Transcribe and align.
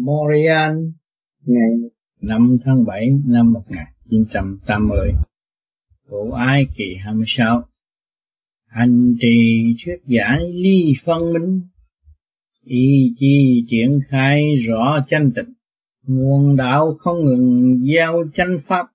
Montreal 0.00 0.76
ngày 1.44 1.70
5 2.20 2.56
tháng 2.64 2.84
7 2.84 3.10
năm 3.24 3.52
1980 3.52 5.12
vụ 6.08 6.30
Ai 6.30 6.66
kỳ 6.76 6.94
26 7.04 7.62
Hành 8.66 9.14
trì 9.20 9.64
thuyết 9.84 9.96
giải 10.06 10.52
ly 10.52 10.94
phân 11.04 11.32
minh. 11.32 11.60
Ý 12.64 13.14
chi 13.18 13.64
triển 13.68 14.00
khai 14.08 14.56
rõ 14.56 15.06
chân 15.08 15.32
tịnh 15.34 15.52
Nguồn 16.06 16.56
đạo 16.56 16.94
không 16.98 17.24
ngừng 17.24 17.78
gieo 17.84 18.24
chân 18.34 18.58
pháp. 18.66 18.86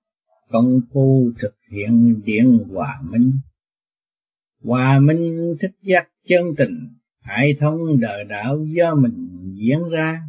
Công 0.50 0.80
phu 0.92 1.30
thực 1.38 1.54
hiện 1.70 2.20
điện 2.24 2.58
hòa 2.70 2.94
minh. 3.10 3.32
Hòa 4.62 4.98
minh 4.98 5.54
thức 5.60 5.70
giác 5.82 6.08
chân 6.28 6.44
tình. 6.56 6.88
Hải 7.20 7.56
thông 7.60 8.00
đời 8.00 8.24
đạo 8.24 8.66
do 8.76 8.94
mình 8.94 9.28
diễn 9.54 9.88
ra 9.90 10.22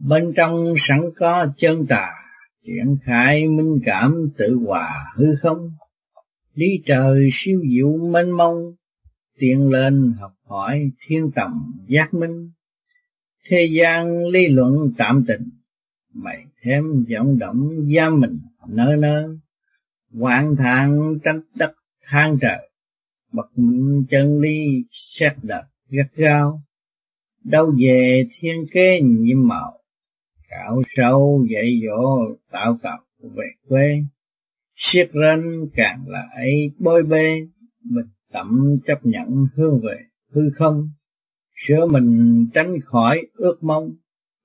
bên 0.00 0.32
trong 0.36 0.74
sẵn 0.78 1.10
có 1.16 1.46
chân 1.56 1.86
tà 1.86 2.12
triển 2.66 2.96
khai 3.02 3.48
minh 3.48 3.80
cảm 3.84 4.30
tự 4.36 4.58
hòa 4.66 4.90
hư 5.14 5.36
không. 5.42 5.70
Lý 6.54 6.82
trời 6.86 7.28
siêu 7.32 7.60
diệu 7.70 7.96
mênh 7.96 8.30
mông, 8.30 8.74
tiện 9.38 9.68
lên 9.68 10.12
học 10.20 10.32
hỏi 10.46 10.90
thiên 11.06 11.30
tầm 11.34 11.74
giác 11.88 12.14
minh. 12.14 12.50
Thế 13.48 13.68
gian 13.72 14.26
lý 14.26 14.48
luận 14.48 14.92
tạm 14.96 15.24
tình, 15.28 15.48
mày 16.14 16.44
thêm 16.62 17.04
vọng 17.14 17.38
động 17.38 17.70
giam 17.96 18.20
mình 18.20 18.38
nơ 18.68 18.96
nơ. 18.96 19.36
Hoạn 20.12 20.56
thang 20.56 21.18
trách 21.24 21.40
đất 21.54 21.72
than 22.04 22.38
trời, 22.40 22.70
bậc 23.32 23.50
chân 24.10 24.40
ly 24.40 24.84
xét 24.90 25.32
đợt 25.42 25.64
gắt 25.88 26.06
gao. 26.14 26.62
Đâu 27.44 27.74
về 27.78 28.26
thiên 28.40 28.64
kế 28.72 29.00
nhiệm 29.00 29.48
màu 29.48 29.79
cạo 30.50 30.82
sâu 30.96 31.46
dạy 31.50 31.80
dỗ 31.86 32.34
tạo 32.50 32.78
tập 32.82 32.98
về 33.36 33.46
quê. 33.68 34.02
Siết 34.76 35.10
lên 35.12 35.70
càng 35.74 36.04
lại 36.06 36.70
bôi 36.78 37.02
bê, 37.02 37.46
mình 37.84 38.06
tậm 38.32 38.78
chấp 38.86 39.06
nhận 39.06 39.46
hướng 39.54 39.80
về, 39.80 39.96
hư 40.32 40.50
không. 40.56 40.90
Sửa 41.66 41.86
mình 41.86 42.46
tránh 42.54 42.80
khỏi 42.84 43.26
ước 43.34 43.62
mong, 43.62 43.90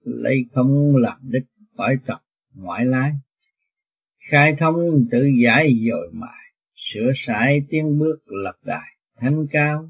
lấy 0.04 0.46
không 0.54 0.96
làm 0.96 1.18
đích 1.22 1.46
khỏi 1.78 1.98
tập 2.06 2.22
ngoại 2.54 2.86
lai. 2.86 3.12
Khai 4.30 4.56
thông 4.60 5.08
tự 5.12 5.26
giải 5.44 5.80
dồi 5.90 6.10
mài 6.14 6.46
sửa 6.76 7.12
sải 7.16 7.62
tiến 7.70 8.00
bước 8.00 8.20
lập 8.26 8.56
đài 8.64 8.98
thánh 9.20 9.48
cao. 9.52 9.90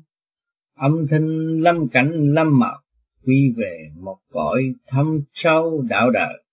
Âm 0.75 1.07
thanh 1.07 1.59
lâm 1.61 1.87
cảnh 1.87 2.33
lâm 2.33 2.59
mạo 2.59 2.81
quy 3.25 3.53
về 3.57 3.89
một 3.95 4.17
cõi 4.29 4.73
thâm 4.87 5.21
sâu 5.33 5.85
đạo 5.89 6.11
đời. 6.11 6.43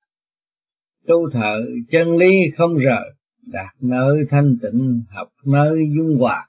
Tu 1.06 1.31
thợ 1.31 1.67
chân 1.91 2.17
lý 2.17 2.51
không 2.56 2.77
rời, 2.77 3.14
đạt 3.47 3.75
nơi 3.81 4.25
thanh 4.31 4.56
tịnh, 4.62 5.03
học 5.09 5.29
nơi 5.45 5.79
dung 5.97 6.19
hòa. 6.19 6.48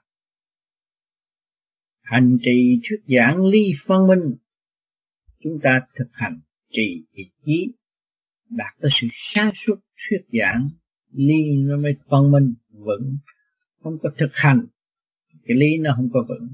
Hành 2.02 2.38
trì 2.42 2.80
thuyết 2.88 3.16
giảng 3.16 3.46
ly 3.46 3.72
phân 3.86 4.06
minh, 4.06 4.34
chúng 5.42 5.60
ta 5.62 5.80
thực 5.98 6.08
hành 6.12 6.40
trì 6.70 7.04
ý 7.12 7.24
chí 7.44 7.72
đạt 8.50 8.74
tới 8.80 8.90
sự 8.94 9.06
sáng 9.34 9.50
suốt 9.66 9.76
thuyết 10.08 10.40
giảng 10.40 10.68
ly 11.12 11.56
nó 11.56 11.76
mới 11.76 11.96
phân 12.10 12.30
minh, 12.30 12.54
vững. 12.70 13.16
Không 13.82 13.98
có 14.02 14.10
thực 14.18 14.30
hành, 14.32 14.66
cái 15.44 15.56
lý 15.56 15.78
nó 15.78 15.92
không 15.96 16.08
có 16.12 16.24
vững. 16.28 16.48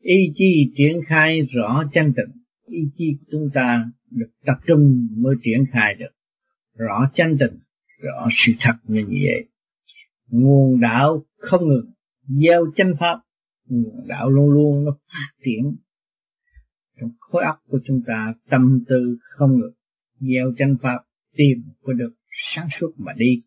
Ý 0.00 0.32
chí 0.34 0.72
triển 0.76 1.00
khai 1.06 1.40
rõ 1.42 1.82
chân 1.92 2.12
tịnh 2.16 2.39
ý 2.70 2.80
chí 2.96 3.16
của 3.20 3.26
chúng 3.30 3.50
ta 3.54 3.84
được 4.10 4.30
tập 4.44 4.56
trung 4.66 5.08
mới 5.16 5.34
triển 5.42 5.64
khai 5.72 5.94
được. 5.94 6.10
Rõ 6.76 7.10
chân 7.14 7.36
tình, 7.40 7.58
rõ 8.02 8.28
sự 8.30 8.52
thật 8.60 8.74
như 8.84 9.04
vậy. 9.08 9.48
Nguồn 10.28 10.80
đạo 10.80 11.24
không 11.38 11.68
ngừng, 11.68 11.92
gieo 12.26 12.66
chân 12.76 12.94
pháp, 13.00 13.20
nguồn 13.66 14.06
đạo 14.08 14.30
luôn 14.30 14.50
luôn 14.50 14.84
nó 14.84 14.96
phát 15.06 15.28
triển. 15.44 15.76
Trong 17.00 17.10
khối 17.18 17.44
óc 17.44 17.56
của 17.68 17.78
chúng 17.84 18.02
ta, 18.06 18.34
tâm 18.50 18.84
tư 18.88 19.16
không 19.20 19.58
ngừng, 19.58 19.74
gieo 20.20 20.52
chân 20.58 20.76
pháp, 20.82 20.98
tìm 21.36 21.62
có 21.82 21.92
được 21.92 22.14
sáng 22.54 22.68
suốt 22.80 22.92
mà 22.96 23.12
đi. 23.16 23.42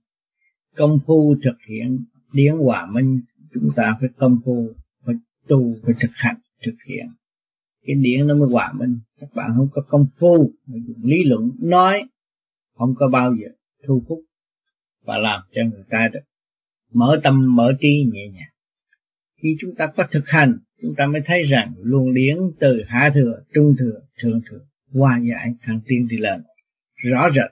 Công 0.76 1.00
phu 1.06 1.36
thực 1.44 1.58
hiện, 1.70 2.06
điển 2.34 2.54
hòa 2.58 2.86
minh, 2.94 3.22
chúng 3.54 3.70
ta 3.76 3.98
phải 4.00 4.10
công 4.18 4.40
phu, 4.46 4.70
phải 5.06 5.16
tu, 5.48 5.76
phải 5.84 5.94
thực 6.00 6.12
hành, 6.14 6.36
thực 6.66 6.76
hiện 6.88 7.08
cái 7.84 7.96
điện 7.96 8.28
nó 8.28 8.36
mới 8.36 8.50
hòa 8.50 8.74
minh 8.74 9.00
các 9.20 9.36
bạn 9.36 9.52
không 9.58 9.70
có 9.72 9.82
công 9.88 10.08
phu 10.18 10.54
mà 10.66 10.78
dùng 10.88 11.04
lý 11.04 11.24
luận, 11.24 11.52
nói, 11.60 12.04
không 12.78 12.96
có 12.98 13.08
bao 13.08 13.36
giờ 13.36 13.48
thu 13.88 14.04
hút 14.08 14.20
và 15.02 15.18
làm 15.18 15.42
cho 15.52 15.62
người 15.64 15.84
ta 15.90 16.08
được 16.14 16.20
mở 16.92 17.20
tâm, 17.24 17.56
mở 17.56 17.74
trí 17.82 18.10
nhẹ 18.14 18.28
nhàng. 18.28 18.54
Khi 19.42 19.56
chúng 19.60 19.76
ta 19.76 19.88
có 19.88 20.08
thực 20.12 20.28
hành, 20.28 20.58
chúng 20.82 20.96
ta 20.98 21.08
mới 21.08 21.22
thấy 21.26 21.44
rằng 21.44 21.74
luồng 21.78 22.14
điển 22.14 22.38
từ 22.60 22.84
hạ 22.88 23.12
thừa, 23.14 23.44
trung 23.54 23.76
thừa, 23.80 24.02
thượng 24.20 24.42
thừa 24.50 24.66
qua 24.94 25.20
giải 25.30 25.54
thăng 25.62 25.82
tiên 25.86 26.08
đi 26.08 26.18
lên. 26.18 26.44
Rõ 26.96 27.30
rệt 27.36 27.52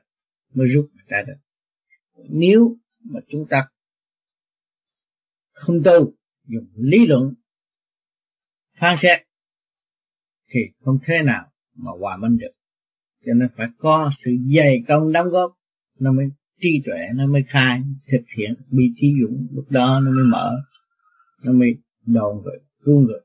mới 0.54 0.68
rút 0.68 0.90
người 0.94 1.06
ta 1.10 1.22
được. 1.28 1.38
Nếu 2.30 2.78
mà 3.04 3.20
chúng 3.28 3.48
ta 3.50 3.68
không 5.54 5.84
tu, 5.84 6.14
dùng 6.48 6.68
lý 6.76 7.08
luận, 7.08 7.34
phán 8.80 8.98
xét 8.98 9.31
thì 10.52 10.60
không 10.84 10.98
thế 11.06 11.22
nào 11.22 11.46
mà 11.76 11.92
hòa 12.00 12.18
minh 12.18 12.38
được. 12.38 12.52
Cho 13.26 13.34
nên 13.34 13.50
phải 13.58 13.68
có 13.78 14.12
sự 14.26 14.32
dày 14.56 14.84
công 14.88 15.12
đóng 15.12 15.30
góp, 15.30 15.52
nó 16.00 16.12
mới 16.12 16.30
trí 16.62 16.82
tuệ, 16.86 17.00
nó 17.16 17.28
mới 17.28 17.44
khai, 17.48 17.82
thực 18.12 18.22
hiện 18.38 18.54
bi 18.70 18.84
trí 19.02 19.08
dũng 19.22 19.48
lúc 19.52 19.66
đó, 19.70 20.02
nó 20.04 20.12
mới 20.12 20.24
mở, 20.24 20.62
nó 21.44 21.52
mới 21.52 21.76
đồn 22.06 22.42
người 22.44 22.60
cứu 22.86 23.00
người. 23.00 23.20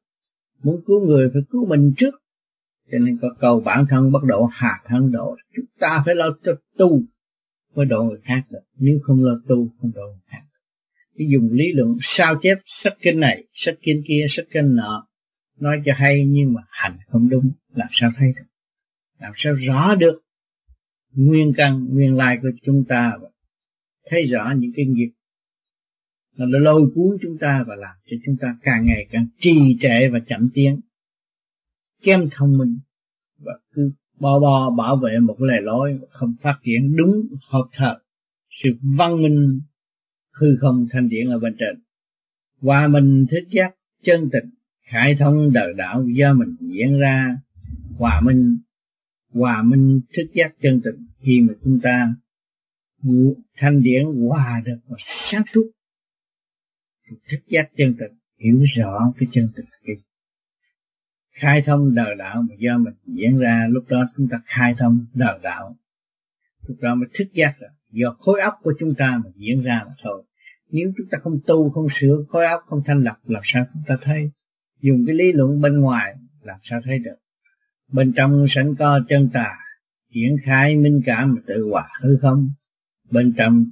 Muốn 0.62 0.80
cứu 0.86 1.06
người 1.06 1.30
phải 1.32 1.42
cứu 1.50 1.66
mình 1.66 1.92
trước. 1.96 2.14
Cho 2.92 2.98
nên 2.98 3.18
có 3.22 3.34
cầu 3.40 3.60
bản 3.60 3.86
thân 3.90 4.12
bất 4.12 4.24
độ 4.28 4.48
hạ 4.52 4.72
thân 4.84 5.12
độ, 5.12 5.36
chúng 5.56 5.64
ta 5.78 6.02
phải 6.06 6.14
lo 6.14 6.36
cho 6.44 6.52
tu, 6.78 7.02
mới 7.74 7.86
độ 7.86 8.04
người 8.04 8.20
khác 8.24 8.42
được. 8.50 8.60
Nếu 8.78 8.98
không 9.02 9.24
lo 9.24 9.40
tu, 9.48 9.68
không 9.80 9.90
độ 9.94 10.02
người 10.06 10.22
khác 10.26 10.42
cái 11.18 11.26
dùng 11.32 11.52
lý 11.52 11.72
luận, 11.72 11.96
sao 12.02 12.34
chép 12.42 12.58
sách 12.82 12.96
kinh 13.00 13.20
này, 13.20 13.44
sách 13.52 13.74
kinh 13.82 14.02
kia, 14.06 14.26
sách 14.30 14.46
kinh 14.50 14.76
nọ 14.76 15.06
nói 15.60 15.82
cho 15.84 15.92
hay 15.96 16.26
nhưng 16.26 16.54
mà 16.54 16.62
hành 16.68 16.98
không 17.08 17.28
đúng, 17.28 17.50
làm 17.74 17.88
sao 17.90 18.10
thấy 18.16 18.32
được? 18.36 18.46
Làm 19.20 19.32
sao 19.36 19.54
rõ 19.54 19.94
được 19.94 20.22
nguyên 21.12 21.52
căn, 21.56 21.86
nguyên 21.90 22.14
lai 22.14 22.38
của 22.42 22.48
chúng 22.62 22.84
ta 22.88 23.12
và 23.22 23.28
thấy 24.10 24.26
rõ 24.26 24.52
những 24.56 24.72
cái 24.76 24.86
nghiệp 24.86 25.10
nó 26.36 26.58
lôi 26.58 26.90
cuốn 26.94 27.16
chúng 27.22 27.38
ta 27.38 27.64
và 27.66 27.76
làm 27.76 27.96
cho 28.06 28.16
chúng 28.26 28.36
ta 28.40 28.56
càng 28.62 28.84
ngày 28.84 29.06
càng 29.10 29.26
trì 29.38 29.76
trệ 29.80 30.08
và 30.08 30.18
chậm 30.26 30.48
tiến, 30.54 30.80
kém 32.02 32.28
thông 32.32 32.58
minh 32.58 32.78
và 33.38 33.52
cứ 33.72 33.92
bo 34.18 34.38
bo 34.38 34.70
bảo 34.70 34.96
vệ 34.96 35.18
một 35.18 35.40
lề 35.40 35.60
lối 35.60 36.00
không 36.10 36.34
phát 36.42 36.58
triển 36.62 36.96
đúng 36.96 37.26
hợp 37.48 37.68
thật 37.72 37.98
sự 38.62 38.70
văn 38.82 39.22
minh 39.22 39.60
hư 40.32 40.56
không 40.60 40.86
thanh 40.90 41.08
điển 41.08 41.28
ở 41.28 41.38
bên 41.38 41.56
trên. 41.58 41.82
Hòa 42.60 42.88
mình 42.88 43.26
thức 43.30 43.44
giác 43.50 43.74
chân 44.02 44.28
tình 44.32 44.50
khai 44.86 45.16
thông 45.18 45.52
đời 45.52 45.74
đạo 45.76 46.04
do 46.08 46.34
mình 46.34 46.56
diễn 46.60 46.98
ra, 46.98 47.36
hòa 47.98 48.20
minh 48.20 48.58
hòa 49.32 49.62
minh 49.62 50.00
thức 50.16 50.26
giác 50.34 50.52
chân 50.60 50.80
tình. 50.84 51.06
Khi 51.20 51.40
mà 51.40 51.54
chúng 51.64 51.80
ta 51.82 52.14
thanh 53.56 53.82
điển 53.82 54.04
hòa 54.04 54.62
được 54.64 54.78
và 54.86 54.96
sáng 55.30 55.42
suốt 55.54 55.70
thức 57.30 57.40
giác 57.46 57.70
chân 57.76 57.94
tình, 57.98 58.12
hiểu 58.38 58.64
rõ 58.76 59.12
cái 59.18 59.28
chân 59.32 59.48
tình 59.56 59.66
kia 59.86 59.94
khai 61.36 61.62
thông 61.66 61.94
đời 61.94 62.14
đạo 62.18 62.42
mà 62.42 62.54
do 62.58 62.78
mình 62.78 62.94
diễn 63.06 63.38
ra, 63.38 63.66
lúc 63.70 63.84
đó 63.88 64.06
chúng 64.16 64.28
ta 64.28 64.40
khai 64.46 64.74
thông 64.78 65.06
đời 65.14 65.38
đạo. 65.42 65.76
Lúc 66.66 66.76
đó 66.80 66.94
mới 66.94 67.08
thức 67.14 67.24
giác 67.32 67.54
rồi 67.60 67.70
do 67.90 68.16
khối 68.18 68.40
óc 68.40 68.54
của 68.62 68.72
chúng 68.80 68.94
ta 68.94 69.20
mà 69.24 69.30
diễn 69.36 69.62
ra 69.62 69.82
mà 69.86 69.92
thôi. 70.02 70.24
Nếu 70.70 70.92
chúng 70.96 71.06
ta 71.10 71.18
không 71.22 71.40
tu, 71.46 71.70
không 71.70 71.86
sửa 71.90 72.24
khối 72.28 72.46
óc, 72.46 72.60
không 72.66 72.82
thanh 72.86 73.02
lập 73.02 73.16
làm 73.24 73.42
sao 73.44 73.64
chúng 73.72 73.82
ta 73.86 73.96
thấy? 74.02 74.30
Dùng 74.80 75.04
cái 75.06 75.14
lý 75.14 75.32
luận 75.32 75.60
bên 75.60 75.80
ngoài, 75.80 76.14
làm 76.42 76.60
sao 76.62 76.80
thấy 76.84 76.98
được? 76.98 77.16
Bên 77.92 78.12
trong 78.16 78.46
sẵn 78.48 78.74
có 78.74 79.00
chân 79.08 79.28
tà, 79.32 79.54
triển 80.14 80.36
khai 80.44 80.76
minh 80.76 81.02
cảm 81.06 81.34
mà 81.34 81.40
tự 81.46 81.68
hòa 81.70 81.88
hư 82.02 82.16
không? 82.22 82.50
Bên 83.10 83.34
trong 83.36 83.66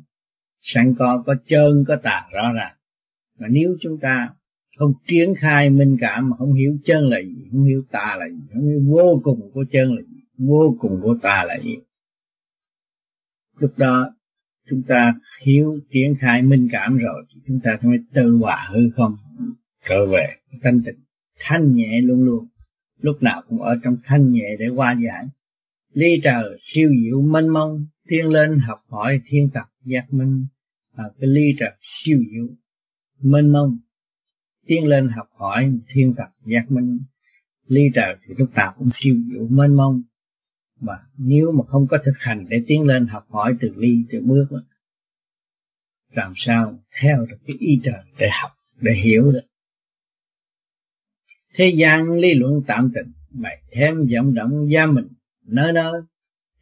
sẵn 0.61 0.95
có 0.99 1.23
có 1.27 1.35
chân 1.49 1.85
có 1.89 1.97
tà 1.97 2.27
rõ 2.33 2.53
ràng. 2.53 2.77
Mà 3.39 3.49
nếu 3.51 3.77
chúng 3.81 3.99
ta 4.01 4.31
không 4.79 4.93
triển 5.07 5.35
khai 5.35 5.71
minh 5.71 5.97
cảm 6.01 6.31
mà 6.31 6.37
không 6.37 6.53
hiểu 6.53 6.77
chân 6.85 7.09
là 7.09 7.19
gì, 7.19 7.49
không 7.51 7.65
hiểu 7.65 7.85
tà 7.91 8.17
là 8.19 8.29
gì, 8.29 8.41
không 8.53 8.67
hiểu 8.67 8.81
vô 8.87 9.21
cùng 9.25 9.51
của 9.55 9.65
chân 9.73 9.95
là 9.95 10.03
gì, 10.03 10.21
vô 10.39 10.77
cùng 10.81 11.01
của 11.03 11.17
tà 11.23 11.45
là 11.45 11.59
gì, 11.59 11.77
lúc 13.59 13.71
đó 13.77 14.15
chúng 14.71 14.83
ta 14.83 15.15
hiểu 15.43 15.79
triển 15.91 16.15
khai 16.21 16.43
minh 16.43 16.69
cảm 16.73 16.97
rồi 16.97 17.25
chúng 17.47 17.61
ta 17.61 17.79
mới 17.83 17.99
tự 18.13 18.37
hòa 18.37 18.69
hư 18.71 18.81
không? 18.97 19.17
Trở 19.89 20.07
về. 20.07 20.27
Thanh 20.63 20.83
tịnh. 20.85 21.01
Thanh 21.39 21.75
nhẹ 21.75 22.01
luôn 22.01 22.25
luôn. 22.25 22.49
Lúc 23.01 23.23
nào 23.23 23.43
cũng 23.49 23.63
ở 23.63 23.77
trong 23.85 23.97
thanh 24.05 24.33
nhẹ 24.33 24.57
để 24.59 24.69
qua 24.69 24.97
giải. 25.05 25.27
Ly 25.93 26.21
trời 26.25 26.59
siêu 26.61 26.91
diệu 27.03 27.23
mênh 27.23 27.49
mông. 27.49 27.87
Tiên 28.09 28.29
lên 28.29 28.59
học 28.59 28.85
hỏi 28.89 29.21
thiên 29.27 29.51
tập 29.55 29.67
giác 29.85 30.13
minh. 30.13 30.47
À, 30.95 31.05
cái 31.21 31.29
ly 31.29 31.55
trời 31.59 31.73
siêu 31.83 32.25
diệu 32.31 32.47
mênh 33.21 33.53
mông. 33.53 33.79
Tiên 34.67 34.85
lên 34.85 35.09
học 35.09 35.29
hỏi 35.37 35.73
thiên 35.89 36.15
tập 36.17 36.29
giác 36.47 36.71
minh. 36.71 36.99
Ly 37.67 37.91
trời 37.95 38.17
thì 38.27 38.35
lúc 38.39 38.51
nào 38.55 38.75
cũng 38.79 38.89
siêu 38.95 39.17
diệu 39.33 39.47
mênh 39.49 39.77
mông. 39.77 40.03
Mà 40.81 40.95
nếu 41.19 41.53
mà 41.53 41.65
không 41.69 41.87
có 41.87 41.99
thực 42.05 42.19
hành 42.19 42.47
để 42.49 42.63
tiến 42.67 42.83
lên 42.83 43.07
học 43.07 43.27
hỏi 43.31 43.57
từ 43.61 43.73
ly 43.77 44.05
từ 44.11 44.21
bước 44.21 44.47
đó, 44.51 44.59
làm 46.15 46.33
sao 46.37 46.79
theo 47.01 47.27
được 47.31 47.37
cái 47.47 47.57
ý 47.59 47.81
trời 47.85 48.03
để 48.19 48.29
học 48.43 48.51
để 48.81 48.93
hiểu 48.93 49.33
được? 49.33 49.43
Thế 51.55 51.75
gian 51.77 52.11
lý 52.11 52.35
luận 52.35 52.63
tạm 52.67 52.93
tịnh 52.95 53.13
bày 53.35 53.63
thêm 53.73 54.07
vọng 54.15 54.35
động 54.35 54.71
gia 54.71 54.87
mình, 54.87 55.09
nơi 55.47 55.73
nơi, 55.73 56.03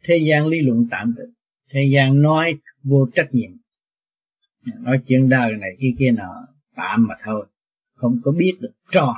thế 0.03 0.17
gian 0.17 0.47
lý 0.47 0.61
luận 0.61 0.87
tạm 0.91 1.15
tịnh, 1.17 1.33
thế 1.69 1.89
gian 1.93 2.21
nói 2.21 2.59
vô 2.83 3.09
trách 3.15 3.29
nhiệm. 3.33 3.51
Nói 4.79 5.01
chuyện 5.07 5.29
đời 5.29 5.51
này 5.57 5.69
kia 5.79 5.95
kia 5.99 6.11
nọ, 6.11 6.47
tạm 6.75 7.07
mà 7.07 7.15
thôi, 7.23 7.47
không 7.95 8.19
có 8.23 8.31
biết 8.31 8.57
được 8.59 8.73
trò, 8.91 9.15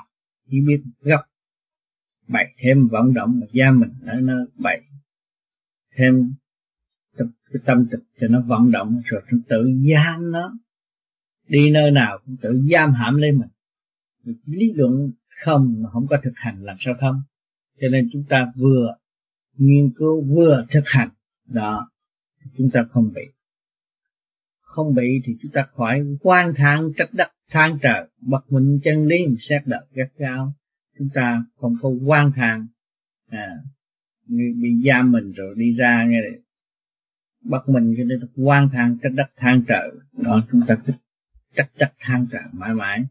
chỉ 0.49 0.61
biết 0.61 0.81
gấp. 1.01 1.21
Bày 2.27 2.53
thêm 2.57 2.87
vọng 2.87 3.13
động 3.13 3.39
mà 3.39 3.47
gia 3.51 3.71
mình 3.71 3.93
nơi 4.01 4.21
nơi, 4.21 4.45
bày 4.55 4.81
thêm 5.95 6.33
tập 7.17 7.27
cái 7.51 7.61
tâm 7.65 7.87
tịch 7.91 8.03
cho 8.19 8.27
nó 8.27 8.41
vận 8.41 8.71
động, 8.71 9.01
rồi 9.05 9.21
nó 9.31 9.37
tự 9.47 9.73
giam 9.93 10.31
nó. 10.31 10.53
Đi 11.47 11.71
nơi 11.71 11.91
nào 11.91 12.19
cũng 12.25 12.37
tự 12.41 12.61
giam 12.71 12.93
hãm 12.93 13.15
lên 13.15 13.39
mình. 13.39 13.49
Lý 14.45 14.73
luận 14.73 15.11
không 15.43 15.75
mà 15.83 15.89
không 15.89 16.07
có 16.07 16.17
thực 16.23 16.33
hành 16.35 16.63
làm 16.63 16.77
sao 16.79 16.93
không? 16.99 17.21
Cho 17.81 17.87
nên 17.89 18.09
chúng 18.13 18.23
ta 18.29 18.51
vừa 18.55 18.95
nghiên 19.57 19.93
cứu 19.95 20.21
vừa 20.21 20.65
thực 20.69 20.83
hành. 20.85 21.09
Đó 21.45 21.89
chúng 22.57 22.69
ta 22.69 22.85
không 22.91 23.11
bị. 23.15 23.21
Không 24.61 24.95
bị 24.95 25.21
thì 25.25 25.37
chúng 25.41 25.51
ta 25.51 25.65
khỏi 25.75 26.05
quan 26.21 26.53
thang 26.55 26.91
trách 26.97 27.09
đất 27.13 27.31
than 27.49 27.79
trời. 27.81 28.07
Bật 28.21 28.51
mình 28.51 28.79
chân 28.83 29.05
lý 29.05 29.17
xét 29.39 29.61
đợt 29.65 29.85
gắt 29.91 30.07
gao. 30.17 30.53
Chúng 30.99 31.09
ta 31.13 31.45
không 31.55 31.75
có 31.81 31.89
quan 31.89 32.31
thang. 32.35 32.67
À, 33.29 33.47
bị 34.27 34.69
giam 34.85 35.11
mình 35.11 35.31
rồi 35.31 35.55
đi 35.57 35.75
ra 35.75 36.03
nghe 36.03 36.21
này. 36.21 36.39
Bắt 37.43 37.69
mình 37.69 37.93
cho 37.97 38.03
nên 38.03 38.19
quan 38.35 38.69
thang 38.69 38.97
trách 39.03 39.13
đất 39.15 39.31
than 39.35 39.63
trời. 39.67 39.91
Đó 40.11 40.43
chúng 40.51 40.61
ta 40.67 40.77
cứ 40.85 40.93
trách 41.55 41.69
đất 41.79 41.93
than 41.99 42.27
trời 42.31 42.43
mãi 42.51 42.73
mãi 42.73 43.05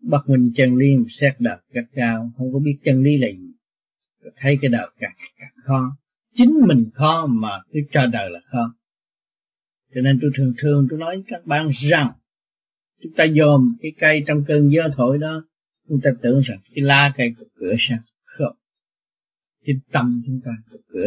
bắt 0.00 0.22
mình 0.26 0.52
chân 0.54 0.76
lý 0.76 0.96
xét 1.08 1.34
đời 1.38 1.58
gắt 1.70 1.84
cao 1.94 2.32
không 2.36 2.52
có 2.52 2.58
biết 2.58 2.78
chân 2.84 3.02
lý 3.02 3.16
là 3.18 3.28
gì. 3.28 3.52
Rồi 4.22 4.32
thấy 4.36 4.58
cái 4.62 4.70
đời 4.70 4.86
càng 4.98 5.12
càng 5.38 5.52
khó. 5.64 5.96
Chính 6.34 6.54
mình 6.66 6.90
khó 6.94 7.26
mà 7.26 7.62
cứ 7.72 7.80
cho 7.90 8.06
đời 8.06 8.30
là 8.30 8.40
khó. 8.52 8.74
Cho 9.94 10.00
nên 10.00 10.18
tôi 10.22 10.30
thường 10.34 10.54
thường 10.58 10.86
tôi 10.90 10.98
nói 10.98 11.16
với 11.16 11.24
các 11.28 11.46
bạn 11.46 11.70
rằng, 11.72 12.12
chúng 13.02 13.12
ta 13.12 13.26
dòm 13.26 13.76
cái 13.80 13.92
cây 13.98 14.24
trong 14.26 14.44
cơn 14.48 14.68
gió 14.72 14.88
thổi 14.96 15.18
đó, 15.18 15.44
chúng 15.88 16.00
ta 16.00 16.10
tưởng 16.22 16.40
rằng 16.40 16.58
cái 16.74 16.84
lá 16.84 17.12
cây 17.16 17.34
của 17.38 17.44
cửa 17.54 17.74
sao? 17.78 17.98
Không. 18.24 18.56
Cái 19.64 19.76
tâm 19.92 20.22
chúng 20.26 20.40
ta 20.44 20.50
của 20.70 20.78
cửa. 20.88 21.06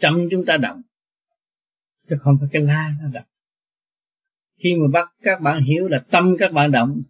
Tâm 0.00 0.28
chúng 0.30 0.44
ta 0.46 0.56
động. 0.56 0.82
Chứ 2.08 2.16
không 2.20 2.36
phải 2.40 2.48
cái 2.52 2.62
lá 2.62 2.94
nó 3.02 3.08
động. 3.12 3.26
Khi 4.58 4.76
mà 4.76 4.88
bắt 4.92 5.08
các 5.22 5.40
bạn 5.40 5.62
hiểu 5.62 5.88
là 5.88 6.04
tâm 6.10 6.36
các 6.38 6.52
bạn 6.52 6.70
động 6.70 7.02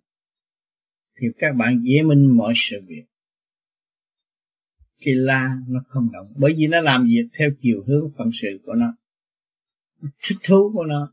thì 1.20 1.28
các 1.38 1.56
bạn 1.56 1.82
dễ 1.82 2.02
minh 2.02 2.36
mọi 2.36 2.52
sự 2.56 2.76
việc. 2.86 3.04
Khi 5.04 5.10
la, 5.14 5.56
nó 5.68 5.80
không 5.88 6.12
động. 6.12 6.32
Bởi 6.36 6.54
vì 6.56 6.66
nó 6.66 6.80
làm 6.80 7.04
việc 7.04 7.28
theo 7.38 7.50
chiều 7.60 7.84
hướng 7.86 8.10
phận 8.18 8.30
sự 8.32 8.60
của 8.64 8.74
nó. 8.74 8.96
Thích 10.02 10.38
thú 10.42 10.72
của 10.74 10.84
nó, 10.84 11.12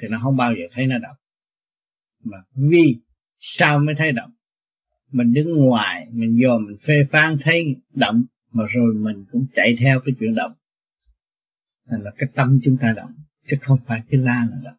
thì 0.00 0.08
nó 0.08 0.20
không 0.22 0.36
bao 0.36 0.52
giờ 0.52 0.64
thấy 0.72 0.86
nó 0.86 0.98
động. 0.98 1.16
Mà 2.24 2.38
vì 2.54 2.96
sao 3.38 3.78
mới 3.78 3.94
thấy 3.94 4.12
động? 4.12 4.30
Mình 5.10 5.32
đứng 5.32 5.52
ngoài, 5.52 6.06
mình 6.12 6.38
vô, 6.42 6.58
mình 6.58 6.76
phê 6.86 7.06
phán 7.10 7.36
thấy 7.40 7.76
động, 7.94 8.24
mà 8.52 8.64
rồi 8.70 8.94
mình 8.94 9.24
cũng 9.32 9.46
chạy 9.54 9.76
theo 9.78 10.00
cái 10.00 10.14
chuyện 10.20 10.34
động. 10.34 10.52
Thành 11.90 12.02
là 12.02 12.10
cái 12.18 12.28
tâm 12.34 12.58
chúng 12.64 12.76
ta 12.80 12.92
động, 12.96 13.14
chứ 13.50 13.56
không 13.60 13.78
phải 13.86 14.02
cái 14.10 14.20
la 14.20 14.46
là 14.50 14.56
động 14.64 14.76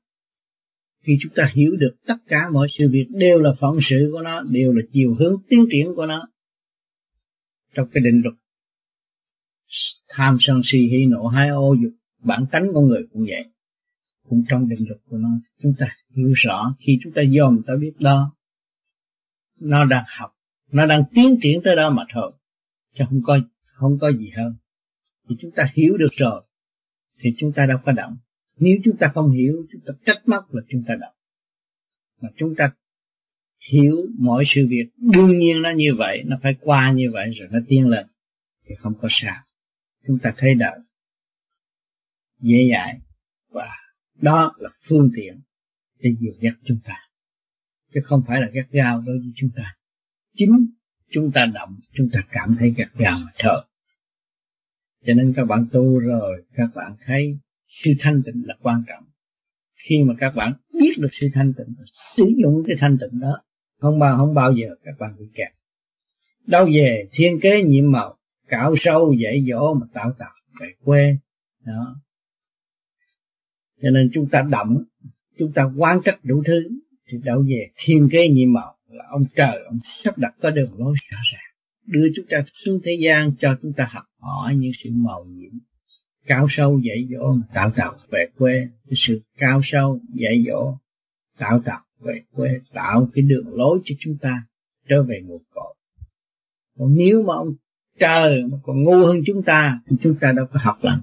khi 1.02 1.18
chúng 1.22 1.34
ta 1.36 1.52
hiểu 1.54 1.76
được 1.76 1.96
tất 2.06 2.16
cả 2.28 2.50
mọi 2.54 2.68
sự 2.78 2.90
việc 2.92 3.06
đều 3.10 3.40
là 3.40 3.50
phận 3.60 3.78
sự 3.82 4.10
của 4.12 4.22
nó, 4.22 4.42
đều 4.42 4.74
là 4.74 4.82
chiều 4.94 5.16
hướng 5.20 5.42
tiến 5.50 5.66
triển 5.72 5.96
của 5.96 6.06
nó. 6.06 6.28
Trong 7.74 7.88
cái 7.94 8.04
định 8.04 8.22
luật, 8.24 8.36
tham 10.10 10.38
sân 10.40 10.62
si 10.64 10.80
hỉ 10.80 11.06
nộ 11.06 11.28
hai 11.28 11.50
ô 11.50 11.76
dục, 11.84 11.92
bản 12.24 12.46
tánh 12.52 12.68
con 12.74 12.88
người 12.88 13.08
cũng 13.14 13.26
vậy. 13.28 13.46
Cũng 14.30 14.44
trong 14.50 14.70
định 14.70 14.86
luật 14.88 15.02
của 15.10 15.18
nó, 15.18 15.30
chúng 15.62 15.74
ta 15.78 15.96
hiểu 16.16 16.32
rõ 16.36 16.76
khi 16.80 17.00
chúng 17.04 17.14
ta 17.14 17.22
dòm 17.38 17.62
ta 17.68 17.74
biết 17.76 17.94
đó, 18.00 18.36
nó 19.60 19.86
đang 19.86 20.04
học, 20.08 20.32
nó 20.72 20.86
đang 20.86 21.04
tiến 21.14 21.38
triển 21.42 21.62
tới 21.64 21.76
đó 21.76 21.90
mà 21.90 22.04
thôi, 22.14 22.32
chứ 22.96 23.04
không 23.10 23.22
có 23.24 23.40
không 23.64 23.98
có 24.02 24.12
gì 24.12 24.30
hơn. 24.36 24.56
Thì 25.30 25.36
chúng 25.40 25.52
ta 25.52 25.72
hiểu 25.74 25.98
được 25.98 26.12
rồi, 26.12 26.44
thì 27.20 27.34
chúng 27.38 27.54
ta 27.54 27.66
đâu 27.66 27.78
có 27.86 27.92
động 27.92 28.18
nếu 28.62 28.78
chúng 28.84 28.98
ta 28.98 29.12
không 29.14 29.32
hiểu, 29.32 29.66
chúng 29.72 29.82
ta 29.86 29.94
trách 30.06 30.22
móc 30.26 30.54
là 30.54 30.62
chúng 30.70 30.84
ta 30.88 30.96
động 31.02 31.14
mà 32.22 32.30
chúng 32.38 32.56
ta 32.56 32.72
hiểu 33.72 34.08
mọi 34.20 34.44
sự 34.48 34.68
việc, 34.70 34.86
đương 34.98 35.40
nhiên 35.40 35.62
nó 35.62 35.70
như 35.70 35.96
vậy, 35.98 36.24
nó 36.26 36.40
phải 36.44 36.56
qua 36.62 36.92
như 36.92 37.10
vậy 37.14 37.32
rồi 37.32 37.48
nó 37.52 37.60
tiến 37.68 37.88
lên, 37.88 38.06
thì 38.66 38.76
không 38.76 38.94
có 39.02 39.08
sao. 39.12 39.44
Chúng 40.08 40.18
ta 40.20 40.34
thấy 40.38 40.56
đạo 40.56 40.78
dễ 42.40 42.70
dãi 42.72 43.00
và 43.50 43.70
đó 44.22 44.54
là 44.58 44.70
phương 44.84 45.12
tiện 45.16 45.42
để 46.00 46.16
dìu 46.20 46.34
dắt 46.42 46.54
chúng 46.64 46.80
ta. 46.86 46.98
Chứ 47.94 48.02
không 48.04 48.24
phải 48.28 48.42
là 48.42 48.50
gắt 48.54 48.66
gao 48.72 49.02
đối 49.02 49.18
với 49.18 49.32
chúng 49.36 49.50
ta. 49.56 49.76
Chính 50.36 50.68
chúng 51.10 51.32
ta 51.32 51.46
động, 51.46 51.80
chúng 51.94 52.10
ta 52.14 52.24
cảm 52.30 52.56
thấy 52.60 52.74
gắt 52.78 52.94
gao 52.94 53.20
mà 53.20 53.32
thôi 53.40 53.66
cho 55.06 55.14
nên 55.14 55.34
các 55.36 55.46
bạn 55.46 55.68
tu 55.72 56.00
rồi, 56.00 56.44
các 56.54 56.70
bạn 56.76 56.96
thấy 57.06 57.38
sự 57.72 57.92
thanh 58.00 58.22
tịnh 58.26 58.44
là 58.46 58.56
quan 58.62 58.84
trọng. 58.88 59.04
Khi 59.74 60.04
mà 60.04 60.14
các 60.20 60.36
bạn 60.36 60.54
biết 60.74 60.94
được 60.98 61.10
sự 61.12 61.28
thanh 61.34 61.54
tịnh, 61.54 61.76
sử 62.18 62.32
dụng 62.44 62.64
cái 62.68 62.76
thanh 62.80 62.98
tịnh 62.98 63.20
đó, 63.20 63.42
không 63.80 64.00
bao 64.00 64.18
không 64.18 64.34
bao 64.34 64.54
giờ 64.54 64.68
các 64.84 64.96
bạn 65.00 65.16
bị 65.20 65.26
kẹt. 65.34 65.52
Đâu 66.48 66.70
về 66.74 67.08
thiên 67.12 67.40
kế 67.40 67.64
nhiệm 67.64 67.92
màu, 67.92 68.18
cạo 68.48 68.76
sâu 68.80 69.14
dạy 69.14 69.46
dỗ 69.50 69.74
mà 69.74 69.88
tạo 69.94 70.14
tạo, 70.20 70.34
về 70.62 70.68
quê, 70.84 71.18
đó. 71.66 71.96
Cho 73.82 73.90
nên 73.90 74.10
chúng 74.14 74.30
ta 74.30 74.48
đậm 74.52 74.78
chúng 75.38 75.52
ta 75.54 75.64
quan 75.78 76.02
trách 76.04 76.20
đủ 76.24 76.44
thứ, 76.46 76.70
thì 77.08 77.18
đâu 77.24 77.46
về 77.50 77.70
thiên 77.76 78.10
kế 78.12 78.30
nhiệm 78.30 78.54
màu 78.54 78.78
là 78.90 79.06
ông 79.10 79.26
trời, 79.36 79.64
ông 79.66 79.80
sắp 80.04 80.18
đặt 80.18 80.36
có 80.42 80.50
đường 80.50 80.80
lối 80.80 80.96
rõ 81.12 81.18
ràng. 81.32 81.52
Đưa 81.86 82.08
chúng 82.16 82.26
ta 82.30 82.44
xuống 82.54 82.80
thế 82.84 82.98
gian 83.02 83.32
cho 83.40 83.58
chúng 83.62 83.74
ta 83.74 83.90
học 83.92 84.04
hỏi 84.20 84.56
những 84.56 84.72
sự 84.84 84.90
màu 84.94 85.26
nhiệm 85.26 85.52
cao 86.26 86.48
sâu 86.50 86.80
dạy 86.80 87.08
dỗ 87.12 87.36
tạo 87.54 87.72
tạo 87.76 87.98
về 88.10 88.28
quê. 88.38 88.68
Cái 88.86 88.94
sự 88.96 89.22
cao 89.38 89.62
sâu 89.64 90.00
dạy 90.14 90.44
dỗ, 90.48 90.78
tạo 91.38 91.62
tạo 91.66 91.82
về 92.00 92.22
quê, 92.32 92.60
tạo 92.74 93.10
cái 93.14 93.22
đường 93.22 93.56
lối 93.56 93.80
cho 93.84 93.96
chúng 94.00 94.18
ta 94.18 94.44
trở 94.88 95.04
về 95.04 95.22
nguồn 95.26 95.44
cội. 95.54 95.76
Còn 96.78 96.96
nếu 96.96 97.24
mà 97.24 97.34
ông 97.36 97.54
trời 98.00 98.44
mà 98.44 98.58
còn 98.64 98.84
ngu 98.84 99.06
hơn 99.06 99.22
chúng 99.26 99.44
ta, 99.44 99.82
thì 99.88 99.96
chúng 100.04 100.18
ta 100.22 100.32
đâu 100.32 100.46
có 100.54 100.60
học 100.64 100.78
lắm. 100.82 101.02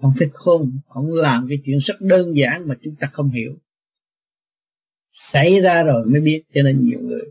Ông 0.00 0.12
thích 0.18 0.30
khôn, 0.32 0.80
ông 0.86 1.12
làm 1.12 1.46
cái 1.48 1.58
chuyện 1.64 1.78
rất 1.78 2.00
đơn 2.00 2.36
giản 2.36 2.68
mà 2.68 2.74
chúng 2.82 2.94
ta 2.96 3.08
không 3.12 3.30
hiểu. 3.30 3.56
Xảy 5.32 5.60
ra 5.60 5.82
rồi 5.82 6.06
mới 6.06 6.20
biết, 6.20 6.42
cho 6.54 6.62
nên 6.62 6.84
nhiều 6.84 7.00
người 7.00 7.24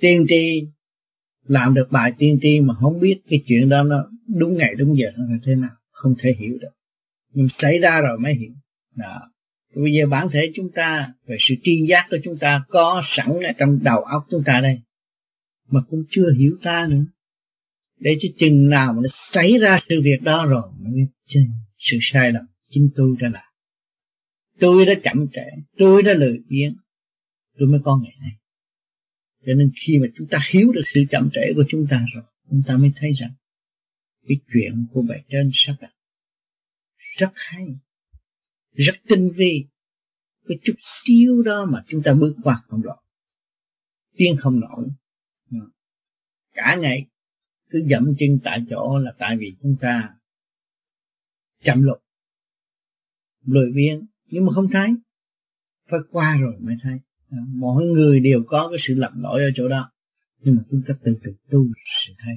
tiên 0.00 0.26
tri 0.28 0.66
làm 1.50 1.74
được 1.74 1.88
bài 1.90 2.12
tiên 2.18 2.38
tri 2.42 2.60
mà 2.60 2.74
không 2.74 3.00
biết 3.00 3.20
cái 3.30 3.42
chuyện 3.46 3.68
đó 3.68 3.82
nó 3.82 4.08
đúng 4.26 4.56
ngày, 4.56 4.74
đúng 4.78 4.96
giờ 4.96 5.06
nó 5.16 5.24
là 5.24 5.38
thế 5.44 5.54
nào, 5.54 5.70
không 5.90 6.14
thể 6.18 6.34
hiểu 6.38 6.58
được. 6.60 6.70
Nhưng 7.32 7.48
xảy 7.48 7.78
ra 7.78 8.00
rồi 8.00 8.18
mới 8.18 8.34
hiểu. 8.34 8.50
Đó. 8.96 9.20
bây 9.74 9.92
giờ 9.92 10.06
bản 10.06 10.28
thể 10.32 10.52
chúng 10.54 10.70
ta, 10.74 11.12
về 11.26 11.36
sự 11.38 11.54
tri 11.62 11.86
giác 11.88 12.06
của 12.10 12.16
chúng 12.24 12.38
ta 12.38 12.62
có 12.68 13.02
sẵn 13.04 13.26
ở 13.26 13.52
trong 13.58 13.78
đầu 13.82 14.00
óc 14.02 14.26
chúng 14.30 14.42
ta 14.44 14.60
đây, 14.60 14.80
mà 15.68 15.80
cũng 15.90 16.04
chưa 16.10 16.32
hiểu 16.32 16.56
ta 16.62 16.86
nữa. 16.90 17.04
Để 17.98 18.16
cho 18.20 18.28
chừng 18.38 18.68
nào 18.68 18.92
mà 18.92 19.00
nó 19.02 19.08
xảy 19.32 19.58
ra 19.58 19.80
sự 19.88 20.00
việc 20.04 20.22
đó 20.22 20.46
rồi 20.46 20.72
mới 20.78 21.06
sự 21.78 21.98
sai 22.12 22.32
lầm 22.32 22.44
chính 22.70 22.90
tôi 22.94 23.16
đã 23.20 23.28
làm. 23.28 23.44
Tôi 24.58 24.86
đã 24.86 24.94
chậm 25.02 25.26
trễ, 25.32 25.62
tôi 25.78 26.02
đã 26.02 26.14
lười 26.14 26.38
biếng, 26.48 26.76
tôi 27.58 27.68
mới 27.68 27.80
có 27.84 27.96
ngày 27.96 28.14
này 28.20 28.39
cho 29.46 29.54
nên 29.54 29.70
khi 29.82 29.98
mà 29.98 30.06
chúng 30.16 30.28
ta 30.28 30.38
hiểu 30.50 30.72
được 30.72 30.82
sự 30.94 31.04
chậm 31.10 31.28
trễ 31.32 31.52
của 31.54 31.64
chúng 31.68 31.86
ta 31.90 32.04
rồi, 32.14 32.24
chúng 32.50 32.62
ta 32.66 32.76
mới 32.76 32.92
thấy 32.96 33.12
rằng 33.12 33.30
cái 34.28 34.36
chuyện 34.52 34.86
của 34.92 35.02
bề 35.02 35.16
trên 35.28 35.50
sắp 35.52 35.74
đặt. 35.80 35.92
Rất 37.18 37.32
hay, 37.34 37.66
rất 38.72 38.94
tinh 39.08 39.30
vi. 39.36 39.64
Cái 40.48 40.58
chút 40.62 40.74
xíu 40.80 41.42
đó 41.42 41.64
mà 41.64 41.84
chúng 41.86 42.02
ta 42.02 42.14
bước 42.14 42.36
qua 42.42 42.62
không 42.68 42.82
được 42.82 42.96
tiên 44.20 44.36
không 44.38 44.60
nổi. 44.60 44.88
Ừ. 45.50 45.58
Cả 46.52 46.76
ngày 46.80 47.06
cứ 47.70 47.86
dậm 47.90 48.14
chân 48.18 48.38
tại 48.44 48.64
chỗ 48.70 48.98
là 48.98 49.12
tại 49.18 49.36
vì 49.40 49.56
chúng 49.62 49.76
ta 49.80 50.14
chậm 51.62 51.82
lục. 51.82 51.98
Lười 53.44 53.72
biếng, 53.72 54.06
nhưng 54.26 54.46
mà 54.46 54.52
không 54.52 54.68
thấy. 54.72 54.94
Phải 55.88 56.00
qua 56.10 56.36
rồi 56.40 56.54
mới 56.60 56.76
thấy. 56.82 56.98
Ờ, 57.30 57.38
mỗi 57.48 57.84
người 57.84 58.20
đều 58.20 58.42
có 58.46 58.68
cái 58.70 58.78
sự 58.82 58.94
lầm 58.94 59.22
lỗi 59.22 59.42
ở 59.42 59.50
chỗ 59.54 59.68
đó. 59.68 59.92
Nhưng 60.38 60.56
mà 60.56 60.62
chúng 60.70 60.82
ta 60.88 60.94
từ 61.04 61.12
từ 61.24 61.32
tu 61.50 61.66
sẽ 61.86 62.12
thấy 62.24 62.34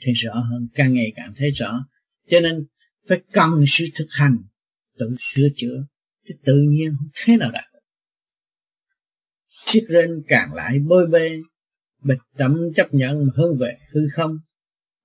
thấy 0.00 0.12
rõ 0.12 0.34
hơn, 0.34 0.68
càng 0.74 0.94
ngày 0.94 1.12
càng 1.16 1.32
thấy 1.36 1.50
rõ. 1.50 1.86
Cho 2.28 2.40
nên, 2.40 2.66
phải 3.08 3.22
cần 3.32 3.64
sự 3.68 3.84
thực 3.94 4.06
hành, 4.10 4.36
tự 4.98 5.14
sửa 5.18 5.48
chữa, 5.56 5.86
chứ 6.28 6.34
tự 6.44 6.54
nhiên 6.68 6.94
không 6.98 7.08
thế 7.14 7.36
nào 7.36 7.50
đạt 7.50 7.64
siết 9.72 9.84
lên 9.88 10.22
càng 10.28 10.54
lại 10.54 10.78
bôi 10.78 11.06
bê, 11.06 11.40
bịch 12.02 12.18
tâm 12.36 12.56
chấp 12.76 12.94
nhận 12.94 13.28
hướng 13.34 13.58
về 13.58 13.78
hư 13.92 14.00
không. 14.12 14.38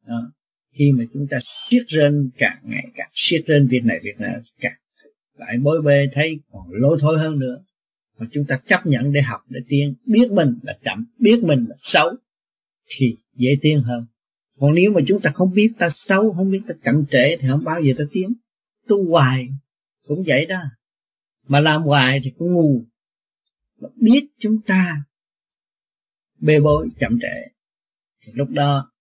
Đó. 0.07 0.31
khi 0.73 0.91
mà 0.91 1.03
chúng 1.13 1.27
ta 1.27 1.39
siết 1.69 1.93
lên 1.93 2.29
càng 2.37 2.57
ngày 2.63 2.85
càng, 2.95 3.09
siết 3.13 3.49
lên 3.49 3.67
việc 3.67 3.85
này 3.85 3.99
việc 4.03 4.19
nào 4.19 4.41
càng 4.59 4.77
lại 5.33 5.57
bối 5.63 5.81
bê, 5.81 6.09
thấy 6.13 6.39
còn 6.51 6.67
lối 6.69 6.97
thối 7.01 7.19
hơn 7.19 7.39
nữa 7.39 7.63
mà 8.21 8.27
chúng 8.31 8.45
ta 8.45 8.57
chấp 8.65 8.85
nhận 8.85 9.11
để 9.11 9.21
học, 9.21 9.41
để 9.49 9.59
tiến 9.67 9.93
biết 10.05 10.31
mình 10.31 10.59
là 10.63 10.77
chậm, 10.83 11.05
biết 11.19 11.43
mình 11.43 11.65
là 11.69 11.75
xấu, 11.81 12.15
thì 12.87 13.17
dễ 13.35 13.57
tiến 13.61 13.81
hơn. 13.81 14.05
Còn 14.59 14.75
nếu 14.75 14.91
mà 14.91 15.01
chúng 15.07 15.21
ta 15.21 15.31
không 15.31 15.51
biết 15.53 15.73
ta 15.77 15.89
xấu, 15.89 16.33
không 16.33 16.51
biết 16.51 16.61
ta 16.67 16.73
chậm 16.83 17.05
trễ 17.05 17.37
thì 17.37 17.47
không 17.49 17.63
bao 17.63 17.81
giờ 17.81 17.93
ta 17.97 18.03
tiến. 18.11 18.33
Tu 18.87 19.09
hoài 19.09 19.49
cũng 20.07 20.23
vậy 20.27 20.45
đó. 20.45 20.61
Mà 21.47 21.59
làm 21.59 21.81
hoài 21.81 22.21
thì 22.23 22.31
cũng 22.37 22.53
ngu. 22.53 22.83
Mà 23.79 23.89
biết 23.95 24.27
chúng 24.39 24.61
ta 24.61 25.03
bê 26.39 26.59
bối, 26.59 26.89
chậm 26.99 27.19
trễ, 27.21 27.51
thì 28.25 28.31
lúc 28.35 28.49
đó 28.49 28.91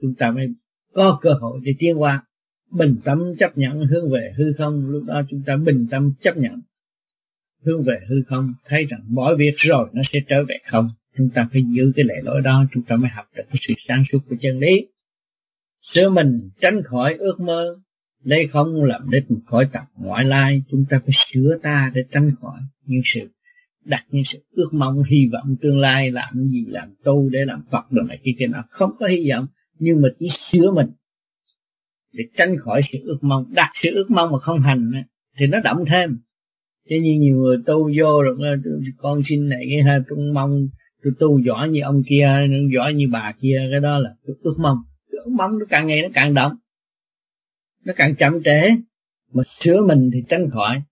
chúng 0.00 0.14
ta 0.14 0.30
mới 0.30 0.46
có 0.92 1.18
cơ 1.22 1.32
hội 1.32 1.60
để 1.64 1.74
tiến 1.78 2.00
qua. 2.00 2.24
Bình 2.70 2.96
tâm 3.04 3.36
chấp 3.38 3.58
nhận 3.58 3.86
hướng 3.86 4.10
về 4.10 4.32
hư 4.38 4.52
không, 4.58 4.88
lúc 4.88 5.04
đó 5.04 5.22
chúng 5.30 5.42
ta 5.46 5.56
bình 5.56 5.86
tâm 5.90 6.12
chấp 6.20 6.36
nhận 6.36 6.60
hướng 7.66 7.84
về 7.84 8.00
hư 8.08 8.16
không, 8.26 8.54
thấy 8.64 8.84
rằng 8.84 9.00
mọi 9.08 9.36
việc 9.36 9.54
rồi 9.56 9.88
nó 9.92 10.02
sẽ 10.12 10.20
trở 10.28 10.44
về 10.44 10.58
không. 10.66 10.90
Chúng 11.16 11.30
ta 11.30 11.48
phải 11.52 11.62
giữ 11.76 11.92
cái 11.96 12.04
lệ 12.04 12.14
lối 12.22 12.40
đó, 12.44 12.64
chúng 12.72 12.82
ta 12.82 12.96
mới 12.96 13.08
học 13.08 13.26
được 13.36 13.42
cái 13.48 13.56
sự 13.68 13.74
sáng 13.88 14.04
suốt 14.12 14.18
của 14.28 14.36
chân 14.40 14.58
lý. 14.58 14.88
Sửa 15.92 16.10
mình 16.10 16.50
tránh 16.60 16.82
khỏi 16.82 17.14
ước 17.14 17.40
mơ, 17.40 17.76
đây 18.24 18.46
không 18.46 18.84
làm 18.84 19.10
đích 19.10 19.24
khỏi 19.46 19.68
tập 19.72 19.84
ngoại 19.96 20.24
lai, 20.24 20.62
chúng 20.70 20.84
ta 20.90 21.00
phải 21.06 21.14
sửa 21.26 21.58
ta 21.62 21.90
để 21.94 22.02
tránh 22.10 22.30
khỏi 22.40 22.58
những 22.84 23.00
sự 23.04 23.20
đặt 23.84 24.04
những 24.10 24.24
sự 24.24 24.38
ước 24.50 24.68
mong, 24.72 25.02
hy 25.02 25.28
vọng 25.32 25.56
tương 25.60 25.78
lai, 25.78 26.10
làm 26.10 26.48
gì 26.48 26.64
làm 26.68 26.94
tu 27.04 27.28
để 27.28 27.44
làm 27.46 27.64
Phật 27.70 27.84
rồi 27.90 28.04
này 28.08 28.18
kia 28.24 28.32
kia 28.38 28.46
nào 28.46 28.62
không 28.70 28.90
có 28.98 29.06
hy 29.06 29.30
vọng, 29.30 29.46
nhưng 29.78 30.02
mà 30.02 30.08
chỉ 30.18 30.28
sửa 30.50 30.70
mình 30.70 30.90
để 32.12 32.24
tránh 32.36 32.56
khỏi 32.58 32.82
sự 32.92 32.98
ước 33.04 33.18
mong. 33.20 33.44
Đặt 33.54 33.70
sự 33.74 33.90
ước 33.94 34.10
mong 34.10 34.32
mà 34.32 34.38
không 34.38 34.60
hành 34.60 34.92
thì 35.38 35.46
nó 35.46 35.60
động 35.60 35.84
thêm 35.86 36.18
chứ 36.88 36.96
như 37.02 37.18
nhiều 37.20 37.36
người 37.36 37.56
tu 37.66 37.90
vô 37.96 38.22
rồi 38.22 38.36
con 38.98 39.22
xin 39.22 39.48
này 39.48 39.66
cái 39.70 39.82
ha, 39.82 39.98
tôi 40.08 40.18
mong 40.32 40.68
tôi 41.02 41.12
tu 41.18 41.40
giỏi 41.40 41.68
như 41.68 41.80
ông 41.80 42.02
kia 42.06 42.28
giỏi 42.74 42.94
như 42.94 43.08
bà 43.12 43.32
kia. 43.40 43.68
Cái 43.70 43.80
đó 43.80 43.98
là 43.98 44.10
tôi 44.26 44.36
ước 44.40 44.54
mong. 44.58 44.78
Tôi 45.10 45.20
ước 45.24 45.30
mong 45.30 45.58
nó 45.58 45.64
càng 45.68 45.86
ngày 45.86 46.02
nó 46.02 46.08
càng 46.14 46.34
động. 46.34 46.52
Nó 47.84 47.92
càng 47.96 48.16
chậm 48.16 48.42
trễ. 48.42 48.70
Mà 49.32 49.42
sửa 49.60 49.82
mình 49.86 50.10
thì 50.14 50.22
tránh 50.28 50.50
khỏi. 50.50 50.82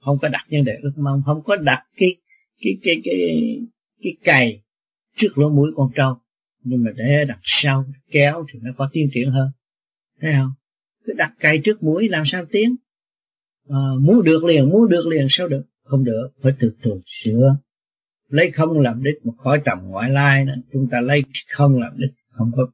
Không 0.00 0.18
có 0.22 0.28
đặt 0.28 0.46
vấn 0.50 0.64
đề 0.64 0.78
ước 0.82 0.92
mong 0.96 1.22
không 1.26 1.42
có 1.44 1.56
đặt 1.56 1.84
cái 1.96 2.16
cái 2.60 2.76
cái 2.82 3.00
cái 3.04 3.14
cái, 3.18 3.60
cái 4.02 4.16
cày 4.24 4.62
trước 5.16 5.38
lỗ 5.38 5.48
mũi 5.48 5.70
con 5.76 5.90
trâu. 5.94 6.16
Nhưng 6.62 6.84
mà 6.84 6.90
để 6.96 7.24
đặt 7.28 7.38
sau 7.42 7.84
kéo 8.10 8.44
thì 8.52 8.58
nó 8.62 8.70
có 8.76 8.88
tiến 8.92 9.08
triển 9.12 9.30
hơn. 9.30 9.50
Thấy 10.20 10.32
không? 10.32 10.52
Cứ 11.04 11.12
đặt 11.18 11.32
cày 11.38 11.58
trước 11.58 11.82
mũi 11.82 12.08
làm 12.08 12.22
sao 12.26 12.44
tiến? 12.44 12.76
À, 13.68 13.78
muốn 14.00 14.22
được 14.24 14.44
liền 14.44 14.70
muốn 14.70 14.88
được 14.88 15.06
liền 15.06 15.26
sao 15.30 15.48
được? 15.48 15.62
Không 15.84 16.04
được 16.04 16.28
phải 16.42 16.52
từ 16.60 16.72
từ 16.82 17.00
sửa. 17.06 17.56
Lấy 18.28 18.50
không 18.50 18.80
làm 18.80 19.02
đích 19.02 19.26
mà 19.26 19.32
khỏi 19.38 19.60
tầm 19.64 19.78
ngoại 19.82 20.10
lai 20.10 20.44
nữa. 20.44 20.54
Chúng 20.72 20.88
ta 20.90 21.00
lấy 21.00 21.24
không 21.48 21.80
làm 21.80 21.92
đích 21.96 22.10
không 22.30 22.50
có 22.56 22.66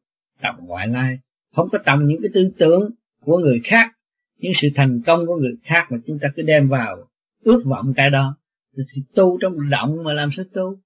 tầm 0.42 0.54
ngoại 0.61 0.88
lai. 0.88 1.18
Không 1.54 1.68
có 1.73 1.78
tầm 1.78 2.06
những 2.06 2.23
cái 2.23 2.30
tư 2.35 2.50
tưởng 2.59 2.90
của 3.20 3.38
người 3.38 3.61
khác 3.64 3.97
những 4.40 4.52
sự 4.54 4.68
thành 4.75 5.02
công 5.06 5.26
của 5.26 5.37
người 5.37 5.56
khác 5.62 5.87
mà 5.90 5.99
chúng 6.06 6.18
ta 6.18 6.28
cứ 6.37 6.42
đem 6.42 6.68
vào 6.68 7.09
ước 7.44 7.62
vọng 7.64 7.92
cái 7.97 8.11
đó. 8.11 8.37
Thì 8.76 9.02
tu 9.14 9.38
trong 9.40 9.70
động 9.70 10.04
mà 10.04 10.12
làm 10.12 10.30
sao 10.30 10.44
tu? 10.52 10.80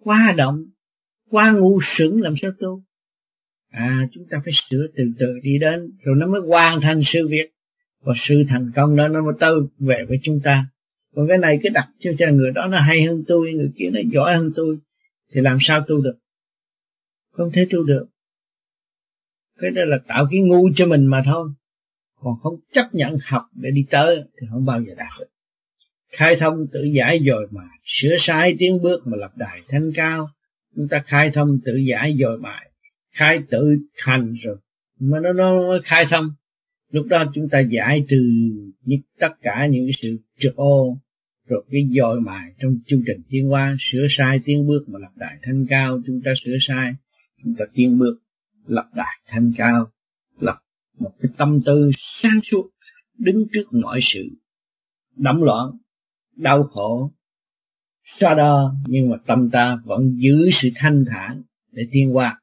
Qua 0.00 0.34
động 0.36 0.64
qua 1.30 1.50
ngu 1.50 1.78
sững 1.82 2.20
làm 2.20 2.34
sao 2.42 2.50
tu? 2.60 2.82
À 3.70 4.08
chúng 4.12 4.24
ta 4.30 4.40
phải 4.44 4.52
sửa 4.52 4.86
từ 4.96 5.04
từ 5.18 5.26
đi 5.42 5.58
đến 5.58 5.96
rồi 6.02 6.16
nó 6.18 6.26
mới 6.26 6.40
hoàn 6.40 6.80
thành 6.80 7.00
sự 7.04 7.28
việc 7.28 7.55
và 8.06 8.12
sự 8.16 8.44
thành 8.48 8.72
công 8.76 8.96
đó, 8.96 9.08
nó 9.08 9.22
mới 9.22 9.34
tới 9.40 9.54
về 9.78 10.04
với 10.08 10.18
chúng 10.22 10.40
ta. 10.40 10.66
Còn 11.14 11.28
cái 11.28 11.38
này 11.38 11.58
cứ 11.62 11.68
đặt 11.74 11.88
cho 12.00 12.10
cho 12.18 12.26
người 12.30 12.50
đó 12.54 12.66
nó 12.66 12.78
hay 12.78 13.02
hơn 13.02 13.24
tôi, 13.28 13.52
người 13.52 13.70
kia 13.76 13.90
nó 13.92 14.00
giỏi 14.12 14.36
hơn 14.36 14.52
tôi. 14.56 14.78
Thì 15.32 15.40
làm 15.40 15.58
sao 15.60 15.80
tu 15.88 16.00
được? 16.00 16.16
Không 17.32 17.52
thể 17.52 17.66
tu 17.70 17.84
được. 17.84 18.06
Cái 19.60 19.70
đó 19.70 19.82
là 19.84 19.98
tạo 20.06 20.26
cái 20.30 20.40
ngu 20.40 20.70
cho 20.76 20.86
mình 20.86 21.06
mà 21.06 21.22
thôi. 21.26 21.48
Còn 22.20 22.34
không 22.42 22.60
chấp 22.72 22.94
nhận 22.94 23.18
học 23.22 23.42
để 23.54 23.70
đi 23.70 23.86
tới 23.90 24.24
thì 24.40 24.46
không 24.50 24.64
bao 24.64 24.82
giờ 24.82 24.94
đạt 24.96 25.12
được. 25.20 25.26
Khai 26.10 26.36
thông 26.36 26.66
tự 26.72 26.82
giải 26.82 27.18
rồi 27.18 27.48
mà. 27.50 27.62
Sửa 27.84 28.16
sai 28.18 28.56
tiến 28.58 28.82
bước 28.82 29.06
mà 29.06 29.16
lập 29.16 29.32
đài 29.36 29.60
thanh 29.68 29.92
cao. 29.94 30.30
Chúng 30.76 30.88
ta 30.88 31.02
khai 31.06 31.30
thông 31.30 31.58
tự 31.64 31.76
giải 31.76 32.16
rồi 32.18 32.38
bài. 32.38 32.70
Khai 33.10 33.42
tự 33.50 33.78
thành 33.96 34.34
rồi. 34.42 34.56
Mà 35.00 35.20
nó 35.20 35.32
nó 35.32 35.78
khai 35.84 36.06
thông 36.10 36.30
lúc 36.90 37.06
đó 37.06 37.24
chúng 37.34 37.48
ta 37.48 37.60
giải 37.60 38.04
trừ 38.08 38.16
những 38.82 39.00
tất 39.18 39.32
cả 39.42 39.66
những 39.66 39.90
sự 40.02 40.18
trực 40.38 40.56
ô, 40.56 40.98
rồi 41.46 41.64
cái 41.70 41.88
dòi 41.96 42.20
mài 42.20 42.52
trong 42.58 42.78
chương 42.86 43.02
trình 43.06 43.22
tiến 43.28 43.48
hóa, 43.48 43.76
sửa 43.78 44.06
sai 44.08 44.40
tiến 44.44 44.66
bước 44.66 44.84
mà 44.88 44.98
lập 44.98 45.12
đại 45.16 45.36
thanh 45.42 45.66
cao, 45.68 46.00
chúng 46.06 46.20
ta 46.24 46.32
sửa 46.44 46.56
sai, 46.60 46.92
chúng 47.44 47.54
ta 47.58 47.64
tiến 47.74 47.98
bước, 47.98 48.18
lập 48.66 48.88
đại 48.94 49.20
thanh 49.26 49.52
cao, 49.56 49.90
lập 50.40 50.58
một 50.98 51.12
cái 51.20 51.30
tâm 51.36 51.60
tư 51.66 51.90
sáng 51.98 52.40
suốt, 52.44 52.70
đứng 53.18 53.46
trước 53.52 53.64
mọi 53.70 54.00
sự 54.02 54.28
động 55.16 55.42
loạn, 55.42 55.70
đau 56.36 56.62
khổ, 56.62 57.12
so 58.04 58.34
đo, 58.34 58.74
nhưng 58.86 59.10
mà 59.10 59.16
tâm 59.26 59.50
ta 59.50 59.78
vẫn 59.84 60.16
giữ 60.16 60.50
sự 60.52 60.68
thanh 60.74 61.04
thản 61.08 61.42
để 61.72 61.82
tiến 61.92 62.16
qua 62.16 62.40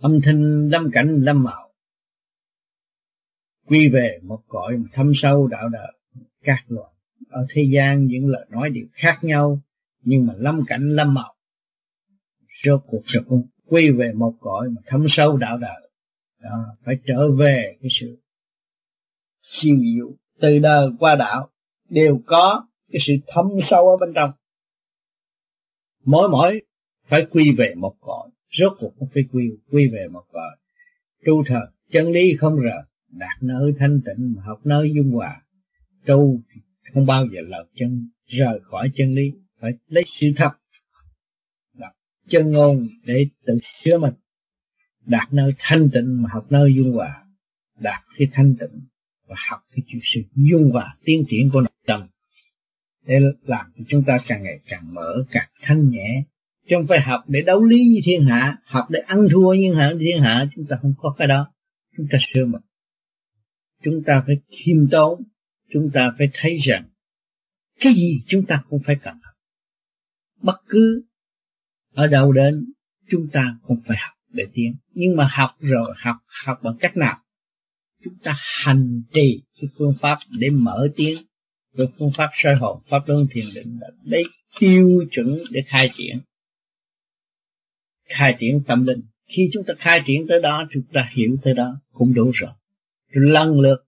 âm 0.00 0.20
thanh, 0.20 0.68
lâm 0.68 0.90
cảnh, 0.90 1.20
lâm 1.20 1.42
mạo 1.42 1.63
quy 3.66 3.88
về 3.88 4.18
một 4.22 4.40
cõi 4.48 4.78
thâm 4.92 5.12
sâu 5.14 5.46
đạo 5.46 5.68
đạo 5.68 5.92
các 6.42 6.64
loại 6.68 6.92
ở 7.28 7.46
thế 7.50 7.62
gian 7.72 8.06
những 8.06 8.26
lời 8.26 8.46
nói 8.50 8.70
đều 8.70 8.84
khác 8.92 9.18
nhau 9.22 9.60
nhưng 10.00 10.26
mà 10.26 10.34
lâm 10.36 10.64
cảnh 10.66 10.90
lâm 10.90 11.14
mạo 11.14 11.34
rốt 12.64 12.82
cuộc 12.86 13.02
rồi 13.04 13.24
cũng 13.28 13.46
quy 13.66 13.90
về 13.90 14.12
một 14.12 14.34
cõi 14.40 14.68
mà 14.68 14.82
thâm 14.86 15.06
sâu 15.08 15.36
đạo 15.36 15.58
đạo 15.58 15.80
đó, 16.44 16.76
phải 16.84 16.96
trở 17.06 17.30
về 17.30 17.76
cái 17.80 17.90
sự 18.00 18.18
siêu 19.42 19.76
diệu 19.76 20.16
từ 20.40 20.58
đời 20.58 20.88
qua 20.98 21.14
đạo 21.14 21.50
đều 21.88 22.20
có 22.26 22.66
cái 22.92 23.00
sự 23.00 23.14
thâm 23.26 23.46
sâu 23.70 23.88
ở 23.88 23.96
bên 23.96 24.14
trong. 24.14 24.30
Mỗi 26.04 26.28
mỗi 26.28 26.62
phải 27.06 27.26
quy 27.30 27.52
về 27.52 27.74
một 27.76 27.94
cõi 28.00 28.30
rốt 28.52 28.72
cuộc 28.78 28.92
cũng 28.98 29.08
phải 29.14 29.24
quy 29.32 29.50
quy 29.70 29.88
về 29.88 30.06
một 30.12 30.24
cõi. 30.32 30.56
Tu 31.24 31.44
thật 31.46 31.66
chân 31.90 32.10
lý 32.10 32.36
không 32.36 32.60
rời 32.60 32.82
đạt 33.18 33.42
nơi 33.42 33.72
thanh 33.78 34.00
tịnh 34.04 34.34
học 34.44 34.60
nơi 34.64 34.92
dung 34.96 35.10
hòa. 35.10 35.42
Tu 36.06 36.40
không 36.92 37.06
bao 37.06 37.26
giờ 37.26 37.40
lọt 37.48 37.66
chân, 37.74 38.08
rời 38.26 38.60
khỏi 38.62 38.90
chân 38.94 39.14
lý, 39.14 39.32
phải 39.60 39.72
lấy 39.88 40.04
sự 40.06 40.26
thật 40.36 40.50
đọc 41.74 41.92
chân 42.28 42.50
ngôn 42.50 42.88
để 43.06 43.26
tự 43.46 43.58
sửa 43.84 43.98
mình. 43.98 44.14
Đạt 45.06 45.32
nơi 45.32 45.52
thanh 45.58 45.90
tịnh 45.90 46.22
mà 46.22 46.30
học 46.32 46.46
nơi 46.50 46.74
dung 46.76 46.92
hòa. 46.92 47.24
Đạt 47.78 48.02
cái 48.18 48.28
thanh 48.32 48.54
tịnh 48.60 48.80
và 49.26 49.36
học 49.50 49.60
cái 49.70 50.00
sự 50.02 50.20
dung 50.34 50.70
hòa, 50.72 50.96
tiến 51.04 51.24
triển 51.28 51.50
của 51.50 51.60
nội 51.60 51.70
tâm. 51.86 52.08
Để 53.06 53.20
làm 53.42 53.66
cho 53.78 53.84
chúng 53.88 54.04
ta 54.04 54.18
càng 54.26 54.42
ngày 54.42 54.60
càng 54.66 54.94
mở 54.94 55.24
càng 55.30 55.48
thanh 55.62 55.90
nhẹ. 55.90 56.24
Chứ 56.68 56.76
không 56.76 56.86
phải 56.86 57.00
học 57.00 57.24
để 57.28 57.42
đấu 57.42 57.64
lý 57.64 57.76
với 57.76 58.00
thiên 58.04 58.24
hạ, 58.24 58.56
học 58.64 58.86
để 58.90 59.00
ăn 59.06 59.26
thua 59.30 59.48
với 59.48 59.70
thiên 60.00 60.22
hạ 60.22 60.44
chúng 60.56 60.66
ta 60.66 60.76
không 60.82 60.94
có 60.98 61.14
cái 61.18 61.28
đó. 61.28 61.52
Chúng 61.96 62.06
ta 62.10 62.18
sửa 62.34 62.44
mình 62.44 62.60
chúng 63.84 64.02
ta 64.06 64.22
phải 64.26 64.36
khiêm 64.48 64.88
tốn, 64.90 65.22
chúng 65.72 65.90
ta 65.94 66.14
phải 66.18 66.28
thấy 66.32 66.56
rằng 66.56 66.88
cái 67.80 67.94
gì 67.94 68.22
chúng 68.26 68.46
ta 68.46 68.62
cũng 68.68 68.82
phải 68.84 68.96
cần 69.02 69.14
học. 69.14 69.34
Bất 70.42 70.56
cứ 70.68 71.04
ở 71.92 72.06
đâu 72.06 72.32
đến, 72.32 72.72
chúng 73.10 73.28
ta 73.32 73.58
cũng 73.62 73.80
phải 73.86 73.96
học 74.00 74.14
để 74.28 74.46
tiến. 74.54 74.76
Nhưng 74.92 75.16
mà 75.16 75.28
học 75.30 75.50
rồi, 75.60 75.94
học 75.96 76.16
học 76.44 76.58
bằng 76.62 76.76
cách 76.80 76.96
nào? 76.96 77.20
Chúng 78.04 78.18
ta 78.22 78.36
hành 78.64 79.02
trì 79.12 79.42
cái 79.60 79.70
phương 79.78 79.94
pháp 80.00 80.18
để 80.30 80.50
mở 80.50 80.88
tiếng, 80.96 81.22
rồi 81.72 81.88
phương 81.98 82.10
pháp 82.16 82.30
soi 82.34 82.54
hồn, 82.54 82.82
pháp 82.86 83.02
luân 83.06 83.26
thiền 83.30 83.44
định 83.54 83.78
là 83.80 83.88
lấy 84.04 84.24
tiêu 84.58 85.04
chuẩn 85.10 85.38
để 85.50 85.62
khai 85.66 85.90
triển. 85.94 86.18
Khai 88.04 88.36
triển 88.40 88.62
tâm 88.66 88.86
linh. 88.86 89.02
Khi 89.26 89.48
chúng 89.52 89.64
ta 89.66 89.74
khai 89.78 90.02
triển 90.06 90.26
tới 90.28 90.42
đó, 90.42 90.68
chúng 90.70 90.82
ta 90.92 91.10
hiểu 91.12 91.36
tới 91.42 91.54
đó, 91.54 91.80
cũng 91.92 92.14
đủ 92.14 92.30
rồi 92.34 92.50
lần 93.20 93.60
lượt 93.60 93.86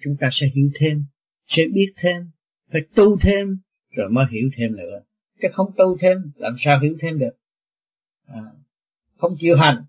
chúng 0.00 0.16
ta 0.20 0.28
sẽ 0.32 0.46
hiểu 0.54 0.70
thêm 0.80 1.04
sẽ 1.46 1.62
biết 1.72 1.92
thêm 1.96 2.30
phải 2.72 2.80
tu 2.94 3.18
thêm 3.18 3.58
rồi 3.90 4.10
mới 4.10 4.26
hiểu 4.30 4.50
thêm 4.56 4.76
nữa. 4.76 5.02
Chứ 5.42 5.48
không 5.52 5.74
tu 5.76 5.98
thêm 5.98 6.32
làm 6.36 6.54
sao 6.58 6.80
hiểu 6.80 6.96
thêm 7.00 7.18
được? 7.18 7.38
À, 8.26 8.42
không 9.16 9.36
chịu 9.38 9.56
hành. 9.56 9.84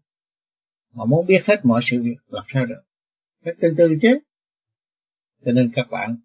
Mà 0.94 1.06
muốn 1.06 1.26
biết 1.26 1.42
hết 1.46 1.66
mọi 1.66 1.82
sự 1.84 2.04
việc 2.04 2.18
làm 2.28 2.44
sao 2.54 2.66
được? 2.66 2.82
Phải 3.44 3.54
từ 3.62 3.74
từ 3.78 3.98
chứ. 4.02 4.20
Cho 5.46 5.52
nên 5.52 5.72
các 5.76 5.88
bạn 5.90 6.18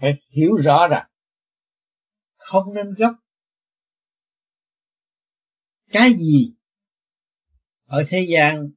phải 0.00 0.20
hiểu 0.28 0.54
rõ 0.54 0.88
rằng 0.88 1.06
không 2.36 2.74
nên 2.74 2.94
gấp. 2.94 3.12
Cái 5.90 6.12
gì 6.12 6.54
ở 7.84 8.04
thế 8.08 8.26
gian 8.28 8.70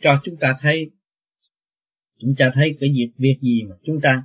cho 0.00 0.20
chúng 0.24 0.36
ta 0.40 0.56
thấy 0.60 0.90
chúng 2.22 2.34
ta 2.38 2.50
thấy 2.54 2.76
cái 2.80 2.90
việc 2.94 3.10
việc 3.18 3.36
gì 3.40 3.62
mà 3.68 3.76
chúng 3.84 4.00
ta 4.00 4.24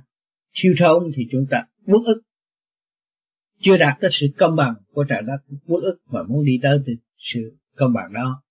siêu 0.52 0.74
thông 0.78 1.10
thì 1.14 1.28
chúng 1.32 1.46
ta 1.50 1.64
uất 1.86 2.00
ức. 2.06 2.22
Chưa 3.60 3.78
đạt 3.78 3.96
tới 4.00 4.10
sự 4.12 4.26
công 4.38 4.56
bằng 4.56 4.74
của 4.92 5.04
trời 5.04 5.22
đất, 5.22 5.38
uất 5.66 5.82
ức 5.82 5.98
và 6.06 6.22
muốn 6.22 6.44
đi 6.44 6.58
tới 6.62 6.78
sự 7.18 7.56
công 7.76 7.92
bằng 7.92 8.12
đó. 8.12 8.42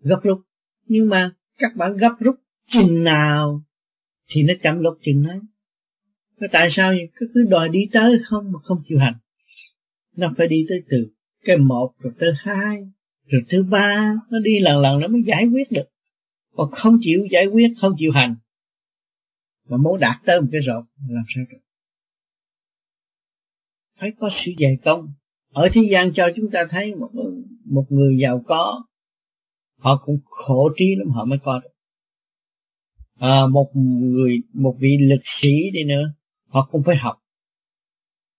Gấp 0.00 0.20
rút. 0.22 0.40
Nhưng 0.86 1.08
mà 1.08 1.30
các 1.58 1.76
bạn 1.76 1.96
gấp 1.96 2.12
rút 2.20 2.34
chừng 2.66 3.02
nào 3.02 3.62
thì 4.30 4.42
nó 4.42 4.54
chậm 4.62 4.78
lúc 4.78 4.98
chừng 5.02 5.24
ấy 5.24 5.38
nó 6.42 6.48
tại 6.52 6.70
sao 6.70 6.94
cứ 7.16 7.26
cứ 7.34 7.42
đòi 7.50 7.68
đi 7.68 7.88
tới 7.92 8.18
không 8.24 8.52
mà 8.52 8.58
không 8.62 8.82
chịu 8.88 8.98
hành. 8.98 9.14
Nó 10.16 10.34
phải 10.38 10.48
đi 10.48 10.66
tới 10.68 10.78
từ 10.90 11.06
cái 11.44 11.56
một, 11.56 11.92
rồi 11.98 12.12
tới 12.18 12.32
hai, 12.36 12.78
rồi 13.26 13.42
thứ 13.48 13.62
ba. 13.62 14.14
Nó 14.30 14.38
đi 14.38 14.58
lần 14.58 14.80
lần 14.80 15.00
nó 15.00 15.08
mới 15.08 15.22
giải 15.26 15.46
quyết 15.52 15.72
được. 15.72 15.84
Còn 16.56 16.70
không 16.70 16.98
chịu 17.02 17.26
giải 17.30 17.46
quyết, 17.46 17.72
không 17.80 17.94
chịu 17.98 18.12
hành 18.12 18.34
mà 19.72 19.78
muốn 19.78 20.00
đạt 20.00 20.16
tới 20.24 20.40
một 20.40 20.46
cái 20.52 20.60
rộng 20.60 20.84
làm 21.08 21.24
sao 21.28 21.44
được? 21.50 21.58
Phải 24.00 24.12
có 24.18 24.30
sự 24.34 24.52
dày 24.58 24.78
công. 24.84 25.14
Ở 25.52 25.68
thế 25.72 25.82
gian 25.90 26.12
cho 26.14 26.28
chúng 26.36 26.50
ta 26.50 26.64
thấy 26.70 26.94
một 26.94 27.10
một 27.64 27.86
người 27.88 28.18
giàu 28.20 28.42
có 28.46 28.84
họ 29.78 30.02
cũng 30.04 30.18
khổ 30.24 30.70
trí 30.76 30.94
lắm 30.98 31.10
họ 31.10 31.24
mới 31.24 31.38
có 31.44 31.60
được. 31.62 31.68
À, 33.14 33.46
một 33.46 33.70
người 33.74 34.36
một 34.52 34.76
vị 34.80 34.98
lực 35.00 35.20
sĩ 35.24 35.70
đi 35.72 35.84
nữa 35.84 36.14
họ 36.48 36.68
cũng 36.70 36.82
phải 36.86 36.96
học. 36.96 37.18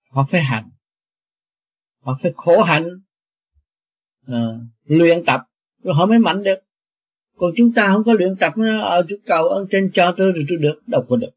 Họ 0.10 0.28
phải 0.32 0.42
hành. 0.42 0.70
Họ 2.00 2.18
phải 2.22 2.32
khổ 2.36 2.64
hạnh. 2.64 2.88
À, 4.28 4.44
luyện 4.84 5.24
tập 5.26 5.42
rồi 5.84 5.96
họ 5.96 6.06
mới 6.06 6.20
mạnh 6.20 6.44
được 6.44 6.60
còn 7.38 7.52
chúng 7.56 7.74
ta 7.74 7.92
không 7.94 8.04
có 8.04 8.14
luyện 8.14 8.36
tập 8.40 8.54
nó 8.58 8.82
ở 8.82 9.06
chỗ 9.10 9.16
cầu 9.26 9.48
ơn 9.48 9.68
trên 9.72 9.92
cho 9.94 10.14
tôi 10.18 10.32
rồi 10.32 10.46
tôi 10.50 10.58
được, 10.58 10.82
đâu 10.88 11.06
có 11.10 11.16
được. 11.16 11.32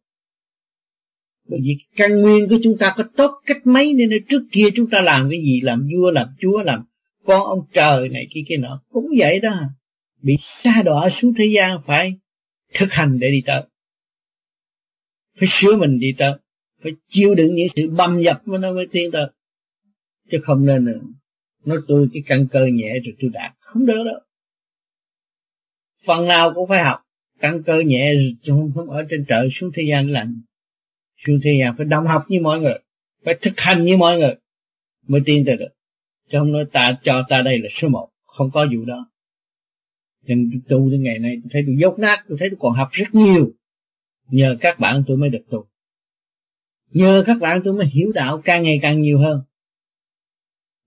Bởi 1.48 1.60
vì 1.62 1.76
căn 1.96 2.20
nguyên 2.20 2.48
của 2.48 2.56
chúng 2.62 2.78
ta 2.78 2.94
có 2.96 3.04
tốt 3.16 3.30
cách 3.46 3.66
mấy 3.66 3.92
nên 3.92 4.10
trước 4.28 4.42
kia 4.52 4.68
chúng 4.74 4.90
ta 4.90 5.00
làm 5.00 5.30
cái 5.30 5.40
gì? 5.40 5.60
Làm 5.60 5.88
vua, 5.94 6.10
làm 6.10 6.28
chúa, 6.40 6.62
làm 6.62 6.84
con 7.24 7.46
ông 7.46 7.66
trời 7.72 8.08
này 8.08 8.26
kia 8.30 8.40
kia 8.48 8.56
nọ. 8.56 8.82
Cũng 8.90 9.06
vậy 9.18 9.40
đó. 9.40 9.60
Bị 10.22 10.36
xa 10.64 10.82
đọa 10.82 11.08
xuống 11.10 11.34
thế 11.34 11.44
gian 11.44 11.78
phải 11.86 12.14
thực 12.74 12.92
hành 12.92 13.18
để 13.18 13.30
đi 13.30 13.42
tới. 13.46 13.62
Phải 15.40 15.48
sửa 15.60 15.76
mình 15.76 15.98
đi 15.98 16.14
tới. 16.18 16.32
Phải 16.82 16.92
chịu 17.08 17.34
đựng 17.34 17.54
những 17.54 17.68
sự 17.76 17.90
bầm 17.90 18.20
dập 18.20 18.42
mà 18.44 18.58
nó 18.58 18.72
mới 18.72 18.86
tiến 18.92 19.10
tới. 19.10 19.26
Chứ 20.30 20.38
không 20.42 20.66
nên 20.66 20.86
ờ, 20.86 21.00
nói 21.64 21.78
tôi 21.88 22.08
cái 22.12 22.22
căn 22.26 22.46
cơ 22.50 22.66
nhẹ 22.66 22.92
rồi 23.04 23.14
tôi 23.20 23.30
đạt. 23.34 23.52
Không 23.60 23.86
được 23.86 24.04
đâu 24.04 24.20
phần 26.06 26.26
nào 26.26 26.54
cũng 26.54 26.68
phải 26.68 26.84
học. 26.84 27.02
Căn 27.40 27.62
cơ 27.62 27.80
nhẹ 27.80 28.12
không, 28.46 28.72
không 28.74 28.90
ở 28.90 29.06
trên 29.10 29.24
trời 29.28 29.48
xuống 29.52 29.70
thế 29.74 29.82
gian 29.88 30.10
làm 30.10 30.42
xuống 31.26 31.40
thế 31.44 31.50
gian 31.60 31.74
phải 31.76 31.86
đồng 31.86 32.06
học 32.06 32.24
như 32.28 32.40
mọi 32.40 32.60
người 32.60 32.78
phải 33.24 33.34
thực 33.40 33.60
hành 33.60 33.84
như 33.84 33.96
mọi 33.96 34.18
người 34.18 34.34
mới 35.06 35.20
tin 35.24 35.44
tới 35.44 35.56
được. 35.56 35.68
Chứ 36.30 36.38
không 36.38 36.52
nói 36.52 36.64
ta 36.72 36.98
cho 37.02 37.24
ta 37.28 37.42
đây 37.42 37.58
là 37.58 37.68
số 37.72 37.88
một 37.88 38.08
không 38.24 38.50
có 38.50 38.66
vụ 38.74 38.84
đó. 38.84 39.10
Cho 40.26 40.34
nên 40.34 40.60
tu 40.68 40.90
đến 40.90 41.02
ngày 41.02 41.18
nay 41.18 41.36
tôi 41.42 41.50
thấy 41.52 41.62
tôi 41.66 41.76
dốt 41.78 41.98
nát 41.98 42.24
tôi 42.28 42.38
thấy 42.38 42.50
tôi 42.50 42.56
còn 42.60 42.72
học 42.72 42.88
rất 42.92 43.14
nhiều. 43.14 43.52
Nhờ 44.28 44.56
các 44.60 44.78
bạn 44.78 45.04
tôi 45.06 45.16
mới 45.16 45.28
được 45.30 45.44
tu. 45.50 45.66
Nhờ 46.90 47.22
các 47.26 47.36
bạn 47.40 47.60
tôi 47.64 47.74
mới 47.74 47.86
hiểu 47.86 48.12
đạo 48.12 48.40
càng 48.44 48.62
ngày 48.62 48.78
càng 48.82 49.00
nhiều 49.00 49.18
hơn. 49.18 49.42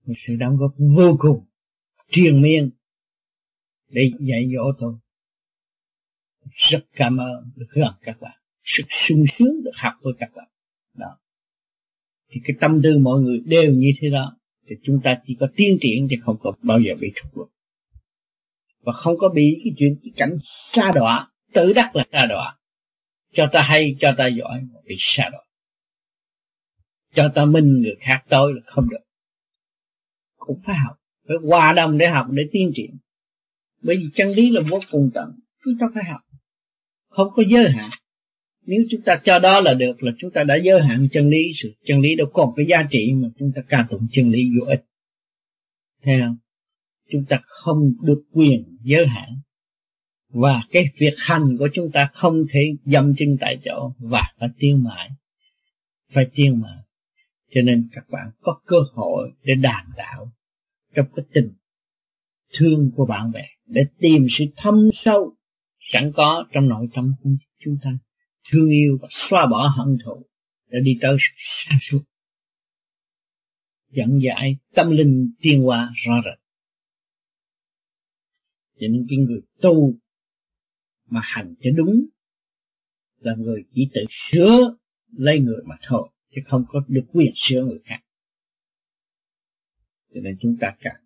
Một 0.06 0.14
sự 0.16 0.36
đóng 0.36 0.56
góp 0.56 0.74
vô 0.78 1.16
cùng 1.18 1.44
triền 2.10 2.42
miên 2.42 2.70
để 3.88 4.10
dạy 4.20 4.48
dỗ 4.54 4.72
tôi 4.78 4.94
rất 6.70 6.84
cảm 6.96 7.16
ơn 7.16 7.50
được 7.56 7.66
gần 7.70 7.92
các 8.02 8.20
bạn. 8.20 8.36
Rất 8.62 8.84
sung 9.08 9.24
sướng 9.38 9.64
được 9.64 9.76
học 9.76 9.92
với 10.02 10.12
các 10.18 10.30
bạn. 10.34 10.48
Đó. 10.94 11.18
Thì 12.30 12.40
cái 12.44 12.56
tâm 12.60 12.80
tư 12.82 12.98
mọi 12.98 13.20
người 13.20 13.38
đều 13.44 13.72
như 13.72 13.90
thế 14.00 14.08
đó, 14.10 14.36
thì 14.68 14.76
chúng 14.82 15.00
ta 15.04 15.18
chỉ 15.26 15.36
có 15.40 15.48
tiến 15.56 15.78
triển 15.80 16.08
thì 16.10 16.16
không 16.22 16.36
có 16.40 16.52
bao 16.62 16.80
giờ 16.80 16.94
bị 17.00 17.12
thua 17.16 17.28
buộc 17.34 17.50
và 18.82 18.92
không 18.92 19.18
có 19.18 19.28
bị 19.28 19.60
cái 19.64 19.72
chuyện 19.78 19.96
cái 20.02 20.12
cảnh 20.16 20.38
xa 20.72 20.90
đọa, 20.94 21.28
tự 21.52 21.72
đắc 21.72 21.96
là 21.96 22.04
xa 22.12 22.26
đọa. 22.26 22.56
Cho 23.32 23.48
ta 23.52 23.62
hay, 23.62 23.96
cho 24.00 24.14
ta 24.18 24.26
giỏi 24.26 24.60
mà 24.60 24.80
bị 24.84 24.94
xa 24.98 25.28
đọa. 25.32 25.44
Cho 27.14 27.32
ta 27.34 27.44
minh 27.44 27.80
người 27.80 27.96
khác 28.00 28.24
tối 28.28 28.52
là 28.54 28.60
không 28.64 28.90
được. 28.90 29.04
Cũng 30.36 30.60
phải 30.64 30.76
học. 30.76 30.96
Phải 31.28 31.36
hòa 31.42 31.72
đồng 31.72 31.98
để 31.98 32.08
học, 32.08 32.26
để 32.30 32.48
tiến 32.52 32.72
triển. 32.74 32.96
Bởi 33.82 33.96
vì 33.96 34.04
chân 34.14 34.28
lý 34.28 34.50
là 34.50 34.60
vô 34.68 34.80
cùng 34.90 35.10
tận. 35.14 35.38
Chúng 35.64 35.74
ta 35.80 35.86
phải 35.94 36.04
học 36.04 36.20
không 37.10 37.28
có 37.36 37.42
giới 37.48 37.70
hạn. 37.70 37.90
Nếu 38.66 38.80
chúng 38.90 39.02
ta 39.02 39.20
cho 39.24 39.38
đó 39.38 39.60
là 39.60 39.74
được 39.74 40.02
là 40.02 40.12
chúng 40.18 40.30
ta 40.30 40.44
đã 40.44 40.56
giới 40.56 40.82
hạn 40.82 41.08
chân 41.12 41.28
lý 41.28 41.52
sự, 41.62 41.72
chân 41.84 42.00
lý 42.00 42.14
đâu 42.16 42.30
còn 42.32 42.52
cái 42.56 42.66
giá 42.66 42.82
trị 42.90 43.12
mà 43.14 43.28
chúng 43.38 43.52
ta 43.56 43.62
ca 43.68 43.86
tụng 43.90 44.06
chân 44.12 44.30
lý 44.30 44.42
vô 44.58 44.66
ích. 44.66 44.84
Theo 46.02 46.36
chúng 47.10 47.24
ta 47.24 47.40
không 47.44 47.92
được 48.02 48.22
quyền 48.32 48.76
giới 48.82 49.06
hạn. 49.06 49.28
Và 50.28 50.62
cái 50.70 50.84
việc 50.98 51.14
hành 51.16 51.56
của 51.58 51.68
chúng 51.72 51.90
ta 51.92 52.10
không 52.14 52.44
thể 52.50 52.72
dâm 52.84 53.14
chân 53.18 53.36
tại 53.40 53.58
chỗ 53.64 53.92
và 53.98 54.22
phải 54.38 54.48
tiêu 54.58 54.76
mãi. 54.76 55.10
Phải 56.12 56.26
tiêu 56.34 56.54
mãi. 56.54 56.78
Cho 57.54 57.62
nên 57.62 57.88
các 57.92 58.10
bạn 58.10 58.30
có 58.40 58.60
cơ 58.66 58.76
hội 58.92 59.30
để 59.44 59.54
đàn 59.54 59.86
đạo 59.96 60.32
trong 60.94 61.06
cái 61.16 61.24
tình 61.32 61.52
thương 62.52 62.90
của 62.96 63.06
bạn 63.06 63.32
bè, 63.32 63.44
để 63.66 63.82
tìm 63.98 64.26
sự 64.30 64.44
thâm 64.56 64.90
sâu 64.94 65.36
sẵn 65.80 66.12
có 66.14 66.46
trong 66.52 66.68
nội 66.68 66.88
tâm 66.94 67.12
của 67.22 67.30
chúng 67.58 67.78
ta. 67.82 67.90
Thương 68.50 68.68
yêu 68.68 68.98
và 69.02 69.08
xóa 69.10 69.46
bỏ 69.46 69.74
hận 69.78 69.96
thù 70.04 70.26
để 70.66 70.78
đi 70.84 70.98
tới 71.00 71.16
sáng 71.36 71.78
suốt. 71.82 72.02
Dẫn 73.88 74.18
giải 74.22 74.56
tâm 74.74 74.90
linh 74.90 75.32
tiên 75.40 75.62
hóa 75.62 75.92
rõ 76.04 76.22
rệt. 76.24 76.38
Cho 78.80 78.86
nên 78.90 79.06
cái 79.08 79.18
người 79.18 79.40
tu 79.60 79.94
mà 81.06 81.20
hành 81.24 81.54
cho 81.60 81.70
đúng 81.76 82.06
là 83.18 83.34
người 83.34 83.64
chỉ 83.74 83.88
tự 83.94 84.04
sửa 84.08 84.76
lấy 85.12 85.40
người 85.40 85.62
mà 85.64 85.76
thôi, 85.82 86.10
chứ 86.34 86.40
không 86.46 86.64
có 86.68 86.84
được 86.88 87.04
quyền 87.12 87.32
sửa 87.34 87.64
người 87.64 87.78
khác. 87.84 88.00
Cho 90.14 90.20
nên 90.20 90.36
chúng 90.40 90.56
ta 90.60 90.76
càng 90.80 91.02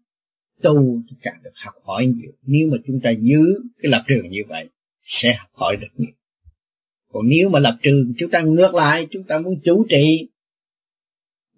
tu 0.62 1.02
thì 1.10 1.16
càng 1.22 1.40
được 1.44 1.50
học 1.64 1.74
hỏi 1.84 2.06
nhiều. 2.06 2.32
Nếu 2.42 2.68
mà 2.72 2.76
chúng 2.86 3.00
ta 3.00 3.10
giữ 3.10 3.40
cái 3.82 3.90
lập 3.90 4.04
trường 4.06 4.30
như 4.30 4.40
vậy 4.48 4.68
sẽ 5.04 5.34
học 5.34 5.48
hỏi 5.52 5.76
được 5.76 5.88
nhiều. 5.96 6.12
Còn 7.12 7.28
nếu 7.28 7.48
mà 7.48 7.58
lập 7.58 7.78
trường 7.82 8.14
chúng 8.18 8.30
ta 8.30 8.40
ngược 8.40 8.74
lại 8.74 9.06
chúng 9.10 9.24
ta 9.24 9.38
muốn 9.38 9.60
chủ 9.64 9.86
trị 9.88 10.28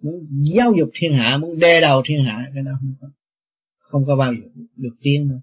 muốn 0.01 0.27
giáo 0.55 0.73
dục 0.77 0.89
thiên 0.93 1.13
hạ 1.13 1.37
muốn 1.37 1.59
đe 1.59 1.81
đầu 1.81 2.01
thiên 2.05 2.23
hạ 2.23 2.51
cái 2.53 2.63
đó 2.63 2.71
không 2.79 2.93
có 3.01 3.07
không 3.77 4.05
có 4.05 4.15
bao 4.15 4.33
giờ 4.33 4.63
được 4.75 4.95
tiến 5.01 5.29
đâu. 5.29 5.39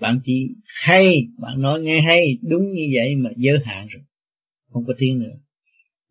Bạn 0.00 0.20
chỉ 0.24 0.48
hay 0.64 1.28
bạn 1.38 1.62
nói 1.62 1.80
nghe 1.80 2.00
hay 2.00 2.38
đúng 2.42 2.72
như 2.72 2.88
vậy 2.94 3.16
mà 3.16 3.30
giới 3.36 3.58
hạn 3.64 3.86
rồi. 3.90 4.02
Không 4.72 4.84
có 4.86 4.94
tiếng 4.98 5.18
nữa. 5.18 5.36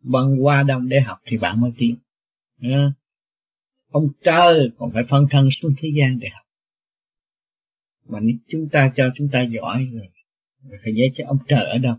Bằng 0.01 0.45
qua 0.45 0.63
đông 0.63 0.89
để 0.89 0.99
học 0.99 1.17
thì 1.25 1.37
bạn 1.37 1.61
mới 1.61 1.71
tiếng 1.77 1.95
à, 2.61 2.91
ông 3.89 4.09
trời 4.23 4.71
còn 4.77 4.91
phải 4.91 5.03
phân 5.03 5.27
thân 5.29 5.49
xuống 5.51 5.73
thế 5.77 5.89
gian 5.95 6.19
để 6.19 6.27
học 6.33 6.45
mà 8.09 8.19
chúng 8.47 8.69
ta 8.69 8.93
cho 8.95 9.09
chúng 9.15 9.29
ta 9.31 9.41
giỏi 9.41 9.87
rồi 9.93 10.07
phải 10.83 10.93
dễ 10.95 11.11
cho 11.15 11.23
ông 11.27 11.37
trời 11.47 11.65
ở 11.65 11.77
đâu? 11.77 11.95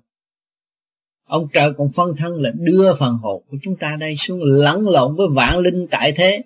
Ông 1.25 1.49
trời 1.53 1.73
còn 1.77 1.93
phân 1.93 2.17
thân 2.17 2.41
là 2.41 2.51
đưa 2.55 2.95
phần 2.99 3.15
hồn 3.15 3.45
của 3.51 3.57
chúng 3.63 3.77
ta 3.77 3.97
đây 4.01 4.17
xuống 4.17 4.43
lẫn 4.43 4.89
lộn 4.89 5.17
với 5.17 5.27
vạn 5.31 5.59
linh 5.59 5.87
tại 5.91 6.13
thế, 6.17 6.43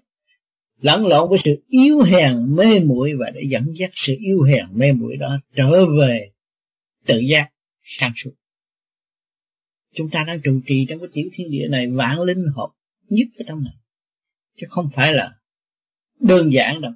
lẫn 0.81 1.07
lộn 1.07 1.31
với 1.31 1.39
sự 1.45 1.63
yếu 1.69 2.03
hèn, 2.03 2.57
mê 2.57 2.81
muội 2.81 3.15
và 3.15 3.31
để 3.31 3.43
dẫn 3.49 3.73
dắt 3.77 3.91
sự 3.95 4.17
yếu 4.19 4.43
hèn, 4.43 4.67
mê 4.73 4.93
muội 4.93 5.17
đó 5.17 5.39
trở 5.55 5.87
về 5.87 6.31
tự 7.07 7.19
giác 7.19 7.51
sáng 7.83 8.13
suốt. 8.17 8.31
Chúng 9.95 10.11
ta 10.11 10.25
đang 10.27 10.41
trụ 10.41 10.61
trì 10.67 10.87
trong 10.89 10.99
cái 10.99 11.09
tiểu 11.13 11.29
thiên 11.33 11.51
địa 11.51 11.69
này 11.71 11.91
vạn 11.91 12.21
linh 12.21 12.45
hợp 12.57 12.69
nhất 13.09 13.29
ở 13.39 13.45
trong 13.49 13.65
này, 13.65 13.75
chứ 14.61 14.67
không 14.71 14.91
phải 14.95 15.15
là 15.15 15.33
đơn 16.21 16.53
giản 16.53 16.81
đâu 16.81 16.93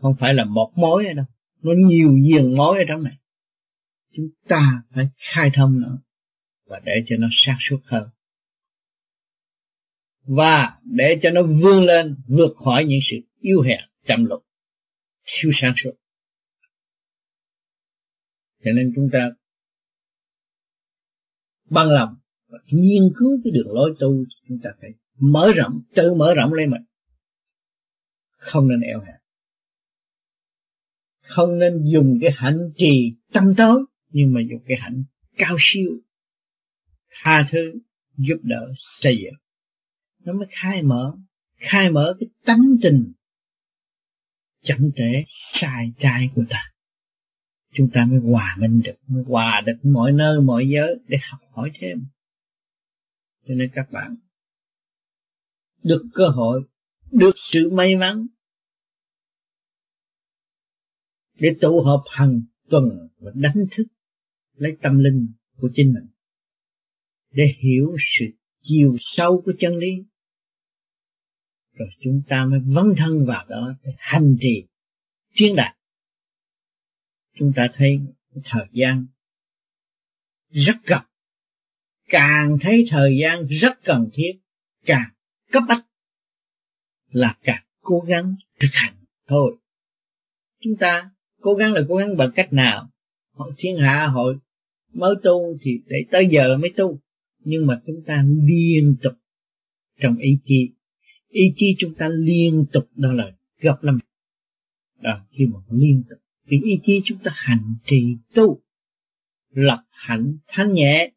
không 0.00 0.16
phải 0.18 0.34
là 0.34 0.44
một 0.44 0.72
mối 0.76 1.06
ở 1.06 1.12
đâu. 1.12 1.26
Nó 1.62 1.72
nhiều 1.76 2.18
diền 2.28 2.56
mối 2.56 2.78
ở 2.78 2.84
trong 2.88 3.02
này. 3.02 3.16
Chúng 4.12 4.28
ta 4.48 4.82
phải 4.94 5.08
khai 5.16 5.50
thông 5.54 5.80
nó 5.80 6.02
và 6.64 6.80
để 6.84 7.02
cho 7.06 7.16
nó 7.18 7.28
sáng 7.32 7.56
suốt 7.60 7.80
hơn. 7.84 8.08
Và 10.22 10.78
để 10.84 11.18
cho 11.22 11.30
nó 11.30 11.42
vươn 11.42 11.84
lên 11.84 12.16
vượt 12.26 12.54
khỏi 12.64 12.84
những 12.84 13.00
sự 13.10 13.16
yếu 13.40 13.60
hèn, 13.60 13.80
chậm 14.06 14.24
lục, 14.24 14.44
thiếu 15.24 15.50
sáng 15.54 15.72
suốt. 15.76 15.92
Cho 18.64 18.72
nên 18.72 18.92
chúng 18.96 19.08
ta 19.12 19.30
bằng 21.70 21.88
lòng 21.88 22.16
và 22.48 22.58
nghiên 22.66 23.02
cứu 23.18 23.40
cái 23.44 23.50
đường 23.50 23.72
lối 23.72 23.94
tu, 24.00 24.24
chúng 24.48 24.58
ta 24.62 24.70
phải 24.80 24.90
mở 25.16 25.52
rộng, 25.56 25.82
tự 25.94 26.14
mở 26.14 26.34
rộng 26.34 26.52
lên 26.52 26.70
mình. 26.70 26.82
Không 28.30 28.68
nên 28.68 28.80
eo 28.80 29.00
hẹp 29.00 29.19
không 31.30 31.58
nên 31.58 31.84
dùng 31.92 32.18
cái 32.20 32.30
hạnh 32.36 32.72
trì 32.76 33.14
tâm 33.32 33.54
tối, 33.56 33.84
nhưng 34.08 34.34
mà 34.34 34.40
dùng 34.50 34.62
cái 34.66 34.78
hạnh 34.80 35.04
cao 35.36 35.56
siêu. 35.58 35.90
Tha 37.10 37.46
thứ, 37.50 37.74
giúp 38.16 38.36
đỡ, 38.42 38.72
xây 38.76 39.18
dựng. 39.18 39.34
Nó 40.24 40.32
mới 40.32 40.46
khai 40.50 40.82
mở. 40.82 41.16
Khai 41.56 41.90
mở 41.90 42.16
cái 42.20 42.28
tánh 42.44 42.76
trình 42.82 43.12
chậm 44.62 44.90
trễ, 44.96 45.24
sai 45.52 45.92
trái 45.98 46.30
của 46.34 46.44
ta. 46.48 46.72
Chúng 47.72 47.90
ta 47.90 48.06
mới 48.10 48.20
hòa 48.20 48.56
minh 48.58 48.80
được, 48.84 48.96
mới 49.06 49.24
hòa 49.26 49.62
được 49.66 49.76
mọi 49.82 50.12
nơi, 50.12 50.40
mọi 50.40 50.68
giới 50.68 50.94
để 51.06 51.18
học 51.30 51.40
hỏi 51.52 51.70
thêm. 51.74 52.06
Cho 53.48 53.54
nên 53.54 53.70
các 53.74 53.90
bạn, 53.90 54.16
được 55.82 56.02
cơ 56.14 56.28
hội, 56.28 56.62
được 57.12 57.34
sự 57.36 57.70
may 57.70 57.96
mắn 57.96 58.26
để 61.40 61.56
tụ 61.60 61.82
họp 61.82 62.04
hàng 62.10 62.42
tuần 62.68 63.08
và 63.18 63.32
đánh 63.34 63.66
thức 63.70 63.84
lấy 64.54 64.76
tâm 64.82 64.98
linh 64.98 65.32
của 65.56 65.70
chính 65.74 65.92
mình. 65.92 66.06
Để 67.30 67.54
hiểu 67.58 67.96
sự 67.98 68.26
chiều 68.62 68.96
sâu 69.00 69.42
của 69.44 69.52
chân 69.58 69.76
lý. 69.76 70.04
Rồi 71.72 71.88
chúng 72.00 72.22
ta 72.28 72.46
mới 72.46 72.60
vấn 72.60 72.94
thân 72.96 73.26
vào 73.26 73.46
đó 73.48 73.74
để 73.84 73.92
hành 73.98 74.36
trì, 74.40 74.66
chuyên 75.34 75.56
đạt. 75.56 75.76
Chúng 77.38 77.52
ta 77.56 77.68
thấy 77.74 78.00
thời 78.44 78.66
gian 78.72 79.06
rất 80.48 80.76
cần 80.86 81.02
càng 82.10 82.58
thấy 82.60 82.86
thời 82.90 83.18
gian 83.20 83.46
rất 83.46 83.78
cần 83.84 84.10
thiết, 84.12 84.40
càng 84.84 85.10
cấp 85.52 85.62
bách 85.68 85.86
là 87.10 87.38
càng 87.42 87.64
cố 87.80 88.04
gắng 88.08 88.34
thực 88.60 88.68
hành 88.72 89.04
thôi. 89.26 89.56
Chúng 90.60 90.76
ta 90.80 91.10
cố 91.40 91.54
gắng 91.54 91.72
là 91.72 91.82
cố 91.88 91.96
gắng 91.96 92.16
bằng 92.16 92.30
cách 92.34 92.52
nào? 92.52 92.90
Hội 93.32 93.52
thiên 93.58 93.76
hạ 93.76 94.06
hội 94.06 94.36
mới 94.92 95.14
tu 95.22 95.58
thì 95.60 95.70
để 95.86 96.04
tới 96.10 96.26
giờ 96.30 96.56
mới 96.56 96.70
tu. 96.76 97.00
Nhưng 97.44 97.66
mà 97.66 97.80
chúng 97.86 98.02
ta 98.06 98.24
liên 98.44 98.96
tục 99.02 99.12
trong 100.00 100.16
ý 100.16 100.38
chí. 100.44 100.70
Ý 101.28 101.52
chí 101.56 101.74
chúng 101.78 101.94
ta 101.94 102.08
liên 102.08 102.64
tục 102.72 102.88
đó 102.94 103.12
là 103.12 103.32
gặp 103.60 103.82
lắm 103.82 103.98
đó, 105.02 105.26
khi 105.30 105.44
mà 105.52 105.58
liên 105.70 106.02
tục, 106.10 106.18
thì 106.48 106.60
ý 106.64 106.80
chí 106.84 107.02
chúng 107.04 107.18
ta 107.18 107.30
hành 107.34 107.74
trì 107.84 108.16
tu. 108.34 108.62
Lập 109.50 109.84
hạnh 109.90 110.38
thanh 110.46 110.72
nhẹ, 110.72 111.12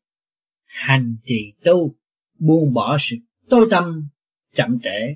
hành 0.65 1.17
trì 1.25 1.53
tu, 1.63 1.95
buông 2.39 2.73
bỏ 2.73 2.97
sự 3.01 3.15
tối 3.49 3.67
tâm, 3.71 4.07
chậm 4.53 4.79
trễ. 4.83 5.15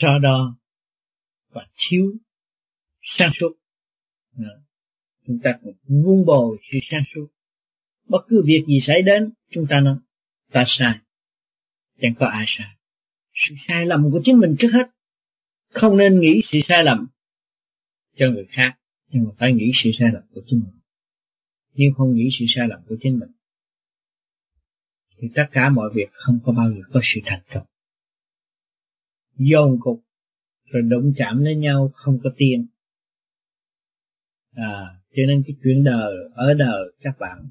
Sau 0.00 0.18
đó, 0.18 0.58
và 1.52 1.66
thiếu 1.76 2.12
sáng 3.16 3.30
suốt. 3.34 3.52
Dạ. 4.32 4.46
Chúng 5.26 5.40
ta 5.42 5.58
cũng 5.62 5.74
vun 6.04 6.24
bồi 6.24 6.58
sự 6.72 6.78
sáng 6.90 7.02
suốt. 7.14 7.26
Bất 8.08 8.24
cứ 8.28 8.42
việc 8.46 8.64
gì 8.68 8.80
xảy 8.80 9.02
đến, 9.02 9.30
chúng 9.50 9.66
ta 9.66 9.80
nói, 9.80 9.96
ta 10.52 10.64
sai. 10.66 10.94
Chẳng 12.00 12.14
có 12.14 12.26
ai 12.26 12.44
sai. 12.46 12.76
Sự 13.34 13.54
sai 13.68 13.86
lầm 13.86 14.10
của 14.12 14.20
chính 14.24 14.38
mình 14.38 14.56
trước 14.58 14.68
hết. 14.72 14.90
Không 15.68 15.96
nên 15.96 16.20
nghĩ 16.20 16.42
sự 16.44 16.58
sai 16.68 16.84
lầm 16.84 17.06
cho 18.16 18.30
người 18.30 18.46
khác, 18.48 18.78
nhưng 19.08 19.24
mà 19.24 19.30
phải 19.38 19.52
nghĩ 19.52 19.70
sự 19.74 19.90
sai 19.98 20.08
lầm 20.12 20.22
của 20.34 20.40
chính 20.46 20.60
mình. 20.60 20.80
Nếu 21.74 21.92
không 21.96 22.14
nghĩ 22.14 22.28
sự 22.38 22.44
sai 22.48 22.68
lầm 22.68 22.80
của 22.88 22.96
chính 23.00 23.18
mình, 23.18 23.28
thì 25.18 25.28
tất 25.34 25.46
cả 25.52 25.70
mọi 25.70 25.90
việc 25.94 26.08
không 26.12 26.40
có 26.44 26.52
bao 26.52 26.70
giờ 26.70 26.80
có 26.92 27.00
sự 27.02 27.20
thành 27.24 27.42
công. 27.52 27.66
Dồn 29.36 29.78
cục, 29.80 30.04
rồi 30.64 30.82
đụng 30.82 31.14
chạm 31.16 31.38
lên 31.38 31.60
nhau, 31.60 31.90
không 31.94 32.18
có 32.22 32.30
tiền 32.36 32.66
à 34.52 35.00
cho 35.16 35.22
nên 35.26 35.42
cái 35.46 35.56
chuyện 35.62 35.84
đời 35.84 36.14
ở 36.34 36.54
đời 36.54 36.92
các 37.00 37.18
bạn 37.18 37.50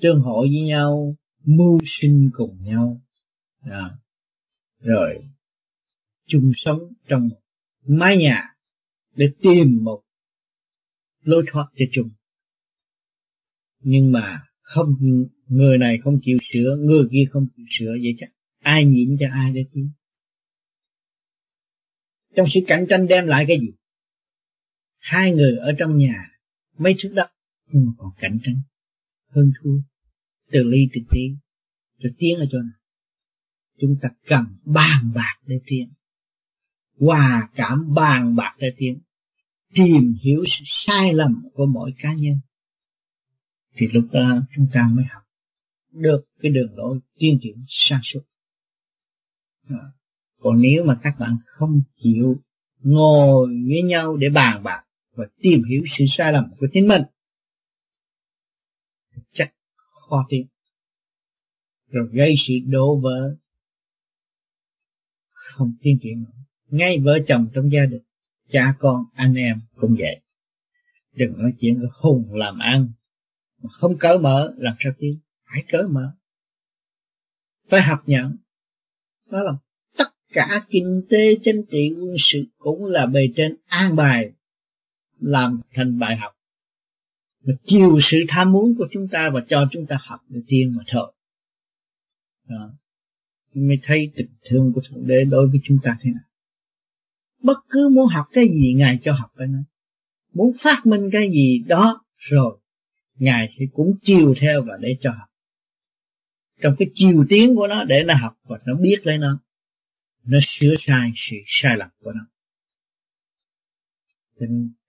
tương 0.00 0.20
hội 0.20 0.48
với 0.48 0.60
nhau 0.60 1.16
mưu 1.44 1.78
sinh 1.86 2.30
cùng 2.32 2.56
nhau. 2.62 3.00
À, 3.60 3.90
rồi 4.78 5.18
chung 6.26 6.52
sống 6.56 6.78
trong 7.08 7.28
mái 7.86 8.16
nhà 8.16 8.42
để 9.16 9.30
tìm 9.42 9.84
một 9.84 10.02
lối 11.22 11.44
thoát 11.46 11.66
cho 11.74 11.84
chung. 11.92 12.08
Nhưng 13.80 14.12
mà 14.12 14.42
không 14.60 14.96
người 15.46 15.78
này 15.78 15.98
không 16.04 16.18
chịu 16.22 16.38
sửa 16.52 16.76
người 16.80 17.04
kia 17.12 17.24
không 17.30 17.46
chịu 17.56 17.66
sửa 17.70 17.96
vậy 18.02 18.14
chắc 18.18 18.30
ai 18.62 18.84
nhịn 18.84 19.16
cho 19.20 19.26
ai 19.32 19.52
để 19.52 19.64
tiến 19.72 19.90
trong 22.36 22.46
sự 22.54 22.60
cạnh 22.66 22.86
tranh 22.88 23.06
đem 23.06 23.26
lại 23.26 23.44
cái 23.48 23.58
gì? 23.60 23.72
Hai 25.00 25.32
người 25.32 25.56
ở 25.56 25.72
trong 25.78 25.96
nhà, 25.96 26.30
mấy 26.78 26.94
thước 26.98 27.12
đất 27.14 27.30
nhưng 27.72 27.86
mà 27.86 27.92
còn 27.98 28.10
cạnh 28.18 28.38
tranh. 28.42 28.60
Hơn 29.28 29.52
thua. 29.62 29.80
Từ 30.50 30.62
ly 30.62 30.88
từ 30.92 31.00
tiếng. 31.10 31.38
Rồi 31.98 32.12
tiến 32.18 32.38
ở 32.38 32.46
chỗ 32.50 32.58
nào? 32.58 32.78
Chúng 33.80 33.96
ta 34.02 34.08
cần 34.26 34.44
bàn 34.64 35.12
bạc 35.14 35.36
để 35.46 35.60
tiến. 35.66 35.92
Hòa 36.98 37.48
cảm 37.54 37.94
bàn 37.94 38.36
bạc 38.36 38.56
để 38.58 38.72
tiến. 38.76 39.00
Tìm 39.74 40.14
hiểu 40.22 40.44
sự 40.46 40.64
sai 40.66 41.14
lầm 41.14 41.42
của 41.54 41.66
mỗi 41.66 41.92
cá 41.98 42.14
nhân. 42.14 42.38
Thì 43.76 43.88
lúc 43.92 44.04
đó 44.12 44.42
chúng 44.56 44.66
ta 44.72 44.88
mới 44.92 45.04
học 45.04 45.22
được 45.92 46.24
cái 46.40 46.52
đường 46.52 46.76
lối 46.76 47.00
tiến 47.18 47.38
triển 47.42 47.64
sáng 47.68 48.00
suốt. 48.02 48.20
Còn 50.38 50.60
nếu 50.60 50.84
mà 50.84 50.98
các 51.02 51.14
bạn 51.18 51.36
không 51.46 51.82
chịu 52.02 52.42
ngồi 52.78 53.48
với 53.68 53.82
nhau 53.82 54.16
để 54.16 54.28
bàn 54.28 54.62
bạc 54.62 54.84
và 55.12 55.24
tìm 55.42 55.62
hiểu 55.64 55.82
sự 55.98 56.04
sai 56.08 56.32
lầm 56.32 56.50
của 56.60 56.66
chính 56.72 56.88
mình. 56.88 57.02
Chắc 59.32 59.54
khó 60.08 60.26
tiến 60.28 60.46
rồi 61.90 62.08
gây 62.12 62.34
sự 62.38 62.54
đổ 62.66 63.00
vỡ. 63.00 63.36
Không 65.30 65.74
tiến 65.82 65.98
triển 66.02 66.22
nữa. 66.22 66.38
Ngay 66.68 66.98
vợ 66.98 67.18
chồng 67.26 67.50
trong 67.54 67.72
gia 67.72 67.86
đình, 67.86 68.02
cha 68.50 68.74
con, 68.78 69.04
anh 69.14 69.34
em 69.34 69.60
cũng 69.76 69.96
vậy. 69.98 70.20
Đừng 71.12 71.32
nói 71.38 71.52
chuyện 71.60 71.80
hùng 71.92 72.34
làm 72.34 72.58
ăn. 72.58 72.92
Mà 73.62 73.70
không 73.72 73.98
cởi 73.98 74.18
mở, 74.18 74.54
làm 74.56 74.74
sao 74.78 74.92
tiến 74.98 75.18
phải 75.44 75.64
cởi 75.68 75.82
mở. 75.88 76.16
Phải 77.68 77.82
học 77.82 78.02
nhận. 78.06 78.36
Đó 79.30 79.42
là 79.42 79.52
tất 79.96 80.08
cả 80.32 80.66
kinh 80.68 81.02
tế 81.10 81.34
chính 81.42 81.62
trị, 81.70 81.92
quân 82.00 82.14
sự 82.18 82.44
cũng 82.58 82.84
là 82.84 83.06
bề 83.06 83.28
trên 83.36 83.56
an 83.66 83.96
bài 83.96 84.32
làm 85.20 85.60
thành 85.72 85.98
bài 85.98 86.16
học. 86.16 86.32
Mà 87.44 87.54
chiều 87.64 87.98
sự 88.02 88.16
tham 88.28 88.52
muốn 88.52 88.74
của 88.78 88.88
chúng 88.90 89.08
ta 89.08 89.30
và 89.30 89.40
cho 89.48 89.68
chúng 89.72 89.86
ta 89.86 89.98
học 90.02 90.20
để 90.28 90.40
tiên 90.46 90.72
mà 90.76 90.84
thôi 90.86 91.12
đó. 92.50 92.72
mới 93.54 93.78
thấy 93.82 94.12
tình 94.14 94.30
thương 94.42 94.72
của 94.74 94.80
thượng 94.88 95.06
đế 95.06 95.24
đối 95.24 95.48
với 95.48 95.60
chúng 95.64 95.78
ta 95.82 95.98
thế 96.00 96.10
nào. 96.10 96.24
Bất 97.42 97.58
cứ 97.68 97.88
muốn 97.88 98.06
học 98.06 98.26
cái 98.32 98.44
gì, 98.48 98.74
ngài 98.74 98.98
cho 99.04 99.12
học 99.12 99.30
cái 99.36 99.46
đó. 99.46 99.58
Muốn 100.32 100.52
phát 100.60 100.86
minh 100.86 101.08
cái 101.12 101.30
gì 101.30 101.58
đó 101.58 102.04
rồi, 102.16 102.58
ngài 103.14 103.48
thì 103.58 103.66
cũng 103.72 103.98
chiều 104.02 104.34
theo 104.40 104.62
và 104.62 104.76
để 104.80 104.96
cho 105.00 105.10
học. 105.10 105.28
Trong 106.60 106.74
cái 106.78 106.90
chiều 106.94 107.26
tiến 107.28 107.56
của 107.56 107.68
nó 107.68 107.84
để 107.84 108.04
nó 108.04 108.14
học 108.14 108.38
và 108.44 108.58
nó 108.66 108.74
biết 108.74 108.96
lấy 109.02 109.18
nó 109.18 109.40
nó 110.24 110.38
sửa 110.42 110.74
sai 110.86 111.12
sự 111.16 111.36
sai 111.46 111.76
lầm 111.76 111.88
của 111.98 112.12
nó 112.12 112.26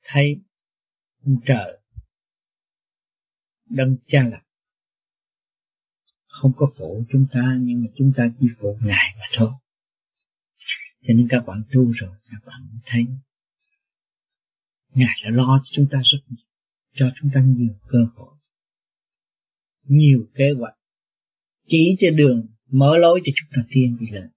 thấy 0.03 0.41
ông 1.25 1.35
trời 1.45 1.79
đấng 3.69 3.97
cha 4.07 4.29
lập. 4.31 4.41
Không 6.27 6.51
có 6.57 6.71
phụ 6.77 7.05
chúng 7.11 7.25
ta, 7.33 7.57
nhưng 7.61 7.83
mà 7.83 7.87
chúng 7.95 8.13
ta 8.15 8.29
chỉ 8.39 8.47
phụ 8.59 8.77
ngài 8.81 9.15
mà 9.19 9.25
thôi. 9.33 9.51
Cho 11.01 11.13
nên 11.13 11.27
các 11.29 11.43
bạn 11.47 11.63
tu 11.71 11.91
rồi, 11.91 12.15
các 12.31 12.45
bạn 12.45 12.67
thấy 12.85 13.05
ngài 14.93 15.15
đã 15.23 15.29
lo 15.29 15.63
cho 15.65 15.69
chúng 15.71 15.87
ta 15.91 16.01
rất 16.03 16.19
nhiều, 16.29 16.45
cho 16.93 17.11
chúng 17.21 17.31
ta 17.33 17.41
nhiều 17.41 17.75
cơ 17.87 17.99
hội, 18.15 18.35
nhiều 19.83 20.27
kế 20.35 20.51
hoạch, 20.51 20.77
chỉ 21.67 21.97
cho 21.99 22.07
đường 22.17 22.47
mở 22.67 22.97
lối 22.97 23.21
cho 23.23 23.31
chúng 23.35 23.49
ta 23.51 23.67
tiên 23.69 23.97
đi 23.99 24.07
lên 24.07 24.31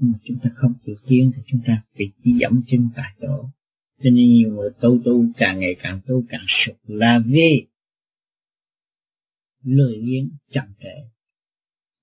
nhưng 0.00 0.12
mà 0.12 0.18
chúng 0.24 0.38
ta 0.42 0.50
không 0.56 0.74
chịu 0.86 0.96
tiến 1.06 1.32
thì 1.36 1.42
chúng 1.46 1.60
ta 1.66 1.82
bị 1.98 2.12
chỉ 2.24 2.32
dẫm 2.32 2.62
chân 2.66 2.88
tại 2.96 3.14
chỗ 3.20 3.50
cho 4.02 4.10
nên 4.10 4.28
nhiều 4.30 4.50
người 4.50 4.70
tu 4.80 5.00
tu 5.04 5.24
càng 5.36 5.58
ngày 5.58 5.76
càng 5.78 6.00
tu 6.06 6.24
càng 6.28 6.44
sụp 6.48 6.76
là 6.84 7.20
vì 7.26 7.66
lười 9.62 10.00
biếng 10.00 10.30
chậm 10.50 10.64
trễ. 10.80 11.08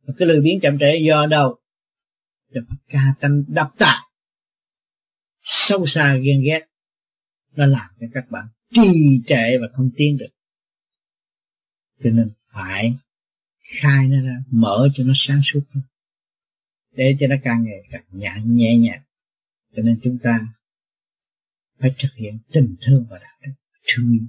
Và 0.04 0.14
cái 0.18 0.28
lười 0.28 0.42
biếng 0.42 0.60
chậm 0.60 0.78
trễ 0.80 0.98
do 0.98 1.26
đâu? 1.26 1.60
Do 2.50 2.62
ca 2.88 3.14
tâm 3.20 3.44
đập 3.48 3.72
tạ 3.78 4.02
sâu 5.42 5.86
xa 5.86 6.16
ghen 6.16 6.42
ghét. 6.46 6.62
Nó 7.56 7.66
làm 7.66 7.90
cho 8.00 8.08
các 8.14 8.32
bạn 8.32 8.48
trì 8.74 9.22
trệ 9.28 9.58
và 9.62 9.68
không 9.74 9.90
tiến 9.96 10.18
được. 10.18 10.30
Cho 12.04 12.10
nên 12.10 12.30
phải 12.52 12.94
khai 13.62 14.08
nó 14.08 14.22
ra, 14.22 14.44
mở 14.52 14.90
cho 14.96 15.04
nó 15.04 15.14
sáng 15.16 15.42
suốt. 15.44 15.62
Để 16.92 17.18
cho 17.20 17.28
nó 17.28 17.36
càng 17.44 17.64
ngày 17.64 17.82
càng 17.92 18.04
nhẹ 18.12 18.32
nhẹ 18.46 18.78
nhàng. 18.78 19.02
Cho 19.76 19.82
nên 19.82 20.00
chúng 20.04 20.18
ta 20.24 20.48
phải 21.80 21.92
thực 21.98 22.14
hiện 22.16 22.40
tình 22.52 22.76
thương 22.82 23.06
và 23.10 23.18
đạo 23.18 23.38
đức 23.42 23.52
thương 23.88 24.12
yêu. 24.12 24.28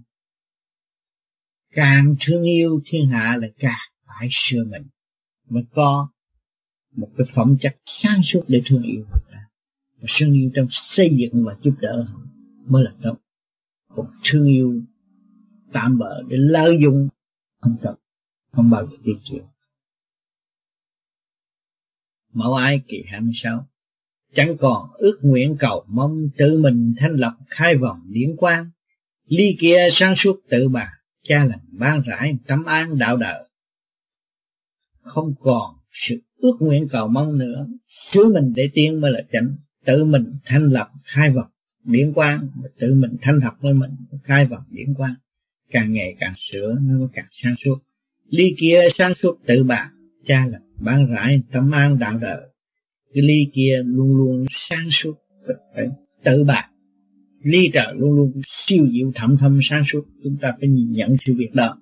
Càng 1.71 2.17
thương 2.21 2.43
yêu, 2.43 2.81
thiên 2.85 3.09
hạ 3.09 3.37
là 3.41 3.49
càng 3.59 3.89
phải 4.07 4.29
sửa 4.31 4.65
mình. 4.65 4.83
Mới 5.49 5.65
có 5.75 6.09
một 6.93 7.11
cái 7.17 7.27
phẩm 7.35 7.57
chất 7.61 7.77
sáng 7.85 8.21
suốt 8.25 8.45
để 8.49 8.61
thương 8.67 8.83
yêu 8.83 9.05
người 9.13 9.23
ta. 9.31 9.49
Và 10.01 10.07
thương 10.19 10.33
yêu 10.33 10.51
trong 10.55 10.67
xây 10.71 11.17
dựng 11.17 11.45
và 11.45 11.57
giúp 11.63 11.75
đỡ 11.81 12.07
họ 12.09 12.21
mới 12.67 12.85
là 12.85 12.93
tốt. 13.03 13.17
Còn 13.89 14.07
thương 14.25 14.47
yêu 14.47 14.83
tạm 15.73 15.99
bỡ 15.99 16.23
để 16.29 16.37
lợi 16.37 16.79
dụng 16.83 17.09
không 17.61 17.77
cần, 17.83 17.95
không 18.53 18.71
bao 18.71 18.87
giờ 18.87 18.97
tiến 19.05 19.19
triển 19.23 19.43
mẫu 22.37 22.55
ái 22.55 22.83
kỳ 22.89 23.03
26 23.07 23.67
chẳng 24.37 24.57
còn 24.57 24.89
ước 24.95 25.19
nguyện 25.23 25.57
cầu 25.59 25.85
mong 25.89 26.29
tự 26.37 26.59
mình 26.59 26.95
thanh 26.99 27.17
lập 27.17 27.37
khai 27.49 27.77
vòng 27.77 28.01
điển 28.09 28.37
quang. 28.37 28.71
Ly 29.29 29.57
kia 29.61 29.89
sáng 29.91 30.17
suốt 30.17 30.41
tự 30.49 30.69
bà, 30.69 30.93
cha 31.23 31.45
lành 31.45 31.65
ban 31.71 32.03
rãi 32.03 32.39
tấm 32.47 32.65
an 32.65 32.99
đạo 32.99 33.17
đời 33.17 33.47
không 35.07 35.35
còn 35.41 35.75
sự 35.93 36.21
ước 36.39 36.57
nguyện 36.61 36.89
cầu 36.89 37.09
mong 37.09 37.39
nữa. 37.39 37.67
Chứ 38.11 38.31
mình 38.35 38.53
để 38.57 38.69
tiên 38.75 39.01
mới 39.01 39.13
là 39.13 39.21
chánh. 39.33 39.57
Tự 39.85 40.05
mình 40.05 40.35
thanh 40.45 40.69
lập 40.69 40.91
khai 41.05 41.31
vọng 41.31 41.51
điển 41.85 42.13
quang. 42.13 42.49
Tự 42.79 42.95
mình 42.95 43.17
thanh 43.21 43.39
lập 43.39 43.55
với 43.61 43.75
mình, 43.75 43.91
khai 44.25 44.47
vọng 44.47 44.63
điển 44.71 44.95
quang. 44.95 45.15
Càng 45.71 45.93
ngày 45.93 46.17
càng 46.21 46.35
sửa, 46.37 46.77
nó 46.83 47.09
càng 47.13 47.27
sáng 47.31 47.55
suốt. 47.65 47.79
Ly 48.29 48.55
kia 48.59 48.81
sáng 48.99 49.13
suốt 49.23 49.39
tự 49.47 49.65
bà, 49.65 49.91
cha 50.27 50.47
lành 50.47 50.63
ban 50.81 51.07
rãi 51.07 51.43
tấm 51.53 51.71
an 51.71 51.99
đạo 51.99 52.19
đời 52.19 52.41
cái 53.17 53.23
ly 53.23 53.51
kia 53.53 53.83
luôn 53.85 54.17
luôn 54.17 54.45
sáng 54.51 54.89
suốt, 54.91 55.15
phải 55.75 55.89
tự 56.25 56.45
bạc. 56.45 56.71
Ly 57.43 57.71
trợ 57.73 57.93
luôn 57.97 58.13
luôn 58.13 58.41
siêu 58.67 58.89
diệu 58.93 59.13
thẩm 59.15 59.37
thâm 59.37 59.61
sáng 59.63 59.83
suốt, 59.93 60.07
chúng 60.25 60.37
ta 60.41 60.55
phải 60.61 60.69
nhìn 60.69 60.91
nhận 60.91 61.17
sự 61.27 61.35
việc 61.37 61.55
đó. 61.55 61.79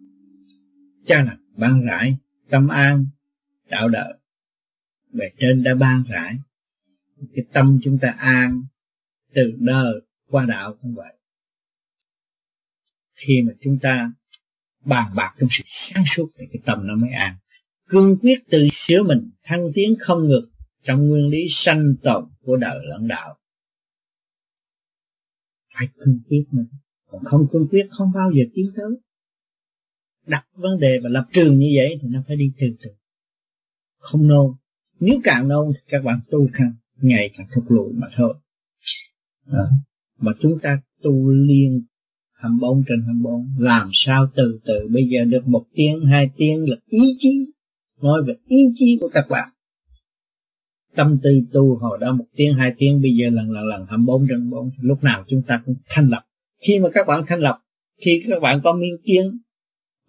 Cha 1.06 1.24
là 1.24 1.36
ban 1.56 1.86
rãi, 1.86 2.16
tâm 2.48 2.68
an, 2.68 3.06
đạo 3.70 3.88
đời 3.88 4.14
bề 5.12 5.30
trên 5.38 5.62
đã 5.62 5.74
ban 5.74 6.04
rãi. 6.08 6.34
Cái 7.34 7.44
tâm 7.52 7.78
chúng 7.82 7.98
ta 7.98 8.08
an, 8.18 8.62
từ 9.32 9.52
đời 9.58 9.94
qua 10.28 10.46
đạo 10.46 10.76
cũng 10.82 10.94
vậy. 10.94 11.14
Khi 13.14 13.42
mà 13.42 13.52
chúng 13.60 13.78
ta 13.78 14.12
bàn 14.84 15.12
bạc 15.16 15.34
trong 15.38 15.48
sự 15.50 15.64
sáng 15.66 16.04
suốt 16.06 16.30
thì 16.38 16.46
cái 16.52 16.62
tâm 16.64 16.86
nó 16.86 16.96
mới 16.96 17.10
an. 17.10 17.36
Cương 17.88 18.16
quyết 18.16 18.38
tự 18.50 18.68
sửa 18.86 19.02
mình, 19.02 19.30
thăng 19.42 19.70
tiến 19.74 19.94
không 19.98 20.28
ngược 20.28 20.53
trong 20.84 21.08
nguyên 21.08 21.28
lý 21.28 21.46
sanh 21.50 21.94
tồn 22.02 22.24
của 22.42 22.56
đời 22.56 22.78
lẫn 22.88 23.08
đạo. 23.08 23.38
Phải 25.74 25.88
cương 25.98 26.20
quyết 26.28 26.44
nữa 26.52 26.64
còn 27.14 27.24
không 27.24 27.46
cương 27.52 27.68
quyết 27.70 27.86
không 27.90 28.12
bao 28.14 28.32
giờ 28.32 28.42
tiến 28.54 28.70
tới. 28.76 28.90
Đặt 30.26 30.46
vấn 30.54 30.78
đề 30.80 30.98
và 31.02 31.08
lập 31.08 31.26
trường 31.32 31.58
như 31.58 31.72
vậy 31.76 31.98
thì 32.02 32.08
nó 32.08 32.22
phải 32.26 32.36
đi 32.36 32.52
từ 32.60 32.66
từ. 32.82 32.90
Không 33.98 34.26
nôn. 34.26 34.52
Nếu 35.00 35.20
càng 35.24 35.48
nôn 35.48 35.72
thì 35.74 35.80
các 35.88 36.04
bạn 36.04 36.20
tu 36.30 36.48
càng 36.52 36.74
ngày 36.96 37.30
càng 37.36 37.46
thụt 37.54 37.64
lùi 37.68 37.92
mà 37.92 38.06
thôi. 38.14 38.34
À, 39.46 39.64
mà 40.18 40.32
chúng 40.40 40.58
ta 40.62 40.82
tu 41.02 41.30
liên 41.30 41.84
24 42.32 42.84
trên 42.88 43.02
24 43.04 43.46
làm 43.58 43.88
sao 43.92 44.26
từ 44.34 44.60
từ. 44.64 44.88
Bây 44.92 45.08
giờ 45.08 45.24
được 45.24 45.46
một 45.46 45.66
tiếng 45.74 46.06
hai 46.06 46.30
tiếng 46.36 46.70
là 46.70 46.76
ý 46.86 47.16
chí. 47.18 47.46
Nói 48.02 48.22
về 48.26 48.34
ý 48.46 48.56
chí 48.78 48.98
của 49.00 49.08
các 49.12 49.26
bạn 49.28 49.48
tâm 50.96 51.18
tư 51.22 51.30
tu 51.52 51.78
hồi 51.78 51.98
đó 52.00 52.12
một 52.12 52.24
tiếng, 52.36 52.54
hai 52.54 52.74
tiếng, 52.78 53.02
bây 53.02 53.12
giờ 53.12 53.30
lần 53.30 53.50
lần 53.50 53.64
lần 53.64 53.86
24 53.88 54.26
trên 54.28 54.50
bốn, 54.50 54.70
lúc 54.80 55.04
nào 55.04 55.24
chúng 55.28 55.42
ta 55.42 55.62
cũng 55.66 55.74
thanh 55.88 56.08
lập 56.08 56.22
khi 56.66 56.78
mà 56.78 56.88
các 56.94 57.06
bạn 57.06 57.24
thanh 57.26 57.40
lập 57.40 57.58
khi 58.04 58.22
các 58.28 58.42
bạn 58.42 58.60
có 58.64 58.72
miếng 58.72 58.96
kiến, 59.04 59.38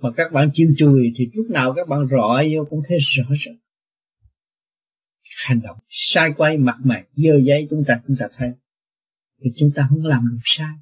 mà 0.01 0.09
các 0.11 0.31
bạn 0.31 0.49
chịu 0.53 0.67
chùi, 0.77 1.11
thì 1.15 1.29
lúc 1.33 1.49
nào 1.49 1.73
các 1.73 1.87
bạn 1.87 2.07
rọi 2.11 2.55
vô 2.55 2.65
cũng 2.69 2.81
thấy 2.87 2.97
rõ 3.01 3.25
ràng 3.39 3.55
hành 5.35 5.61
động 5.61 5.77
sai 5.89 6.33
quay 6.37 6.57
mặt 6.57 6.77
mày, 6.83 7.03
dơ 7.15 7.31
giấy 7.43 7.67
chúng 7.69 7.83
ta 7.87 8.01
chúng 8.07 8.15
ta 8.19 8.27
thấy. 8.37 8.49
Thì 9.43 9.51
chúng 9.55 9.71
ta 9.75 9.87
không 9.89 10.05
làm 10.05 10.27
được 10.31 10.39
sai. 10.43 10.73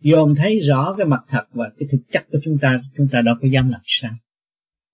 Dòm 0.00 0.34
thấy 0.34 0.60
rõ 0.60 0.94
cái 0.98 1.06
mặt 1.06 1.24
thật 1.28 1.44
và 1.52 1.70
cái 1.78 1.88
thực 1.90 2.00
chất 2.12 2.26
của 2.32 2.38
chúng 2.44 2.58
ta 2.58 2.82
chúng 2.96 3.08
ta 3.12 3.20
đâu 3.20 3.34
có 3.42 3.48
dám 3.48 3.70
làm 3.70 3.80
sai. 3.84 4.12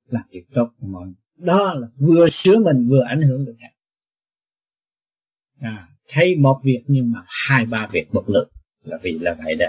Làm 0.08 0.22
việc 0.30 0.44
tốt 0.54 0.70
của 0.80 0.86
mọi 0.86 1.06
người. 1.06 1.14
Đó 1.36 1.74
là 1.74 1.88
vừa 1.96 2.28
sửa 2.28 2.58
mình, 2.58 2.88
vừa 2.88 3.02
ảnh 3.08 3.22
hưởng 3.22 3.44
được 3.44 3.54
khác 3.60 3.73
à, 5.64 5.88
thấy 6.08 6.36
một 6.36 6.60
việc 6.64 6.82
nhưng 6.86 7.12
mà 7.12 7.22
hai 7.46 7.66
ba 7.66 7.86
việc 7.86 8.14
một 8.14 8.24
lượt 8.26 8.46
là 8.84 8.98
vì 9.02 9.18
là 9.18 9.36
vậy 9.44 9.54
đó. 9.54 9.66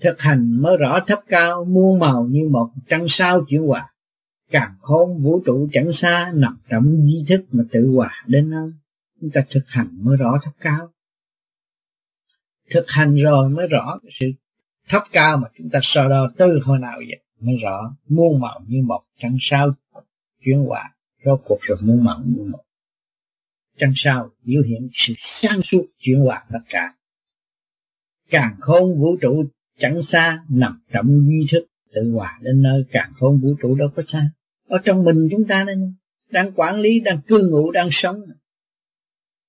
Thực 0.00 0.20
hành 0.20 0.62
mới 0.62 0.76
rõ 0.76 1.00
thấp 1.00 1.20
cao 1.28 1.64
muôn 1.64 1.98
màu 1.98 2.26
như 2.30 2.48
một 2.50 2.70
trăng 2.88 3.06
sao 3.08 3.44
chuyển 3.48 3.62
hòa 3.62 3.88
càng 4.50 4.74
khôn 4.80 5.22
vũ 5.22 5.42
trụ 5.46 5.68
chẳng 5.72 5.92
xa 5.92 6.32
nằm 6.34 6.58
trong 6.68 6.84
di 6.84 7.24
thức 7.28 7.44
mà 7.52 7.64
tự 7.72 7.92
hòa 7.94 8.24
đến 8.26 8.50
nơi. 8.50 8.70
Chúng 9.20 9.30
ta 9.30 9.44
thực 9.50 9.64
hành 9.66 9.88
mới 9.92 10.16
rõ 10.16 10.38
thấp 10.44 10.52
cao. 10.60 10.92
Thực 12.70 12.84
hành 12.90 13.14
rồi 13.14 13.48
mới 13.48 13.66
rõ 13.66 13.98
sự 14.20 14.26
thấp 14.88 15.02
cao 15.12 15.36
mà 15.36 15.48
chúng 15.58 15.70
ta 15.70 15.80
so 15.82 16.08
đo 16.08 16.32
từ 16.36 16.60
hồi 16.64 16.78
nào 16.78 16.96
vậy? 16.96 17.20
Mới 17.40 17.56
rõ 17.62 17.96
muôn 18.08 18.40
màu 18.40 18.60
như 18.66 18.82
một 18.82 19.02
trăng 19.18 19.36
sao 19.40 19.74
chuyển 20.44 20.64
hòa 20.64 20.94
rốt 21.24 21.40
cuộc 21.44 21.58
rồi 21.60 21.78
muôn 21.80 22.04
màu 22.04 22.20
như 22.24 22.42
một 22.52 22.62
trăng 23.80 23.92
sao 23.96 24.30
biểu 24.44 24.62
hiện 24.62 24.88
sự 24.92 25.14
sáng 25.18 25.62
suốt 25.62 25.86
chuyển 25.98 26.20
hóa 26.20 26.44
tất 26.52 26.58
cả. 26.68 26.94
Càng 28.30 28.56
khôn 28.60 29.00
vũ 29.00 29.16
trụ 29.20 29.44
chẳng 29.78 30.02
xa 30.02 30.44
nằm 30.50 30.80
trong 30.92 31.06
duy 31.06 31.46
thức 31.50 31.66
tự 31.94 32.10
hòa 32.12 32.38
đến 32.42 32.62
nơi 32.62 32.84
càng 32.90 33.12
khôn 33.14 33.40
vũ 33.40 33.54
trụ 33.62 33.74
đâu 33.74 33.88
có 33.96 34.02
xa. 34.06 34.30
Ở 34.68 34.78
trong 34.84 35.04
mình 35.04 35.28
chúng 35.30 35.46
ta 35.48 35.64
đây 35.64 35.76
đang 36.30 36.52
quản 36.52 36.80
lý 36.80 37.00
đang 37.00 37.20
cư 37.26 37.48
ngụ 37.50 37.70
đang 37.70 37.88
sống. 37.90 38.20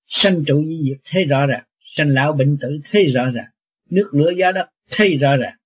Sanh 0.07 0.43
trụ 0.45 0.63
di 0.65 0.81
diệt 0.89 0.97
thấy 1.05 1.25
rõ 1.25 1.45
ràng. 1.45 1.63
Sanh 1.95 2.09
lão 2.09 2.33
bệnh 2.33 2.57
tử 2.61 2.79
thấy 2.91 3.11
rõ 3.11 3.31
ràng. 3.31 3.49
Nước 3.89 4.09
lửa 4.13 4.31
gió 4.37 4.51
đất 4.51 4.69
thấy 4.89 5.17
rõ 5.17 5.37
ràng. 5.37 5.57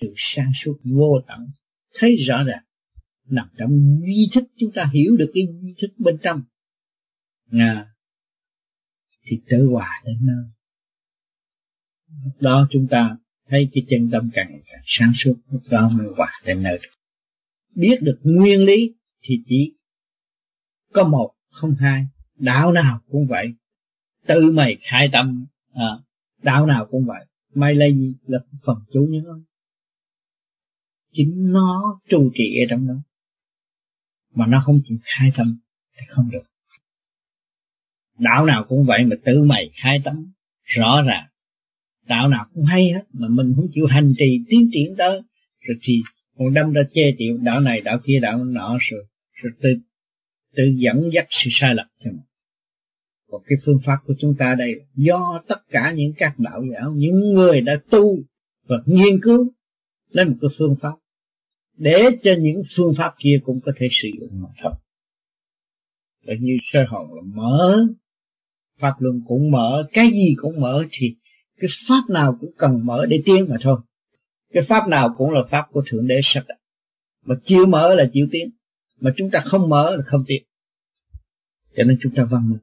Sự 0.00 0.06
sáng 0.16 0.50
suốt 0.54 0.76
vô 0.84 1.20
tận 1.26 1.38
thấy 1.94 2.16
rõ 2.16 2.44
ràng. 2.44 2.62
Nằm 3.28 3.48
trong 3.58 4.00
duy 4.06 4.28
thức 4.32 4.44
chúng 4.58 4.70
ta 4.72 4.90
hiểu 4.94 5.16
được 5.16 5.30
cái 5.34 5.46
duy 5.62 5.74
thức 5.80 5.90
bên 5.98 6.16
trong. 6.22 6.42
À, 7.50 7.93
thì 9.24 9.40
tự 9.48 9.66
hòa 9.66 9.88
đến 10.04 10.18
nơi. 10.20 10.44
Lúc 12.24 12.34
đó 12.40 12.68
chúng 12.70 12.86
ta 12.90 13.16
thấy 13.48 13.68
cái 13.72 13.84
chân 13.88 14.10
tâm 14.12 14.30
càng 14.34 14.60
càng 14.66 14.82
sáng 14.84 15.12
suốt 15.14 15.34
lúc 15.50 15.62
đó 15.70 15.88
mới 15.88 16.06
hòa 16.16 16.32
đến 16.46 16.62
nơi 16.62 16.78
được. 16.82 16.88
Biết 17.74 18.02
được 18.02 18.20
nguyên 18.22 18.64
lý 18.64 18.94
thì 19.22 19.34
chỉ 19.46 19.74
có 20.92 21.08
một 21.08 21.34
không 21.50 21.74
hai 21.78 22.06
đạo 22.34 22.72
nào 22.72 23.00
cũng 23.10 23.26
vậy. 23.26 23.54
Tự 24.26 24.50
mày 24.50 24.76
khai 24.80 25.08
tâm 25.12 25.46
à, 25.72 25.86
đạo 26.42 26.66
nào 26.66 26.86
cũng 26.90 27.04
vậy. 27.06 27.26
May 27.54 27.74
là 27.74 27.86
gì 27.86 28.14
là 28.26 28.38
phần 28.64 28.76
chủ 28.92 29.06
nhân 29.10 29.24
ơn 29.24 29.44
chính 31.14 31.52
nó 31.52 32.00
trụ 32.08 32.30
trị 32.34 32.58
ở 32.58 32.66
trong 32.70 32.88
đó. 32.88 32.94
Mà 34.34 34.46
nó 34.46 34.62
không 34.66 34.80
chịu 34.84 34.98
khai 35.02 35.32
tâm 35.36 35.58
thì 35.96 36.06
không 36.08 36.30
được 36.30 36.42
đạo 38.18 38.46
nào 38.46 38.64
cũng 38.68 38.84
vậy 38.84 39.04
mà 39.04 39.16
tự 39.24 39.42
mày 39.42 39.70
khai 39.74 40.00
tấm, 40.04 40.32
rõ 40.62 41.02
ràng. 41.02 41.26
Đạo 42.06 42.28
nào 42.28 42.46
cũng 42.54 42.64
hay 42.64 42.92
hết, 42.92 43.02
mà 43.12 43.28
mình 43.28 43.52
không 43.56 43.68
chịu 43.72 43.86
hành 43.86 44.12
trì, 44.18 44.38
tiến 44.48 44.68
triển 44.72 44.94
tới. 44.98 45.20
Rồi 45.60 45.76
thì 45.82 46.02
còn 46.38 46.54
đâm 46.54 46.72
ra 46.72 46.82
chê 46.92 47.14
tiểu 47.18 47.38
đạo 47.42 47.60
này 47.60 47.80
đạo 47.80 47.98
kia 48.04 48.20
đạo 48.20 48.44
nọ, 48.44 48.76
rồi 48.80 49.04
rồi 49.32 49.52
tự 49.60 49.74
tự 50.56 50.64
dẫn 50.76 51.10
dắt 51.12 51.26
sự 51.30 51.50
sai 51.52 51.74
lầm 51.74 51.86
cho 52.04 52.10
mình. 52.10 52.20
Còn 53.30 53.42
cái 53.46 53.58
phương 53.64 53.80
pháp 53.84 53.96
của 54.06 54.14
chúng 54.18 54.34
ta 54.38 54.54
đây, 54.58 54.74
do 54.94 55.42
tất 55.48 55.68
cả 55.70 55.92
những 55.92 56.12
các 56.16 56.38
đạo 56.38 56.62
giáo, 56.72 56.92
những 56.92 57.32
người 57.32 57.60
đã 57.60 57.80
tu 57.90 58.18
và 58.68 58.76
nghiên 58.86 59.20
cứu 59.22 59.52
lên 60.10 60.28
một 60.28 60.36
cái 60.40 60.50
phương 60.58 60.76
pháp. 60.80 60.94
Để 61.76 62.10
cho 62.22 62.34
những 62.38 62.62
phương 62.76 62.94
pháp 62.94 63.14
kia 63.18 63.40
cũng 63.44 63.60
có 63.60 63.72
thể 63.76 63.88
sử 63.90 64.08
dụng 64.20 64.42
mà 64.42 64.48
thôi. 64.62 64.72
Bởi 66.26 66.36
như 66.40 66.56
sơ 66.72 66.84
hồn 66.88 67.14
là 67.14 67.22
mở 67.24 67.86
pháp 68.78 68.94
luân 68.98 69.20
cũng 69.26 69.50
mở, 69.50 69.88
cái 69.92 70.08
gì 70.08 70.34
cũng 70.36 70.60
mở 70.60 70.84
thì 70.90 71.16
cái 71.60 71.70
pháp 71.88 72.02
nào 72.10 72.38
cũng 72.40 72.50
cần 72.58 72.86
mở 72.86 73.06
để 73.08 73.22
tiến 73.24 73.46
mà 73.48 73.56
thôi. 73.60 73.80
Cái 74.52 74.62
pháp 74.62 74.88
nào 74.88 75.14
cũng 75.18 75.30
là 75.30 75.40
pháp 75.50 75.66
của 75.70 75.82
thượng 75.86 76.06
đế 76.06 76.20
sắp 76.22 76.44
đặt. 76.48 76.58
Mà 77.24 77.34
chịu 77.44 77.66
mở 77.66 77.94
là 77.94 78.10
chịu 78.12 78.26
tiến. 78.32 78.50
Mà 79.00 79.10
chúng 79.16 79.30
ta 79.30 79.42
không 79.44 79.68
mở 79.68 79.96
là 79.96 80.02
không 80.06 80.24
tiến. 80.26 80.42
Cho 81.76 81.84
nên 81.84 81.98
chúng 82.00 82.14
ta 82.14 82.24
văn 82.24 82.50
minh. 82.50 82.58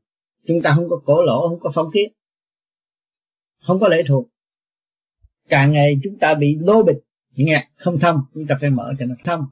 Chúng 0.47 0.61
ta 0.61 0.73
không 0.75 0.89
có 0.89 1.01
cổ 1.05 1.21
lỗ, 1.21 1.49
không 1.49 1.59
có 1.59 1.71
phong 1.75 1.91
kiến. 1.93 2.11
Không 3.63 3.79
có 3.79 3.87
lễ 3.87 4.03
thuộc. 4.07 4.27
Càng 5.49 5.71
ngày 5.71 5.99
chúng 6.03 6.17
ta 6.19 6.33
bị 6.33 6.57
lố 6.59 6.83
bịch 6.83 6.97
nghe 7.35 7.67
không 7.75 7.99
thông 7.99 8.17
chúng 8.33 8.47
ta 8.47 8.57
phải 8.61 8.69
mở 8.69 8.93
cho 8.99 9.05
nó 9.05 9.15
thông 9.23 9.45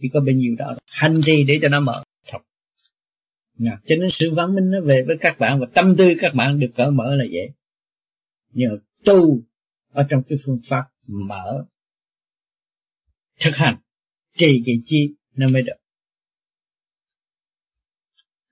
chỉ 0.00 0.08
có 0.08 0.20
bao 0.20 0.34
nhiêu 0.34 0.56
đó. 0.58 0.74
Hành 0.86 1.20
trì 1.26 1.44
để 1.44 1.58
cho 1.62 1.68
nó 1.68 1.80
mở 1.80 2.02
nào 3.58 3.78
cho 3.86 3.96
nên 3.96 4.10
sự 4.10 4.34
văn 4.34 4.54
minh 4.54 4.70
nó 4.70 4.80
về 4.80 5.04
với 5.06 5.16
các 5.20 5.38
bạn 5.38 5.60
và 5.60 5.66
tâm 5.74 5.94
tư 5.98 6.14
các 6.20 6.34
bạn 6.34 6.60
được 6.60 6.70
cởi 6.74 6.90
mở 6.90 7.14
là 7.14 7.24
dễ. 7.24 7.48
Nhờ 8.52 8.78
tu 9.04 9.40
ở 9.92 10.06
trong 10.08 10.22
cái 10.28 10.38
phương 10.46 10.60
pháp 10.68 10.84
mở, 11.06 11.64
thực 13.40 13.56
hành, 13.56 13.76
trì 14.36 14.62
kỳ 14.66 14.72
chi 14.84 15.14
nó 15.34 15.48
mới 15.48 15.62
được. 15.62 15.76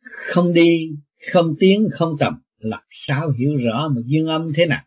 Không 0.03 0.53
đi, 0.53 0.91
không 1.33 1.55
tiếng 1.61 1.89
không 1.93 2.17
tầm, 2.21 2.43
làm 2.59 2.83
sao 2.91 3.31
hiểu 3.31 3.57
rõ 3.57 3.89
một 3.89 4.03
dương 4.07 4.27
âm 4.27 4.53
thế 4.55 4.67
nào? 4.67 4.85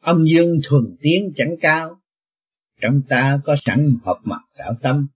Âm 0.00 0.24
dương 0.24 0.60
thuần 0.64 0.96
tiếng 1.00 1.32
chẳng 1.36 1.56
cao, 1.60 2.00
trong 2.80 3.02
ta 3.08 3.40
có 3.44 3.56
sẵn 3.64 3.96
hợp 4.04 4.18
mặt 4.24 4.40
đạo 4.58 4.74
tâm. 4.82 5.06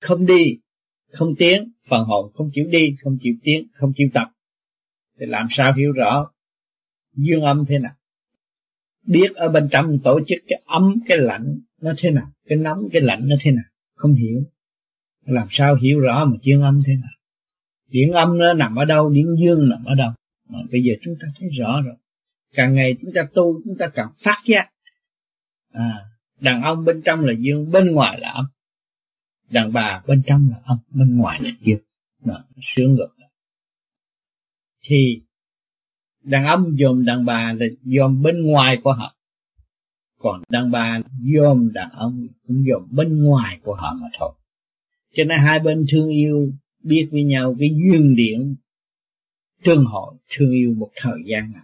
Không 0.00 0.26
đi 0.26 0.58
không 1.12 1.34
tiến 1.38 1.72
phần 1.88 2.04
hồn 2.04 2.32
không 2.34 2.50
chịu 2.54 2.68
đi 2.70 2.96
không 3.00 3.18
chịu 3.22 3.34
tiến 3.42 3.66
không 3.72 3.92
chịu 3.96 4.08
tập. 4.14 4.28
Thì 5.20 5.26
làm 5.26 5.46
sao 5.50 5.74
hiểu 5.74 5.92
rõ 5.92 6.30
dương 7.16 7.42
âm 7.42 7.64
thế 7.68 7.78
nào? 7.78 7.94
Biết 9.06 9.34
ở 9.34 9.48
bên 9.48 9.68
trong 9.70 9.98
tổ 10.04 10.20
chức 10.26 10.38
cái 10.48 10.62
ấm 10.66 10.94
cái 11.06 11.18
lạnh 11.18 11.60
nó 11.80 11.94
thế 11.98 12.10
nào? 12.10 12.32
Cái 12.46 12.58
nóng 12.58 12.88
cái 12.92 13.02
lạnh 13.02 13.28
nó 13.28 13.36
thế 13.40 13.50
nào? 13.50 13.64
Không 13.94 14.14
hiểu. 14.14 14.42
Làm 15.24 15.46
sao 15.50 15.76
hiểu 15.76 16.00
rõ 16.00 16.24
mà 16.24 16.36
dương 16.42 16.62
âm 16.62 16.82
thế 16.86 16.94
nào? 16.94 17.10
Điện 17.88 18.12
âm 18.12 18.38
nó 18.38 18.54
nằm 18.54 18.76
ở 18.76 18.84
đâu 18.84 19.10
điện 19.10 19.36
dương 19.40 19.68
nằm 19.68 19.84
ở 19.84 19.94
đâu? 19.94 20.10
Mà 20.48 20.58
bây 20.70 20.82
giờ 20.82 20.94
chúng 21.02 21.14
ta 21.20 21.28
thấy 21.38 21.48
rõ 21.58 21.82
rồi. 21.82 21.94
Càng 22.54 22.74
ngày 22.74 22.96
chúng 23.02 23.12
ta 23.14 23.22
tu 23.34 23.60
chúng 23.64 23.76
ta 23.78 23.88
càng 23.88 24.08
phát 24.24 24.42
giác. 24.44 24.70
À, 25.72 25.94
đàn 26.40 26.62
ông 26.62 26.84
bên 26.84 27.02
trong 27.02 27.20
là 27.20 27.32
dương 27.38 27.70
bên 27.70 27.92
ngoài 27.92 28.20
là 28.20 28.30
âm 28.30 28.44
đàn 29.50 29.72
bà 29.72 30.02
bên 30.06 30.22
trong 30.26 30.48
là 30.50 30.56
âm 30.64 30.78
bên 30.90 31.16
ngoài 31.16 31.40
là 31.42 31.50
dương. 31.60 31.80
Đó, 32.24 32.44
sướng 32.62 32.94
ngược 32.94 33.08
thì 34.88 35.22
đàn 36.22 36.44
ông 36.44 36.76
dòm 36.78 37.04
đàn 37.04 37.24
bà 37.24 37.52
là 37.52 37.66
dòm 37.82 38.22
bên 38.22 38.42
ngoài 38.42 38.76
của 38.76 38.92
họ. 38.92 39.14
Còn 40.18 40.42
đàn 40.48 40.70
bà 40.70 41.00
dòm 41.34 41.72
đàn 41.72 41.90
ông 41.90 42.26
cũng 42.46 42.64
dòm 42.70 42.88
bên 42.90 43.24
ngoài 43.24 43.58
của 43.62 43.74
họ 43.74 43.94
mà 44.00 44.06
thôi. 44.18 44.32
Cho 45.14 45.24
nên 45.24 45.38
hai 45.38 45.58
bên 45.58 45.86
thương 45.90 46.08
yêu 46.08 46.52
biết 46.82 47.08
với 47.12 47.22
nhau 47.22 47.56
cái 47.58 47.68
duyên 47.68 48.16
điện 48.16 48.56
tương 49.64 49.84
hội 49.84 50.14
thương 50.28 50.50
yêu 50.50 50.74
một 50.74 50.90
thời 50.96 51.18
gian 51.26 51.52
nào. 51.52 51.62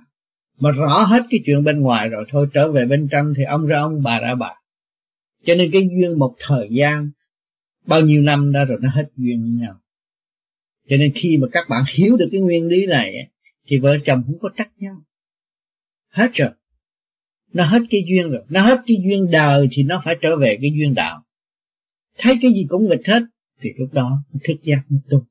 Mà 0.61 0.71
rõ 0.71 1.05
hết 1.05 1.23
cái 1.31 1.41
chuyện 1.47 1.65
bên 1.65 1.81
ngoài 1.81 2.09
rồi 2.09 2.25
thôi 2.29 2.49
trở 2.55 2.73
về 2.73 2.87
bên 2.87 3.09
trong 3.11 3.35
thì 3.37 3.45
ông 3.45 3.67
ra 3.67 3.81
ông 3.81 4.03
bà 4.03 4.21
ra 4.21 4.35
bà. 4.35 4.55
Cho 5.45 5.55
nên 5.55 5.71
cái 5.73 5.83
duyên 5.83 6.19
một 6.19 6.35
thời 6.39 6.69
gian 6.71 7.11
bao 7.87 8.01
nhiêu 8.01 8.23
năm 8.23 8.53
đã 8.53 8.65
rồi 8.65 8.79
nó 8.83 8.91
hết 8.91 9.11
duyên 9.17 9.43
với 9.43 9.51
nhau. 9.51 9.81
Cho 10.89 10.97
nên 10.97 11.13
khi 11.15 11.37
mà 11.37 11.49
các 11.53 11.69
bạn 11.69 11.85
hiểu 11.95 12.17
được 12.17 12.29
cái 12.33 12.41
nguyên 12.41 12.67
lý 12.67 12.87
này, 12.87 13.31
thì 13.67 13.79
vợ 13.79 13.99
chồng 14.05 14.23
không 14.27 14.39
có 14.39 14.49
trách 14.57 14.71
nhau. 14.79 15.03
Hết 16.09 16.31
rồi. 16.35 16.51
Nó 17.53 17.65
hết 17.65 17.83
cái 17.91 18.05
duyên 18.09 18.31
rồi. 18.31 18.43
Nó 18.49 18.61
hết 18.61 18.81
cái 18.87 18.97
duyên 19.05 19.31
đời 19.31 19.69
thì 19.71 19.83
nó 19.83 20.03
phải 20.05 20.17
trở 20.21 20.37
về 20.37 20.59
cái 20.63 20.71
duyên 20.79 20.95
đạo. 20.95 21.25
Thấy 22.19 22.39
cái 22.43 22.53
gì 22.53 22.67
cũng 22.69 22.89
nghịch 22.89 23.07
hết, 23.07 23.23
thì 23.61 23.71
lúc 23.79 23.93
đó 23.93 24.23
thức 24.45 24.57
giác 24.63 24.83
nó 24.89 24.99
tu. 25.09 25.25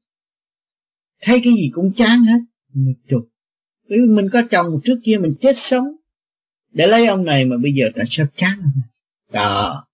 Thấy 1.21 1.41
cái 1.43 1.53
gì 1.53 1.69
cũng 1.73 1.93
chán 1.93 2.23
hết 2.23 2.39
mình 2.73 2.95
tu. 3.09 3.27
Bởi 3.89 3.99
vì 3.99 4.07
mình 4.07 4.29
có 4.33 4.41
chồng 4.51 4.81
trước 4.83 4.99
kia 5.03 5.17
mình 5.17 5.35
chết 5.41 5.55
sống. 5.69 5.85
Để 6.71 6.87
lấy 6.87 7.07
ông 7.07 7.25
này 7.25 7.45
mà 7.45 7.57
bây 7.57 7.73
giờ 7.73 7.89
tại 7.95 8.05
sao 8.09 8.27
chán 8.35 8.59
đó 9.31 9.85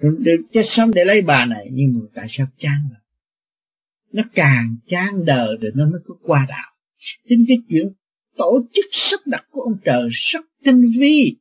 được 0.00 0.42
chết 0.52 0.64
sống 0.68 0.90
để 0.94 1.04
lấy 1.04 1.22
bà 1.22 1.44
này, 1.44 1.68
nhưng 1.72 1.94
mà 1.94 2.00
tại 2.14 2.26
sao 2.28 2.46
chán 2.58 2.78
rồi 2.90 2.98
nó 4.12 4.22
càng 4.34 4.76
chán 4.88 5.24
đời 5.24 5.56
rồi 5.60 5.72
nó 5.74 5.84
mới 5.90 6.00
có 6.06 6.14
qua 6.22 6.46
đạo. 6.48 6.72
Chính 7.28 7.44
cái 7.48 7.56
chuyện 7.68 7.92
tổ 8.36 8.66
chức 8.74 8.84
sắp 8.92 9.20
đặt 9.26 9.46
của 9.50 9.60
ông 9.60 9.78
trời 9.84 10.08
rất 10.10 10.44
tinh 10.64 10.90
vi. 10.98 11.36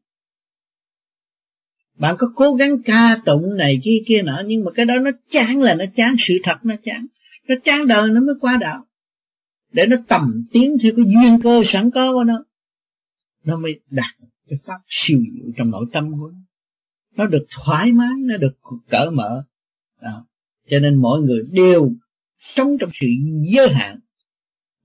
Bạn 1.98 2.16
có 2.20 2.32
cố 2.36 2.54
gắng 2.54 2.84
ca 2.86 3.22
tụng 3.26 3.58
này 3.58 3.80
kia 3.84 3.98
kia 4.08 4.22
nọ, 4.22 4.42
nhưng 4.46 4.64
mà 4.64 4.72
cái 4.76 4.86
đó 4.86 4.94
nó 5.00 5.12
chán 5.30 5.62
là 5.62 5.76
nó 5.76 5.86
chán 5.96 6.16
sự 6.20 6.38
thật, 6.44 6.58
nó 6.64 6.76
chán. 6.84 7.06
Nó 7.48 7.56
chán 7.64 7.88
đời 7.88 8.10
nó 8.10 8.22
mới 8.22 8.36
qua 8.42 8.58
đạo. 8.62 8.86
Để 9.72 9.86
nó 9.86 9.96
tầm 10.08 10.44
tiến 10.52 10.78
theo 10.84 10.92
cái 10.96 11.06
duyên 11.06 11.42
cơ 11.42 11.64
sẵn 11.66 11.92
có 11.92 12.14
của 12.14 12.24
nó 12.24 12.44
nó 13.44 13.58
mới 13.58 13.80
đạt 13.92 14.16
cái 14.50 14.60
pháp 14.66 14.80
siêu 14.88 15.20
diệu 15.34 15.52
trong 15.58 15.72
nội 15.72 15.86
tâm 15.92 16.12
của 16.12 16.28
nó 16.28 16.40
nó 17.18 17.26
được 17.26 17.46
thoải 17.50 17.92
mái 17.92 18.10
nó 18.20 18.38
được 18.38 18.58
cởi 18.90 19.12
mở. 19.12 19.44
Đó. 20.02 20.26
cho 20.70 20.80
nên 20.80 20.96
mọi 20.96 21.22
người 21.22 21.44
đều 21.52 21.92
sống 22.40 22.78
trong 22.80 22.90
sự 22.94 23.08
giới 23.54 23.70
hạn 23.74 24.00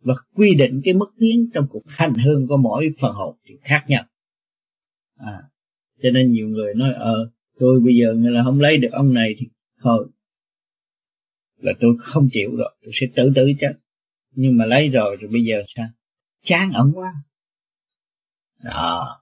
và 0.00 0.14
quy 0.34 0.54
định 0.54 0.80
cái 0.84 0.94
mức 0.94 1.12
tiến 1.18 1.50
trong 1.54 1.66
cuộc 1.70 1.82
hành 1.86 2.14
hương 2.14 2.46
của 2.46 2.56
mỗi 2.56 2.90
phần 3.00 3.14
hồn 3.14 3.36
thì 3.44 3.54
khác 3.62 3.84
nhau. 3.88 4.04
À, 5.16 5.42
cho 6.02 6.10
nên 6.10 6.32
nhiều 6.32 6.48
người 6.48 6.74
nói 6.74 6.92
ờ 6.92 7.30
tôi 7.58 7.80
bây 7.80 7.96
giờ 7.96 8.12
là 8.16 8.44
không 8.44 8.60
lấy 8.60 8.76
được 8.76 8.92
ông 8.92 9.14
này 9.14 9.34
thì 9.38 9.46
thôi 9.80 10.08
là 11.58 11.72
tôi 11.80 11.96
không 12.00 12.28
chịu 12.32 12.56
rồi 12.56 12.74
tôi 12.82 12.90
sẽ 12.94 13.06
tự 13.14 13.32
tử 13.34 13.52
chứ. 13.60 13.66
nhưng 14.30 14.56
mà 14.56 14.66
lấy 14.66 14.88
rồi 14.88 15.16
rồi 15.20 15.30
bây 15.30 15.44
giờ 15.44 15.62
sao? 15.66 15.86
Chán 16.42 16.72
ổng 16.72 16.92
quá. 16.94 17.12
Đó 18.62 19.21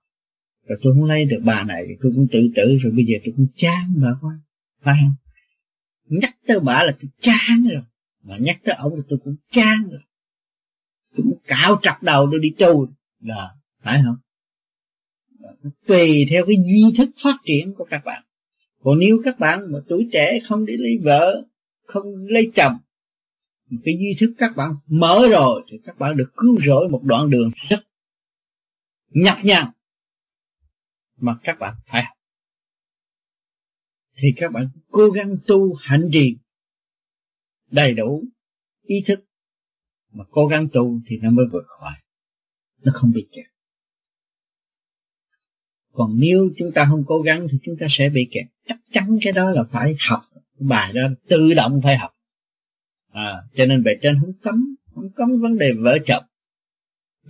rồi 0.71 0.79
tôi 0.83 0.95
không 0.95 1.05
lấy 1.05 1.25
được 1.25 1.41
bà 1.45 1.63
này, 1.63 1.85
tôi 2.03 2.13
cũng 2.17 2.27
tự 2.33 2.51
tử, 2.55 2.79
rồi 2.83 2.93
bây 2.93 3.05
giờ 3.05 3.19
tôi 3.25 3.35
cũng 3.37 3.47
chán 3.57 3.93
bà 3.97 4.09
quá. 4.21 4.41
Phải 4.83 4.95
không? 5.01 5.15
Nhắc 6.09 6.37
tới 6.47 6.61
bà 6.61 6.85
là 6.85 6.97
tôi 7.01 7.11
chán 7.21 7.69
rồi. 7.73 7.83
Mà 8.23 8.37
nhắc 8.41 8.61
tới 8.65 8.75
ông 8.79 8.95
là 8.95 9.03
tôi 9.09 9.19
cũng 9.25 9.37
chán 9.51 9.89
rồi. 9.91 10.01
Tôi 11.17 11.25
cũng 11.25 11.39
cạo 11.47 11.81
trặc 11.83 12.03
đầu 12.03 12.29
tôi 12.31 12.41
đi 12.41 12.51
tu. 12.59 12.89
Là 13.21 13.51
phải 13.83 14.03
không? 14.05 14.17
Tùy 15.87 16.27
theo 16.31 16.47
cái 16.47 16.57
duy 16.57 16.85
thức 16.99 17.11
phát 17.23 17.37
triển 17.45 17.75
của 17.75 17.85
các 17.91 18.05
bạn. 18.05 18.23
Còn 18.83 18.99
nếu 18.99 19.21
các 19.25 19.39
bạn 19.39 19.73
mà 19.73 19.79
tuổi 19.89 20.09
trẻ 20.13 20.39
không 20.45 20.67
đi 20.67 20.75
lấy 20.77 20.99
vợ, 21.03 21.47
không 21.87 22.05
lấy 22.29 22.51
chồng, 22.55 22.77
cái 23.85 23.95
duy 23.99 24.17
thức 24.19 24.35
các 24.39 24.57
bạn 24.57 24.71
mở 24.87 25.29
rồi 25.31 25.63
thì 25.71 25.79
các 25.85 25.99
bạn 25.99 26.17
được 26.17 26.31
cứu 26.37 26.59
rỗi 26.67 26.89
một 26.89 27.01
đoạn 27.05 27.31
đường 27.31 27.51
rất 27.69 27.81
nhập 29.11 29.37
nhằn 29.43 29.67
mà 31.21 31.37
các 31.43 31.59
bạn 31.59 31.75
phải 31.87 32.03
học. 32.03 32.17
Thì 34.17 34.29
các 34.37 34.53
bạn 34.53 34.69
cố 34.91 35.11
gắng 35.11 35.37
tu 35.47 35.75
hành 35.75 36.09
trì 36.13 36.37
đầy 37.71 37.95
đủ 37.95 38.25
ý 38.83 38.97
thức 39.07 39.25
mà 40.13 40.25
cố 40.31 40.47
gắng 40.47 40.69
tu 40.73 41.01
thì 41.07 41.17
nó 41.23 41.31
mới 41.31 41.47
vượt 41.53 41.65
khỏi. 41.67 41.93
Nó 42.83 42.93
không 42.95 43.13
bị 43.15 43.27
kẹt. 43.33 43.47
Còn 45.93 46.17
nếu 46.21 46.51
chúng 46.57 46.73
ta 46.75 46.87
không 46.89 47.05
cố 47.07 47.23
gắng 47.23 47.47
thì 47.51 47.59
chúng 47.63 47.77
ta 47.81 47.87
sẽ 47.91 48.09
bị 48.09 48.29
kẹt. 48.31 48.47
Chắc 48.67 48.79
chắn 48.91 49.19
cái 49.23 49.33
đó 49.33 49.51
là 49.51 49.65
phải 49.71 49.97
học. 50.09 50.23
Bài 50.59 50.93
đó 50.93 51.03
tự 51.29 51.55
động 51.55 51.81
phải 51.85 51.97
học. 51.97 52.11
À, 53.11 53.35
cho 53.55 53.67
nên 53.67 53.83
về 53.83 53.99
trên 54.03 54.21
không 54.21 54.33
cấm 54.43 54.75
không 54.95 55.11
cấm 55.17 55.41
vấn 55.41 55.59
đề 55.59 55.73
vợ 55.73 55.99
chồng 56.07 56.25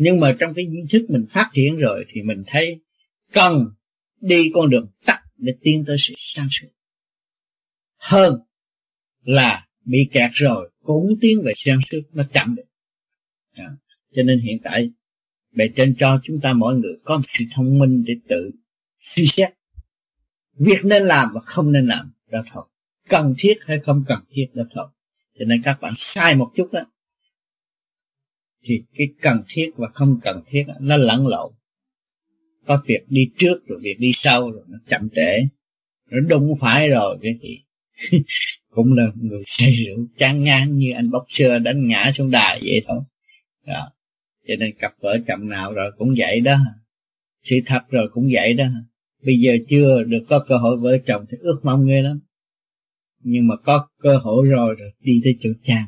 nhưng 0.00 0.20
mà 0.20 0.36
trong 0.40 0.54
cái 0.54 0.64
ý 0.64 0.78
thức 0.90 1.06
mình 1.08 1.26
phát 1.30 1.50
triển 1.54 1.76
rồi 1.76 2.04
thì 2.08 2.22
mình 2.22 2.42
thấy 2.46 2.80
cần 3.32 3.66
đi 4.20 4.50
con 4.54 4.70
đường 4.70 4.86
tắt 5.06 5.22
để 5.36 5.52
tiến 5.60 5.84
tới 5.86 5.96
sự 5.98 6.14
sáng 6.18 6.48
suốt. 6.50 6.68
Hơn 7.96 8.40
là 9.22 9.66
bị 9.84 10.08
kẹt 10.12 10.30
rồi 10.32 10.70
cũng 10.82 11.14
tiến 11.20 11.42
về 11.44 11.52
sáng 11.56 11.78
suốt 11.90 12.00
nó 12.12 12.24
chậm 12.32 12.54
được. 12.54 12.66
À, 13.52 13.70
cho 14.16 14.22
nên 14.22 14.40
hiện 14.40 14.58
tại 14.64 14.90
bề 15.52 15.68
trên 15.76 15.94
cho 15.98 16.20
chúng 16.24 16.40
ta 16.40 16.52
mỗi 16.52 16.74
người 16.74 16.94
có 17.04 17.16
một 17.16 17.24
sự 17.38 17.44
thông 17.52 17.78
minh 17.78 18.04
để 18.06 18.14
tự 18.28 18.50
suy 19.14 19.26
xét. 19.36 19.52
Việc 20.54 20.84
nên 20.84 21.02
làm 21.02 21.28
và 21.34 21.40
không 21.40 21.72
nên 21.72 21.86
làm 21.86 22.12
đó 22.30 22.42
thôi 22.52 22.64
cần 23.10 23.34
thiết 23.38 23.54
hay 23.66 23.78
không 23.78 24.04
cần 24.08 24.18
thiết 24.30 24.46
đó 24.54 24.62
thôi 24.74 24.86
cho 25.38 25.44
nên 25.44 25.62
các 25.62 25.80
bạn 25.80 25.94
sai 25.96 26.36
một 26.36 26.52
chút 26.56 26.68
đó 26.72 26.80
thì 28.62 28.82
cái 28.94 29.06
cần 29.20 29.42
thiết 29.48 29.70
và 29.76 29.88
không 29.94 30.20
cần 30.22 30.42
thiết 30.46 30.64
đó, 30.68 30.74
nó 30.80 30.96
lẫn 30.96 31.26
lộn 31.26 31.52
có 32.70 32.82
việc 32.86 33.00
đi 33.08 33.30
trước 33.36 33.66
rồi 33.66 33.78
việc 33.82 33.96
đi 33.98 34.12
sau 34.14 34.50
rồi 34.50 34.64
nó 34.68 34.78
chậm 34.88 35.08
trễ. 35.14 35.38
Nó 36.10 36.20
đúng 36.28 36.58
phải 36.60 36.88
rồi 36.88 37.18
cái 37.22 37.32
gì? 37.42 37.58
Cũng 38.70 38.92
là 38.92 39.04
người 39.14 39.42
say 39.46 39.72
rượu 39.72 40.06
chán 40.18 40.42
ngán 40.42 40.76
như 40.76 40.92
anh 40.92 41.10
bốc 41.10 41.24
xưa 41.28 41.58
đánh 41.58 41.86
ngã 41.86 42.12
xuống 42.14 42.30
đài 42.30 42.60
vậy 42.62 42.82
thôi. 42.86 43.00
Đó. 43.66 43.92
Cho 44.48 44.54
nên 44.58 44.74
cặp 44.78 44.92
vợ 45.00 45.18
chồng 45.26 45.48
nào 45.48 45.72
rồi 45.72 45.92
cũng 45.98 46.14
vậy 46.16 46.40
đó. 46.40 46.58
Sự 47.42 47.56
thật 47.66 47.82
rồi 47.90 48.08
cũng 48.12 48.28
vậy 48.32 48.52
đó. 48.52 48.64
Bây 49.24 49.38
giờ 49.38 49.56
chưa 49.68 50.02
được 50.02 50.24
có 50.28 50.44
cơ 50.48 50.56
hội 50.56 50.76
vợ 50.76 50.98
chồng 51.06 51.24
thì 51.30 51.36
ước 51.40 51.60
mong 51.62 51.86
ghê 51.86 52.02
lắm. 52.02 52.20
Nhưng 53.22 53.46
mà 53.46 53.56
có 53.56 53.88
cơ 54.02 54.16
hội 54.16 54.46
rồi 54.46 54.74
rồi 54.78 54.90
đi 55.00 55.20
tới 55.24 55.36
chỗ 55.40 55.50
chàng 55.62 55.86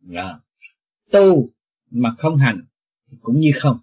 đó. 0.00 0.40
tu 1.10 1.50
mà 1.90 2.14
không 2.18 2.36
hành 2.36 2.64
cũng 3.20 3.40
như 3.40 3.50
không. 3.54 3.78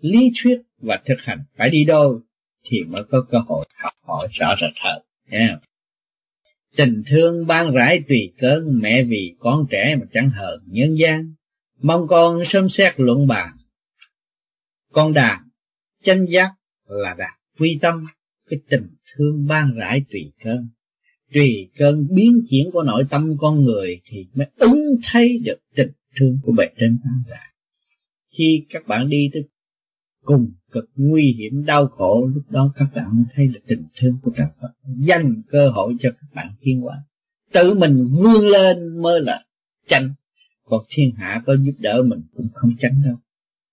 Lý 0.00 0.32
thuyết 0.42 0.60
và 0.80 1.00
thực 1.04 1.20
hành. 1.20 1.38
Phải 1.56 1.70
đi 1.70 1.84
đôi 1.84 2.20
thì 2.64 2.84
mới 2.84 3.04
có 3.04 3.26
cơ 3.30 3.38
hội 3.38 3.66
học 3.74 3.92
hỏi 4.02 4.28
rõ 4.32 4.54
rệt 4.60 4.72
hơn. 4.80 5.02
Yeah. 5.30 5.60
tình 6.76 7.02
thương 7.06 7.46
ban 7.46 7.72
rãi 7.72 8.02
tùy 8.08 8.32
cơn, 8.38 8.80
mẹ 8.82 9.02
vì 9.02 9.34
con 9.38 9.66
trẻ 9.70 9.96
mà 10.00 10.06
chẳng 10.12 10.30
hờn 10.30 10.60
nhân 10.66 10.94
gian. 10.98 11.34
Mong 11.82 12.06
con 12.08 12.44
sớm 12.44 12.68
xét 12.68 12.94
luận 12.96 13.26
bàn. 13.26 13.48
Con 14.92 15.12
đàn 15.12 15.40
chân 16.04 16.24
giác 16.24 16.52
là 16.86 17.14
đạt 17.18 17.32
quy 17.58 17.78
tâm. 17.80 18.06
Cái 18.50 18.60
tình 18.68 18.88
thương 19.16 19.46
ban 19.48 19.74
rãi 19.74 20.04
tùy 20.10 20.32
cơn. 20.44 20.68
Tùy 21.32 21.70
cơn 21.76 22.08
biến 22.10 22.46
chuyển 22.50 22.70
của 22.72 22.82
nội 22.82 23.04
tâm 23.10 23.36
con 23.38 23.64
người 23.64 24.00
thì 24.04 24.26
mới 24.34 24.46
ứng 24.56 24.80
thấy 25.04 25.38
được 25.44 25.58
tình 25.74 25.90
thương 26.16 26.38
của 26.42 26.52
bề 26.52 26.64
trên 26.78 26.98
ban 27.04 27.22
rãi 27.28 27.50
khi 28.40 28.66
các 28.68 28.86
bạn 28.86 29.08
đi 29.08 29.30
tới 29.32 29.42
cùng 30.24 30.52
cực 30.70 30.90
nguy 30.96 31.32
hiểm, 31.38 31.64
đau 31.64 31.86
khổ, 31.86 32.30
lúc 32.34 32.50
đó 32.50 32.72
các 32.76 32.88
bạn 32.94 33.24
thấy 33.34 33.46
được 33.46 33.60
tình 33.66 33.84
thương 33.96 34.18
của 34.22 34.30
các 34.36 34.50
bạn 34.62 34.70
dành 34.98 35.42
cơ 35.48 35.70
hội 35.70 35.94
cho 36.00 36.10
các 36.10 36.34
bạn 36.34 36.54
thiên 36.60 36.80
hóa. 36.80 36.96
Tự 37.52 37.74
mình 37.74 38.08
vươn 38.10 38.46
lên 38.46 39.02
mới 39.02 39.20
là 39.20 39.44
tranh 39.86 40.14
còn 40.70 40.84
thiên 40.88 41.14
hạ 41.16 41.42
có 41.46 41.56
giúp 41.56 41.74
đỡ 41.78 42.02
mình 42.06 42.22
cũng 42.34 42.48
không 42.54 42.70
tránh 42.80 43.02
đâu. 43.04 43.16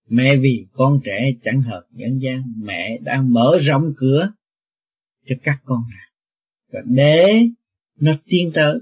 Mẹ 0.09 0.37
vì 0.37 0.67
con 0.73 0.99
trẻ 1.03 1.31
chẳng 1.43 1.61
hợp 1.61 1.83
nhân 1.91 2.19
gian, 2.19 2.43
mẹ 2.57 2.97
đang 2.97 3.33
mở 3.33 3.57
rộng 3.61 3.93
cửa 3.97 4.31
cho 5.27 5.35
các 5.43 5.61
con 5.65 5.83
rồi 6.71 6.83
để 6.85 7.47
nó 7.99 8.17
tiến 8.25 8.51
tới, 8.53 8.79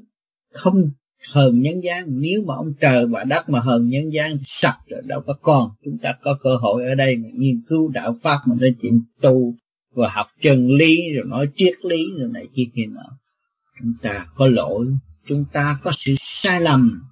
không 0.51 0.91
hờn 1.32 1.62
nhân 1.62 1.84
gian, 1.84 2.06
nếu 2.08 2.42
mà 2.42 2.56
ông 2.56 2.74
trời 2.80 3.06
và 3.06 3.24
đất 3.24 3.50
mà 3.50 3.60
hờn 3.60 3.90
nhân 3.90 4.14
gian, 4.14 4.38
sạch 4.46 4.78
rồi 4.88 5.02
đâu 5.06 5.22
có 5.22 5.34
còn 5.42 5.70
chúng 5.86 5.98
ta 5.98 6.14
có 6.22 6.38
cơ 6.44 6.56
hội 6.56 6.86
ở 6.86 6.96
đây 6.96 7.16
mà 7.16 7.30
nghiên 7.34 7.62
cứu 7.68 7.92
đạo 7.94 8.18
pháp 8.24 8.38
mà 8.46 8.56
nói 8.60 8.76
chuyện 8.82 9.02
tu 9.22 9.56
và 9.92 10.10
học 10.10 10.28
chân 10.42 10.68
lý, 10.68 11.14
rồi 11.16 11.26
nói 11.26 11.48
triết 11.56 11.74
lý, 11.84 12.12
rồi 12.18 12.30
này 12.34 12.48
kia 12.56 12.66
kia 12.76 12.86
nọ. 12.86 13.18
Chúng 13.80 13.94
ta 14.02 14.28
có 14.36 14.48
lỗi, 14.48 14.88
chúng 15.28 15.46
ta 15.54 15.80
có 15.84 15.92
sự 16.00 16.16
sai 16.20 16.62
lầm. 16.62 17.04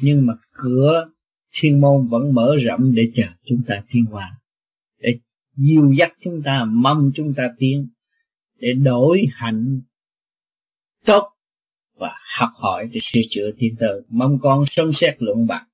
Nhưng 0.00 0.26
mà 0.26 0.34
cửa 0.52 1.08
thiên 1.52 1.80
môn 1.80 2.08
vẫn 2.08 2.34
mở 2.34 2.56
rộng 2.64 2.94
để 2.94 3.10
chờ 3.14 3.26
chúng 3.44 3.62
ta 3.66 3.82
thiên 3.88 4.04
hòa. 4.04 4.30
Để 5.02 5.18
dìu 5.56 5.92
dắt 5.92 6.12
chúng 6.24 6.42
ta, 6.42 6.64
mong 6.64 7.10
chúng 7.14 7.34
ta 7.34 7.50
tiến, 7.58 7.88
để 8.60 8.72
đổi 8.72 9.26
hạnh 9.32 9.80
tốt 11.04 11.33
và 12.04 12.14
học 12.38 12.50
hỏi 12.54 12.88
để 12.92 13.00
sửa 13.02 13.20
chữa 13.30 13.50
thiên 13.58 13.76
tới 13.80 14.00
mong 14.08 14.38
con 14.42 14.64
sớm 14.70 14.92
xét 14.92 15.16
luận 15.18 15.46
bạc. 15.46 15.66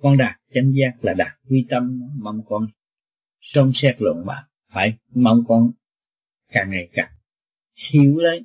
Con 0.00 0.16
đạt 0.16 0.36
chánh 0.54 0.72
giác 0.74 1.04
là 1.04 1.14
đạt 1.14 1.32
quy 1.48 1.66
tâm. 1.68 2.00
Mong 2.22 2.40
con 2.48 2.66
sớm 3.40 3.72
xét 3.72 3.96
luận 3.98 4.26
bạc. 4.26 4.44
Phải 4.72 4.98
mong 5.14 5.44
con 5.48 5.72
càng 6.52 6.70
ngày 6.70 6.88
càng 6.92 7.12
hiểu 7.90 8.16
lấy 8.16 8.40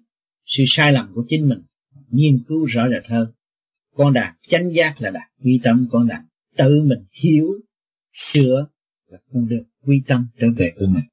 sự 0.46 0.64
sai 0.68 0.94
lầm 0.94 1.12
của 1.16 1.26
chính 1.30 1.50
mình. 1.50 1.62
Nghiên 2.10 2.44
cứu 2.48 2.66
rõ 2.66 2.88
rệt 2.90 3.12
hơn. 3.12 3.32
Con 3.96 4.14
đạt 4.14 4.36
chánh 4.42 4.74
giác 4.74 5.02
là 5.02 5.12
đạt 5.12 5.32
quy 5.44 5.60
tâm. 5.64 5.88
Con 5.92 6.08
đạt 6.08 6.22
tự 6.58 6.82
mình 6.82 7.06
hiểu, 7.12 7.48
sửa 8.14 8.68
và 9.12 9.18
con 9.34 9.48
được 9.48 9.64
quy 9.82 10.02
tâm 10.08 10.28
trở 10.40 10.48
về 10.58 10.72
của 10.80 10.86
mình. 10.90 11.04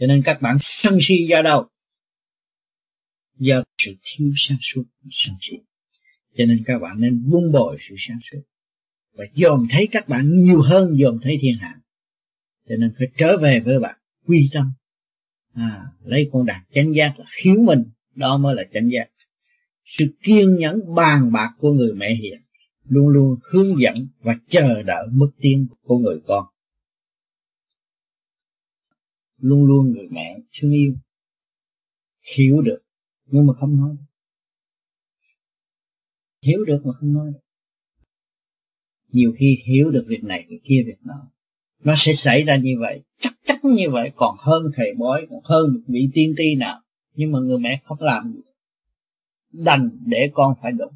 Cho 0.00 0.06
nên 0.06 0.22
các 0.22 0.42
bạn 0.42 0.56
sân 0.60 0.98
si 1.00 1.26
do 1.28 1.42
đâu 1.42 1.68
do 3.36 3.62
sự 3.78 3.94
thiếu 4.02 4.30
sáng 4.36 4.58
suốt 4.60 4.84
sáng 5.10 5.36
suốt 5.40 5.58
cho 6.34 6.44
nên 6.46 6.62
các 6.66 6.78
bạn 6.78 7.00
nên 7.00 7.30
buông 7.30 7.52
bồi 7.52 7.76
sự 7.88 7.94
sáng 7.98 8.18
suốt. 8.30 8.40
Và 9.12 9.24
dòm 9.34 9.66
thấy 9.70 9.88
các 9.90 10.08
bạn 10.08 10.44
nhiều 10.44 10.62
hơn 10.62 10.96
dòm 11.02 11.18
thấy 11.22 11.38
thiên 11.40 11.54
hạ. 11.60 11.80
Cho 12.68 12.76
nên 12.76 12.92
phải 12.98 13.08
trở 13.16 13.38
về 13.38 13.60
với 13.60 13.78
bạn 13.80 13.98
quy 14.26 14.50
tâm. 14.52 14.72
À, 15.52 15.86
lấy 16.04 16.30
con 16.32 16.46
đạt 16.46 16.62
chánh 16.70 16.94
giác 16.94 17.14
là 17.18 17.24
khiếu 17.30 17.54
mình 17.60 17.84
đó 18.14 18.38
mới 18.38 18.54
là 18.54 18.62
chánh 18.72 18.90
giác. 18.90 19.10
Sự 19.84 20.14
kiên 20.22 20.56
nhẫn 20.56 20.94
bàn 20.94 21.32
bạc 21.32 21.50
của 21.58 21.72
người 21.72 21.94
mẹ 21.94 22.14
hiền 22.14 22.40
luôn 22.84 23.08
luôn 23.08 23.38
hướng 23.42 23.80
dẫn 23.80 24.06
và 24.20 24.38
chờ 24.48 24.82
đợi 24.82 25.06
mức 25.12 25.30
tiến 25.40 25.66
của 25.82 25.98
người 25.98 26.20
con. 26.26 26.46
Luôn 29.38 29.64
luôn 29.64 29.92
người 29.92 30.06
mẹ 30.10 30.38
thương 30.60 30.72
yêu 30.72 30.94
hiểu 32.36 32.62
được 32.62 32.83
nhưng 33.26 33.46
mà 33.46 33.52
không 33.60 33.76
nói. 33.76 33.96
Hiểu 36.42 36.64
được 36.66 36.80
mà 36.84 36.92
không 37.00 37.12
nói. 37.12 37.32
Nhiều 39.08 39.34
khi 39.38 39.58
hiểu 39.66 39.90
được 39.90 40.04
việc 40.08 40.24
này, 40.24 40.46
việc 40.48 40.60
kia, 40.64 40.82
việc 40.86 40.98
nọ. 41.04 41.30
Nó 41.84 41.94
sẽ 41.96 42.12
xảy 42.14 42.44
ra 42.44 42.56
như 42.56 42.76
vậy. 42.80 43.02
Chắc 43.18 43.34
chắn 43.44 43.58
như 43.62 43.90
vậy. 43.90 44.10
Còn 44.16 44.36
hơn 44.38 44.62
thầy 44.76 44.94
bói, 44.98 45.26
còn 45.30 45.40
hơn 45.44 45.74
một 45.74 45.80
vị 45.86 46.08
tiên 46.14 46.34
tri 46.36 46.54
nào. 46.54 46.80
Nhưng 47.14 47.32
mà 47.32 47.38
người 47.38 47.58
mẹ 47.58 47.82
không 47.84 48.00
làm 48.00 48.32
gì. 48.32 48.40
Đành 49.52 49.90
để 50.06 50.30
con 50.34 50.54
phải 50.62 50.72
đụng 50.72 50.94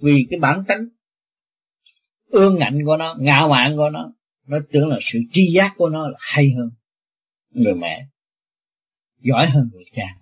vì 0.00 0.26
cái 0.30 0.40
bản 0.40 0.64
tính 0.68 0.88
ương 2.26 2.58
ngạnh 2.58 2.84
của 2.84 2.96
nó, 2.96 3.16
ngạo 3.20 3.48
mạn 3.48 3.76
của 3.76 3.90
nó 3.90 4.12
nó 4.46 4.58
tưởng 4.72 4.88
là 4.88 4.98
sự 5.02 5.18
tri 5.32 5.52
giác 5.52 5.74
của 5.76 5.88
nó 5.88 6.08
là 6.08 6.18
hay 6.20 6.50
hơn 6.56 6.70
người 7.50 7.74
mẹ 7.74 8.06
giỏi 9.20 9.46
hơn 9.46 9.70
người 9.72 9.84
cha. 9.92 10.16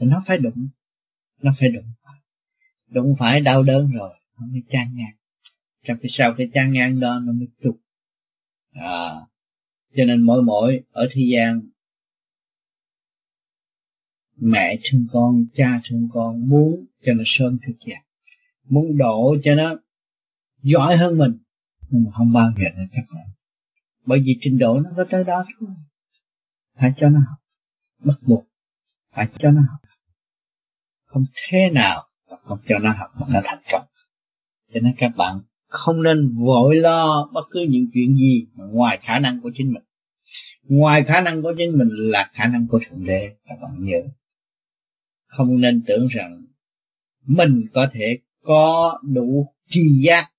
Thì 0.00 0.06
nó 0.06 0.22
phải 0.26 0.38
đụng, 0.38 0.68
nó 1.42 1.52
phải 1.58 1.68
đụng. 1.68 1.92
Đụng 2.88 3.14
phải 3.18 3.40
đau 3.40 3.62
đớn 3.62 3.90
rồi, 3.90 4.14
nó 4.38 4.46
mới 4.46 4.62
chan 4.68 4.88
ngang. 4.94 5.16
Trong 5.84 5.98
cái 6.02 6.10
sau 6.10 6.34
cái 6.34 6.48
chan 6.54 6.72
ngang 6.72 7.00
đó, 7.00 7.18
nó 7.18 7.32
mới 7.32 7.48
tục 7.62 7.80
à 8.72 9.10
cho 9.94 10.04
nên 10.04 10.22
mỗi 10.22 10.42
mỗi 10.42 10.82
ở 10.90 11.08
thế 11.10 11.22
gian, 11.32 11.60
mẹ 14.36 14.78
thương 14.84 15.06
con, 15.12 15.44
cha 15.54 15.80
thương 15.84 16.08
con, 16.12 16.48
muốn 16.48 16.86
cho 17.02 17.14
nó 17.14 17.22
sớm 17.26 17.58
thực 17.66 17.74
dậy. 17.86 17.98
Muốn 18.64 18.96
độ 18.98 19.36
cho 19.44 19.54
nó 19.54 19.74
giỏi 20.62 20.96
hơn 20.96 21.18
mình, 21.18 21.38
nhưng 21.90 22.04
mà 22.04 22.10
không 22.12 22.32
bao 22.32 22.50
giờ 22.56 22.64
nó 22.76 22.82
chắc 22.92 23.04
nhận 23.10 23.32
bởi 24.06 24.22
vì 24.24 24.38
trình 24.40 24.58
độ 24.58 24.80
nó 24.80 24.90
có 24.96 25.04
tới 25.10 25.24
đó 25.24 25.44
thôi. 25.60 25.68
Phải 26.76 26.92
cho 27.00 27.08
nó 27.08 27.18
học 27.18 27.38
bắt 28.04 28.18
buộc 28.22 28.44
phải 29.14 29.28
cho 29.38 29.50
nó 29.50 29.60
học. 29.60 29.80
Không 31.04 31.24
thế 31.34 31.70
nào 31.70 32.06
mà 32.30 32.36
không 32.42 32.58
cho 32.68 32.78
nó 32.78 32.92
học 32.92 33.10
mà 33.20 33.26
nó 33.30 33.40
thành 33.44 33.62
công. 33.72 33.86
Cho 34.74 34.80
nên 34.80 34.94
các 34.98 35.12
bạn 35.16 35.40
không 35.66 36.02
nên 36.02 36.34
vội 36.44 36.76
lo 36.76 37.30
bất 37.32 37.44
cứ 37.50 37.66
những 37.68 37.86
chuyện 37.94 38.16
gì 38.16 38.46
ngoài 38.56 38.98
khả 39.02 39.18
năng 39.18 39.40
của 39.40 39.50
chính 39.54 39.72
mình. 39.72 39.82
Ngoài 40.62 41.04
khả 41.04 41.20
năng 41.20 41.42
của 41.42 41.54
chính 41.58 41.78
mình 41.78 41.88
là 41.88 42.30
khả 42.32 42.46
năng 42.46 42.66
của 42.68 42.80
thượng 42.86 43.04
đế, 43.04 43.36
các 43.44 43.58
bạn 43.62 43.84
nhớ. 43.84 44.02
Không 45.26 45.60
nên 45.60 45.82
tưởng 45.86 46.06
rằng 46.06 46.46
mình 47.26 47.66
có 47.72 47.88
thể 47.92 48.18
có 48.42 49.00
đủ 49.02 49.54
tri 49.68 49.80
giác 50.04 50.32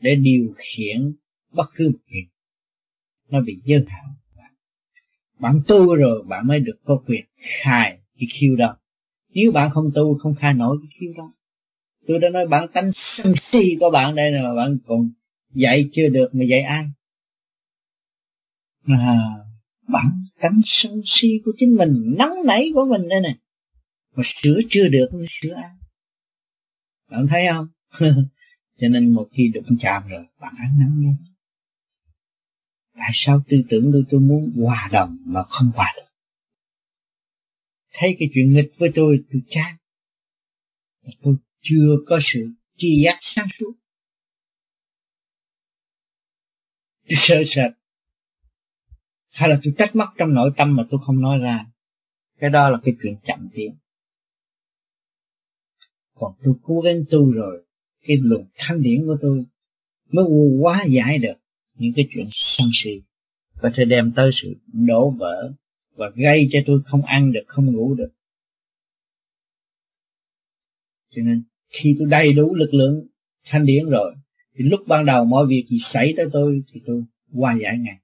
để 0.00 0.14
điều 0.14 0.54
khiển 0.56 1.16
bất 1.52 1.66
cứ 1.74 1.88
một 1.88 1.98
chuyện 2.10 2.28
nó 3.28 3.40
bị 3.40 3.60
giới 3.64 3.84
hạn 3.88 4.14
bạn 5.40 5.60
tu 5.68 5.94
rồi 5.94 6.22
bạn 6.28 6.46
mới 6.46 6.60
được 6.60 6.76
có 6.84 7.02
quyền 7.06 7.24
khai 7.62 7.98
cái 8.18 8.26
khiêu 8.32 8.56
đó. 8.56 8.76
Nếu 9.34 9.52
bạn 9.52 9.70
không 9.70 9.90
tu 9.94 10.18
không 10.18 10.34
khai 10.34 10.54
nổi 10.54 10.76
cái 10.82 10.88
khiêu 11.00 11.12
đó. 11.16 11.32
Tôi 12.06 12.18
đã 12.18 12.30
nói 12.30 12.46
bạn 12.46 12.68
tánh 12.72 12.90
sân 12.94 13.34
si 13.42 13.76
của 13.80 13.90
bạn 13.90 14.14
đây 14.14 14.32
là 14.32 14.54
bạn 14.54 14.78
còn 14.86 15.10
dạy 15.54 15.88
chưa 15.92 16.08
được 16.08 16.28
mà 16.32 16.44
dạy 16.44 16.60
ai? 16.60 16.84
À, 18.86 19.18
bản 19.88 20.22
tánh 20.40 20.60
sân 20.64 21.00
si 21.04 21.28
của 21.44 21.52
chính 21.56 21.76
mình 21.76 22.14
nóng 22.18 22.46
nảy 22.46 22.70
của 22.74 22.84
mình 22.90 23.08
đây 23.08 23.20
này 23.20 23.36
mà 24.16 24.22
sửa 24.42 24.60
chưa 24.68 24.88
được 24.88 25.08
sửa 25.28 25.54
ai? 25.54 25.70
Bạn 27.10 27.26
thấy 27.26 27.46
không? 27.52 27.68
Cho 28.80 28.88
nên 28.88 29.10
một 29.10 29.28
khi 29.32 29.50
đụng 29.54 29.76
chạm 29.80 30.02
rồi 30.08 30.24
bạn 30.40 30.54
ăn 30.58 30.78
nắng 30.78 30.94
nha 31.00 31.12
tại 32.94 33.10
sao 33.12 33.42
tư 33.48 33.62
tưởng 33.68 33.90
tôi 33.92 34.04
tôi 34.10 34.20
muốn 34.20 34.52
hòa 34.56 34.88
đồng 34.92 35.18
mà 35.24 35.42
không 35.42 35.70
hòa 35.74 35.94
đồng? 35.96 36.06
Thấy 37.92 38.16
cái 38.18 38.28
chuyện 38.34 38.52
nghịch 38.52 38.70
với 38.78 38.92
tôi 38.94 39.24
tôi 39.32 39.42
chán. 39.48 39.76
Tôi 41.22 41.36
chưa 41.62 41.96
có 42.06 42.18
sự 42.22 42.48
tri 42.76 43.02
giác 43.04 43.18
sáng 43.20 43.46
suốt. 43.58 43.72
Tôi 47.08 47.16
sợ 47.16 47.42
sệt. 47.46 47.72
Hay 49.32 49.48
là 49.48 49.60
tôi 49.62 49.74
trách 49.78 49.96
móc 49.96 50.08
trong 50.18 50.34
nội 50.34 50.50
tâm 50.56 50.76
mà 50.76 50.82
tôi 50.90 51.00
không 51.06 51.20
nói 51.20 51.38
ra. 51.38 51.66
Cái 52.38 52.50
đó 52.50 52.70
là 52.70 52.78
cái 52.84 52.94
chuyện 53.02 53.16
chậm 53.24 53.48
tiến. 53.54 53.76
Còn 56.14 56.34
tôi 56.44 56.54
cố 56.62 56.80
gắng 56.80 57.04
tu 57.10 57.32
rồi, 57.32 57.66
cái 58.02 58.16
luồng 58.22 58.46
thanh 58.56 58.82
điển 58.82 59.06
của 59.06 59.16
tôi 59.22 59.44
mới 60.10 60.24
quá 60.60 60.84
giải 60.90 61.18
được 61.18 61.34
những 61.80 61.92
cái 61.96 62.08
chuyện 62.14 62.28
sân 62.32 62.70
si, 62.72 63.02
có 63.60 63.70
thể 63.74 63.84
đem 63.84 64.12
tới 64.16 64.30
sự 64.34 64.54
đổ 64.72 65.10
vỡ 65.10 65.52
và 65.94 66.10
gây 66.14 66.48
cho 66.50 66.58
tôi 66.66 66.80
không 66.84 67.02
ăn 67.02 67.32
được, 67.32 67.44
không 67.46 67.72
ngủ 67.72 67.94
được. 67.94 68.10
Cho 71.10 71.22
nên 71.22 71.42
khi 71.68 71.96
tôi 71.98 72.08
đầy 72.10 72.32
đủ 72.32 72.54
lực 72.54 72.74
lượng 72.74 73.06
thanh 73.44 73.66
điển 73.66 73.86
rồi, 73.86 74.14
thì 74.54 74.64
lúc 74.64 74.80
ban 74.88 75.06
đầu 75.06 75.24
mọi 75.24 75.46
việc 75.46 75.66
gì 75.70 75.78
xảy 75.80 76.14
tới 76.16 76.26
tôi 76.32 76.62
thì 76.72 76.80
tôi 76.86 77.04
qua 77.32 77.56
giải 77.60 77.78
ngay. 77.78 77.96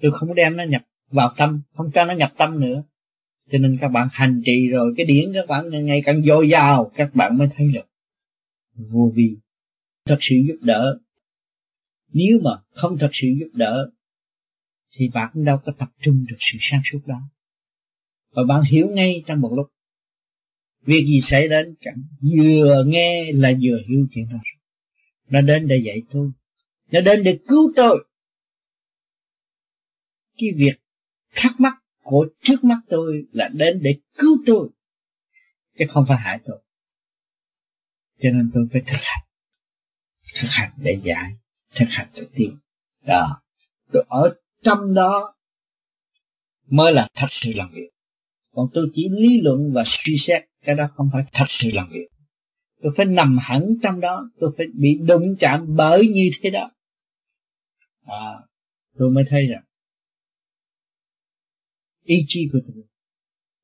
Tôi 0.00 0.12
không 0.12 0.34
đem 0.34 0.56
nó 0.56 0.64
nhập 0.64 0.82
vào 1.10 1.34
tâm, 1.36 1.62
không 1.74 1.90
cho 1.94 2.04
nó 2.04 2.14
nhập 2.14 2.32
tâm 2.36 2.60
nữa. 2.60 2.82
Cho 3.50 3.58
nên 3.58 3.78
các 3.80 3.88
bạn 3.88 4.08
hành 4.12 4.42
trì 4.44 4.68
rồi, 4.68 4.94
cái 4.96 5.06
điển 5.06 5.32
các 5.34 5.48
bạn 5.48 5.84
ngày 5.86 6.02
càng 6.04 6.22
dồi 6.24 6.48
dào, 6.48 6.92
các 6.94 7.14
bạn 7.14 7.38
mới 7.38 7.48
thấy 7.56 7.66
được. 7.74 7.86
Vô 8.74 9.12
vi 9.14 9.36
thật 10.04 10.18
sự 10.20 10.36
giúp 10.48 10.58
đỡ 10.62 10.98
nếu 12.12 12.38
mà 12.44 12.50
không 12.70 12.98
thật 12.98 13.10
sự 13.12 13.28
giúp 13.40 13.50
đỡ, 13.52 13.90
thì 14.92 15.08
bạn 15.08 15.30
cũng 15.32 15.44
đâu 15.44 15.58
có 15.64 15.72
tập 15.78 15.88
trung 16.00 16.24
được 16.28 16.36
sự 16.38 16.58
sáng 16.60 16.80
suốt 16.92 17.06
đó. 17.06 17.20
Và 18.30 18.42
bạn 18.48 18.62
hiểu 18.62 18.88
ngay 18.90 19.22
trong 19.26 19.40
một 19.40 19.52
lúc, 19.56 19.66
việc 20.82 21.04
gì 21.06 21.20
xảy 21.20 21.48
đến 21.48 21.74
chẳng 21.80 22.02
vừa 22.20 22.84
nghe 22.86 23.32
là 23.32 23.52
vừa 23.62 23.78
hiểu 23.88 24.06
chuyện 24.10 24.28
đó. 24.30 24.38
Nó 25.28 25.40
đến 25.40 25.68
để 25.68 25.76
dạy 25.76 26.02
tôi. 26.10 26.30
Nó 26.92 27.00
đến 27.00 27.22
để 27.24 27.38
cứu 27.48 27.72
tôi. 27.76 28.06
Cái 30.38 30.48
việc 30.56 30.74
thắc 31.34 31.60
mắc 31.60 31.74
của 32.02 32.26
trước 32.40 32.64
mắt 32.64 32.78
tôi 32.88 33.24
là 33.32 33.48
đến 33.48 33.80
để 33.82 33.98
cứu 34.18 34.38
tôi, 34.46 34.68
chứ 35.78 35.84
không 35.88 36.04
phải 36.08 36.18
hại 36.18 36.40
tôi. 36.44 36.62
Cho 38.18 38.30
nên 38.30 38.50
tôi 38.54 38.68
phải 38.72 38.82
thực 38.86 38.98
hành. 39.00 39.24
Thực 40.34 40.48
hành 40.50 40.70
để 40.76 41.00
giải 41.04 41.32
thực 41.74 41.86
hành 41.88 42.08
thực 42.14 42.32
tiễn, 42.34 42.56
đó. 43.06 43.42
Tôi 43.92 44.04
ở 44.08 44.34
trong 44.62 44.94
đó 44.94 45.34
mới 46.66 46.92
là 46.92 47.08
thật 47.14 47.26
sự 47.30 47.52
làm 47.54 47.70
việc 47.72 47.88
còn 48.54 48.68
tôi 48.74 48.90
chỉ 48.94 49.08
lý 49.08 49.40
luận 49.40 49.72
và 49.74 49.82
suy 49.86 50.16
xét 50.18 50.44
cái 50.64 50.74
đó 50.74 50.88
không 50.94 51.10
phải 51.12 51.24
thật 51.32 51.46
sự 51.48 51.70
làm 51.74 51.88
việc 51.90 52.08
tôi 52.82 52.92
phải 52.96 53.06
nằm 53.06 53.38
hẳn 53.40 53.74
trong 53.82 54.00
đó 54.00 54.30
tôi 54.38 54.54
phải 54.56 54.66
bị 54.74 54.98
đụng 55.06 55.36
chạm 55.38 55.76
bởi 55.76 56.08
như 56.08 56.30
thế 56.42 56.50
đó. 56.50 56.70
À, 58.04 58.32
tôi 58.98 59.10
mới 59.10 59.24
thấy 59.30 59.46
rằng 59.46 59.64
ý 62.04 62.24
chí 62.26 62.48
của 62.52 62.58
tôi 62.66 62.84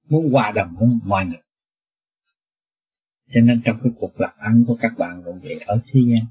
muốn 0.09 0.33
hòa 0.33 0.53
đồng 0.55 0.77
với 0.79 0.89
mọi 1.05 1.27
người. 1.27 1.43
Cho 3.35 3.41
nên 3.41 3.63
trong 3.65 3.81
cái 3.83 3.93
cuộc 3.97 4.21
làm 4.21 4.31
ăn 4.39 4.65
của 4.67 4.77
các 4.81 4.93
bạn 4.99 5.23
cũng 5.25 5.41
vậy 5.43 5.61
ở 5.67 5.81
thế 5.87 6.01
gian 6.01 6.27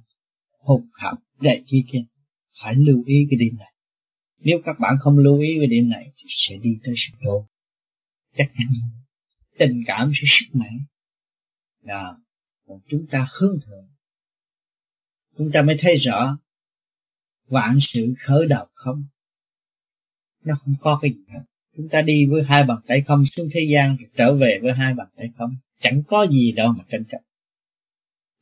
học 0.68 0.82
hạp 0.94 1.18
đại 1.42 1.64
chi 1.68 1.84
kia 1.92 2.04
phải 2.62 2.76
lưu 2.76 3.04
ý 3.06 3.28
cái 3.30 3.40
điểm 3.40 3.58
này. 3.58 3.74
Nếu 4.38 4.60
các 4.66 4.80
bạn 4.80 4.96
không 5.00 5.18
lưu 5.18 5.40
ý 5.40 5.58
cái 5.60 5.68
điểm 5.68 5.90
này 5.90 6.12
thì 6.18 6.24
sẽ 6.30 6.56
đi 6.58 6.70
tới 6.84 6.94
sự 6.98 7.14
đổ. 7.22 7.48
Chắc 8.36 8.52
chắn 8.58 8.68
tình 9.58 9.84
cảm 9.86 10.12
sẽ 10.14 10.24
sức 10.28 10.46
mạnh. 10.54 10.80
Đó. 11.84 12.18
Còn 12.68 12.80
chúng 12.90 13.08
ta 13.08 13.28
hướng 13.32 13.60
thượng. 13.66 13.88
Chúng 15.38 15.52
ta 15.52 15.62
mới 15.62 15.76
thấy 15.80 15.96
rõ 15.96 16.38
vạn 17.48 17.78
sự 17.82 18.14
khởi 18.20 18.48
đầu 18.48 18.68
không? 18.74 19.04
Nó 20.44 20.56
không 20.66 20.76
có 20.80 21.00
cái 21.02 21.12
gì 21.12 21.22
hết. 21.28 21.44
Chúng 21.78 21.90
ta 21.90 22.02
đi 22.02 22.26
với 22.26 22.44
hai 22.44 22.64
bàn 22.64 22.78
tay 22.88 23.02
không 23.02 23.26
xuống 23.26 23.50
thế 23.54 23.68
gian 23.72 23.98
rồi 23.98 24.10
trở 24.16 24.36
về 24.36 24.60
với 24.62 24.74
hai 24.74 24.94
bàn 24.94 25.08
tay 25.16 25.30
không? 25.38 25.56
Chẳng 25.82 26.04
có 26.08 26.28
gì 26.28 26.52
đâu 26.52 26.74
mà 26.78 26.84
tranh 26.90 27.04
chấp 27.12 27.18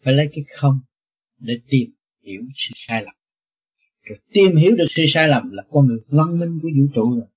phải 0.05 0.13
lấy 0.13 0.29
cái 0.33 0.43
không 0.55 0.79
để 1.39 1.59
tìm 1.69 1.94
hiểu 2.25 2.41
sự 2.55 2.71
sai 2.75 3.03
lầm. 3.03 3.15
Rồi 4.03 4.19
tìm 4.33 4.55
hiểu 4.55 4.75
được 4.75 4.87
sự 4.89 5.05
sai 5.07 5.27
lầm 5.27 5.51
là 5.51 5.63
con 5.71 5.87
người 5.87 5.99
văn 6.07 6.39
minh 6.39 6.59
của 6.61 6.69
vũ 6.77 6.87
trụ 6.95 7.15
rồi. 7.15 7.27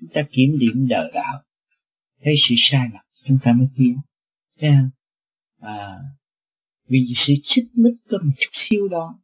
Chúng 0.00 0.08
ta 0.08 0.22
kiểm 0.30 0.58
điểm 0.58 0.86
đời 0.88 1.10
đạo. 1.14 1.42
Thấy 2.22 2.34
sự 2.48 2.54
sai 2.58 2.88
lầm 2.92 3.02
chúng 3.24 3.38
ta 3.44 3.52
mới 3.52 3.68
tiến. 3.76 3.98
Thấy 4.60 4.70
không? 4.70 4.90
À, 5.60 5.98
vì 6.88 7.06
sự 7.16 7.34
xích 7.44 7.66
mích 7.74 7.94
có 8.10 8.18
một 8.22 8.32
chút 8.38 8.50
xíu 8.52 8.88
đó 8.88 9.20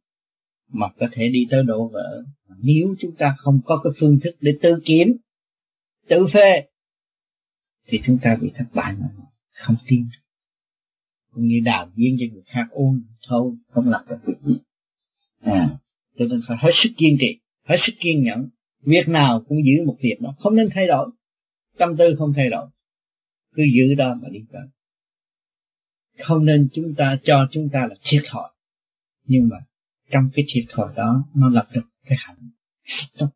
mà 0.67 0.87
có 0.99 1.07
thể 1.11 1.29
đi 1.29 1.47
tới 1.49 1.63
đổ 1.63 1.89
vỡ. 1.93 2.23
Nếu 2.57 2.95
chúng 2.99 3.15
ta 3.15 3.35
không 3.37 3.61
có 3.65 3.81
cái 3.83 3.93
phương 3.97 4.19
thức 4.23 4.35
để 4.41 4.51
tự 4.61 4.81
kiểm 4.85 5.17
tự 6.07 6.27
phê 6.27 6.67
thì 7.87 8.01
chúng 8.05 8.17
ta 8.21 8.37
bị 8.41 8.51
thất 8.55 8.65
bại 8.73 8.93
mà 8.99 9.07
không 9.53 9.75
tin 9.87 10.07
như 11.35 11.59
đào 11.65 11.91
viên 11.95 12.15
cho 12.19 12.25
người 12.33 12.43
khác 12.45 12.67
uống 12.71 13.01
thôi 13.27 13.55
không 13.69 13.89
làm 13.89 14.01
được 14.09 14.17
việc 14.25 14.37
gì. 14.45 14.55
À 15.41 15.77
cho 16.17 16.25
nên 16.25 16.41
phải 16.47 16.57
hết 16.61 16.71
sức 16.73 16.89
kiên 16.97 17.17
trì, 17.19 17.39
hết 17.63 17.77
sức 17.79 17.93
kiên 17.99 18.23
nhẫn. 18.23 18.49
Việc 18.81 19.07
nào 19.07 19.43
cũng 19.47 19.65
giữ 19.65 19.85
một 19.85 19.97
việc 20.01 20.15
đó, 20.21 20.35
không 20.39 20.55
nên 20.55 20.69
thay 20.71 20.87
đổi. 20.87 21.07
Tâm 21.77 21.97
tư 21.97 22.15
không 22.17 22.33
thay 22.33 22.49
đổi. 22.49 22.67
Cứ 23.55 23.63
giữ 23.75 23.95
đó 23.95 24.15
mà 24.21 24.29
đi 24.29 24.39
tới. 24.51 24.67
Không 26.19 26.45
nên 26.45 26.69
chúng 26.73 26.95
ta, 26.97 27.17
cho 27.23 27.47
chúng 27.51 27.69
ta 27.69 27.87
là 27.87 27.95
thiệt 28.03 28.21
thòi. 28.25 28.49
Nhưng 29.23 29.47
mà 29.47 29.57
trong 30.11 30.29
cái 30.33 30.45
thiệt 30.47 30.65
thòi 30.69 30.93
đó, 30.95 31.25
nó 31.35 31.49
lập 31.49 31.67
được 31.73 31.85
cái 32.05 32.17
hạnh. 32.21 32.49
Tốt 33.17 33.29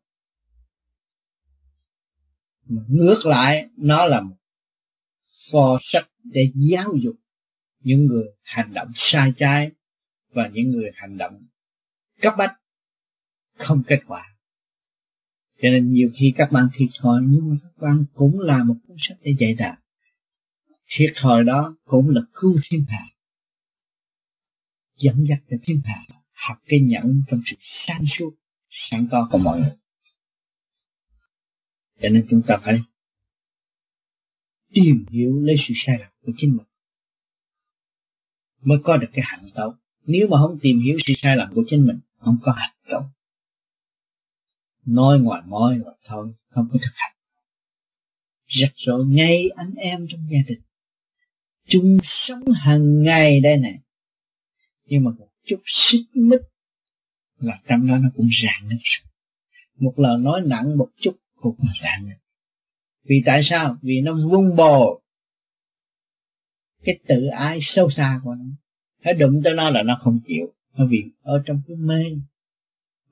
ngược 2.88 3.26
lại, 3.26 3.68
nó 3.76 4.06
là 4.06 4.20
một 4.20 4.36
phò 5.52 5.78
sách 5.82 6.10
để 6.24 6.52
giáo 6.54 6.94
dục 7.02 7.14
những 7.80 8.06
người 8.06 8.24
hành 8.42 8.74
động 8.74 8.88
sai 8.94 9.32
trái 9.36 9.70
và 10.32 10.48
những 10.48 10.70
người 10.70 10.90
hành 10.94 11.16
động 11.16 11.46
cấp 12.20 12.34
bách 12.38 12.52
không 13.56 13.82
kết 13.86 14.00
quả. 14.06 14.36
Cho 15.62 15.68
nên 15.68 15.92
nhiều 15.92 16.10
khi 16.14 16.32
các 16.36 16.52
bạn 16.52 16.68
thiệt 16.74 16.88
thòi, 17.00 17.22
nhưng 17.22 17.50
mà 17.50 17.56
các 17.62 17.82
bạn 17.86 18.04
cũng 18.14 18.40
là 18.40 18.64
một 18.64 18.74
cuốn 18.86 18.96
sách 19.00 19.18
để 19.22 19.34
dạy 19.38 19.54
đạo 19.54 19.76
thiệt 20.90 21.12
thòi 21.16 21.44
đó 21.44 21.76
cũng 21.84 22.10
là 22.10 22.20
cứu 22.34 22.58
thiên 22.64 22.84
hạ. 22.88 23.04
Dẫn 24.96 25.26
dắt 25.28 25.38
cho 25.50 25.56
thiên 25.62 25.80
hạ, 25.84 26.04
học 26.32 26.58
cái 26.66 26.80
nhẫn 26.80 27.22
trong 27.28 27.42
sự 27.46 27.56
sáng 27.60 28.06
suốt, 28.06 28.36
sáng 28.68 29.06
to 29.10 29.28
của 29.30 29.38
mọi 29.38 29.60
người. 29.60 29.76
Cho 32.00 32.08
nên 32.08 32.26
chúng 32.30 32.42
ta 32.46 32.56
phải 32.64 32.80
tìm 34.72 35.04
hiểu 35.10 35.40
lấy 35.42 35.56
sự 35.58 35.74
sai 35.76 35.98
lầm 36.00 36.10
của 36.22 36.32
chính 36.36 36.56
mình 36.56 36.66
mới 38.62 38.78
có 38.84 38.96
được 38.96 39.08
cái 39.12 39.24
hạnh 39.28 39.44
tốt 39.54 39.74
nếu 40.06 40.28
mà 40.28 40.36
không 40.38 40.58
tìm 40.62 40.80
hiểu 40.80 40.96
sự 41.06 41.12
sai 41.16 41.36
lầm 41.36 41.54
của 41.54 41.62
chính 41.68 41.86
mình, 41.86 42.00
không 42.18 42.38
có 42.42 42.52
hạnh 42.52 42.74
tốt 42.90 43.02
nói 44.86 45.20
ngoài 45.20 45.42
môi 45.46 45.78
rồi 45.78 45.94
thôi, 46.06 46.32
không 46.48 46.68
có 46.72 46.78
thực 46.82 46.92
hành. 46.94 47.12
Rắc 48.46 48.72
rối 48.76 49.06
ngay 49.06 49.48
anh 49.56 49.74
em 49.74 50.06
trong 50.10 50.26
gia 50.30 50.38
đình. 50.46 50.60
Chung 51.66 51.98
sống 52.04 52.42
hàng 52.52 53.02
ngày 53.02 53.40
đây 53.40 53.56
này. 53.56 53.78
Nhưng 54.84 55.04
mà 55.04 55.10
một 55.18 55.28
chút 55.44 55.60
xích 55.64 56.06
mích 56.14 56.40
là 57.38 57.60
trong 57.68 57.86
đó 57.86 57.98
nó 57.98 58.08
cũng 58.16 58.28
rạn 58.42 58.68
nứt. 58.68 58.78
Một 59.78 59.94
lời 59.96 60.18
nói 60.18 60.40
nặng, 60.44 60.78
một 60.78 60.88
chút 61.00 61.16
cũng 61.34 61.56
rạn 61.82 62.08
nứt. 62.08 62.16
Vì 63.04 63.22
tại 63.26 63.42
sao? 63.42 63.76
Vì 63.82 64.00
nó 64.00 64.12
vung 64.12 64.56
bồ 64.56 65.02
cái 66.84 66.98
tự 67.06 67.26
ái 67.26 67.58
sâu 67.62 67.90
xa 67.90 68.20
của 68.24 68.34
nó. 68.34 68.44
Nó 69.04 69.12
đụng 69.12 69.40
tới 69.44 69.54
nó 69.54 69.70
là 69.70 69.82
nó 69.82 69.98
không 70.00 70.18
chịu. 70.26 70.52
Nó 70.76 70.86
vì 70.86 71.04
ở 71.22 71.42
trong 71.46 71.62
cái 71.68 71.76
mê. 71.76 72.04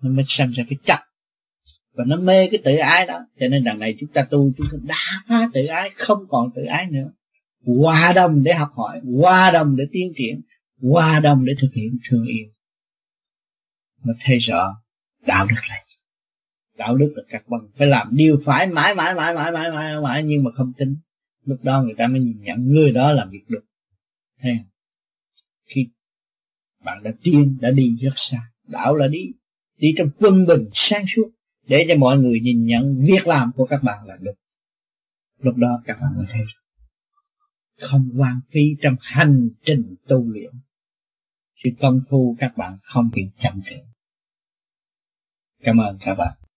Nó 0.00 0.10
mới 0.10 0.24
xem 0.26 0.50
ra 0.50 0.64
cái 0.70 0.78
chấp. 0.84 0.98
Và 1.92 2.04
nó 2.06 2.16
mê 2.16 2.48
cái 2.50 2.60
tự 2.64 2.76
ái 2.76 3.06
đó. 3.06 3.18
Cho 3.40 3.48
nên 3.48 3.64
đằng 3.64 3.78
này 3.78 3.96
chúng 4.00 4.12
ta 4.12 4.26
tu, 4.30 4.52
chúng 4.56 4.66
ta 4.70 4.78
đã 4.82 5.24
phá 5.28 5.50
tự 5.52 5.66
ái, 5.66 5.90
không 5.96 6.26
còn 6.28 6.50
tự 6.54 6.64
ái 6.64 6.90
nữa. 6.90 7.10
Hòa 7.64 8.12
đồng 8.12 8.42
để 8.42 8.54
học 8.54 8.70
hỏi, 8.74 9.00
hòa 9.20 9.50
đồng 9.50 9.76
để 9.76 9.84
tiến 9.92 10.12
triển, 10.16 10.40
hòa 10.82 11.20
đồng 11.20 11.44
để 11.44 11.52
thực 11.60 11.70
hiện 11.74 11.98
thương 12.08 12.24
yêu. 12.24 12.46
Mà 14.02 14.14
thấy 14.20 14.38
rõ, 14.38 14.82
đạo 15.26 15.46
đức 15.50 15.56
này 15.68 15.84
đạo 16.78 16.96
đức 16.96 17.12
là 17.16 17.22
các 17.28 17.48
bằng. 17.48 17.60
Phải 17.76 17.86
làm 17.86 18.08
điều 18.10 18.40
phải, 18.44 18.66
mãi 18.66 18.94
mãi 18.94 19.14
mãi 19.14 19.34
mãi 19.34 19.52
mãi 19.52 19.70
mãi 19.70 20.00
mãi, 20.00 20.22
nhưng 20.22 20.44
mà 20.44 20.50
không 20.54 20.72
tính 20.78 20.96
lúc 21.48 21.64
đó 21.64 21.82
người 21.82 21.94
ta 21.98 22.06
mới 22.06 22.20
nhìn 22.20 22.40
nhận, 22.40 22.68
người 22.68 22.92
đó 22.92 23.12
làm 23.12 23.30
việc 23.30 23.44
được 23.48 23.64
thấy 24.40 24.52
không? 24.58 24.70
Khi 25.64 25.88
bạn 26.84 27.02
đã 27.02 27.12
tiên 27.22 27.58
đã 27.60 27.70
đi 27.70 27.96
rất 28.00 28.12
xa 28.14 28.50
đạo 28.66 28.94
là 28.94 29.06
đi 29.06 29.32
đi 29.78 29.94
trong 29.98 30.10
quân 30.18 30.46
bình 30.46 30.68
sáng 30.72 31.04
suốt, 31.16 31.30
để 31.68 31.86
cho 31.88 31.96
mọi 31.96 32.18
người 32.18 32.40
nhìn 32.40 32.64
nhận 32.64 33.04
việc 33.06 33.26
làm 33.26 33.52
của 33.56 33.66
các 33.66 33.82
bạn 33.82 34.06
là 34.06 34.16
được. 34.20 34.34
Lúc 35.38 35.56
đó 35.56 35.82
các 35.84 35.98
bạn 36.00 36.16
mới 36.16 36.26
thấy 36.28 36.42
không 37.80 38.10
hoang 38.16 38.40
phí 38.50 38.76
trong 38.80 38.94
hành 39.00 39.48
trình 39.64 39.94
tu 40.06 40.32
luyện. 40.32 40.50
Sự 41.56 41.70
công 41.80 42.00
phu 42.10 42.36
các 42.38 42.56
bạn 42.56 42.78
không 42.82 43.10
bị 43.14 43.22
chậm 43.38 43.60
trễ. 43.64 43.76
Cảm 45.62 45.78
ơn 45.78 45.98
các 46.00 46.14
bạn. 46.14 46.47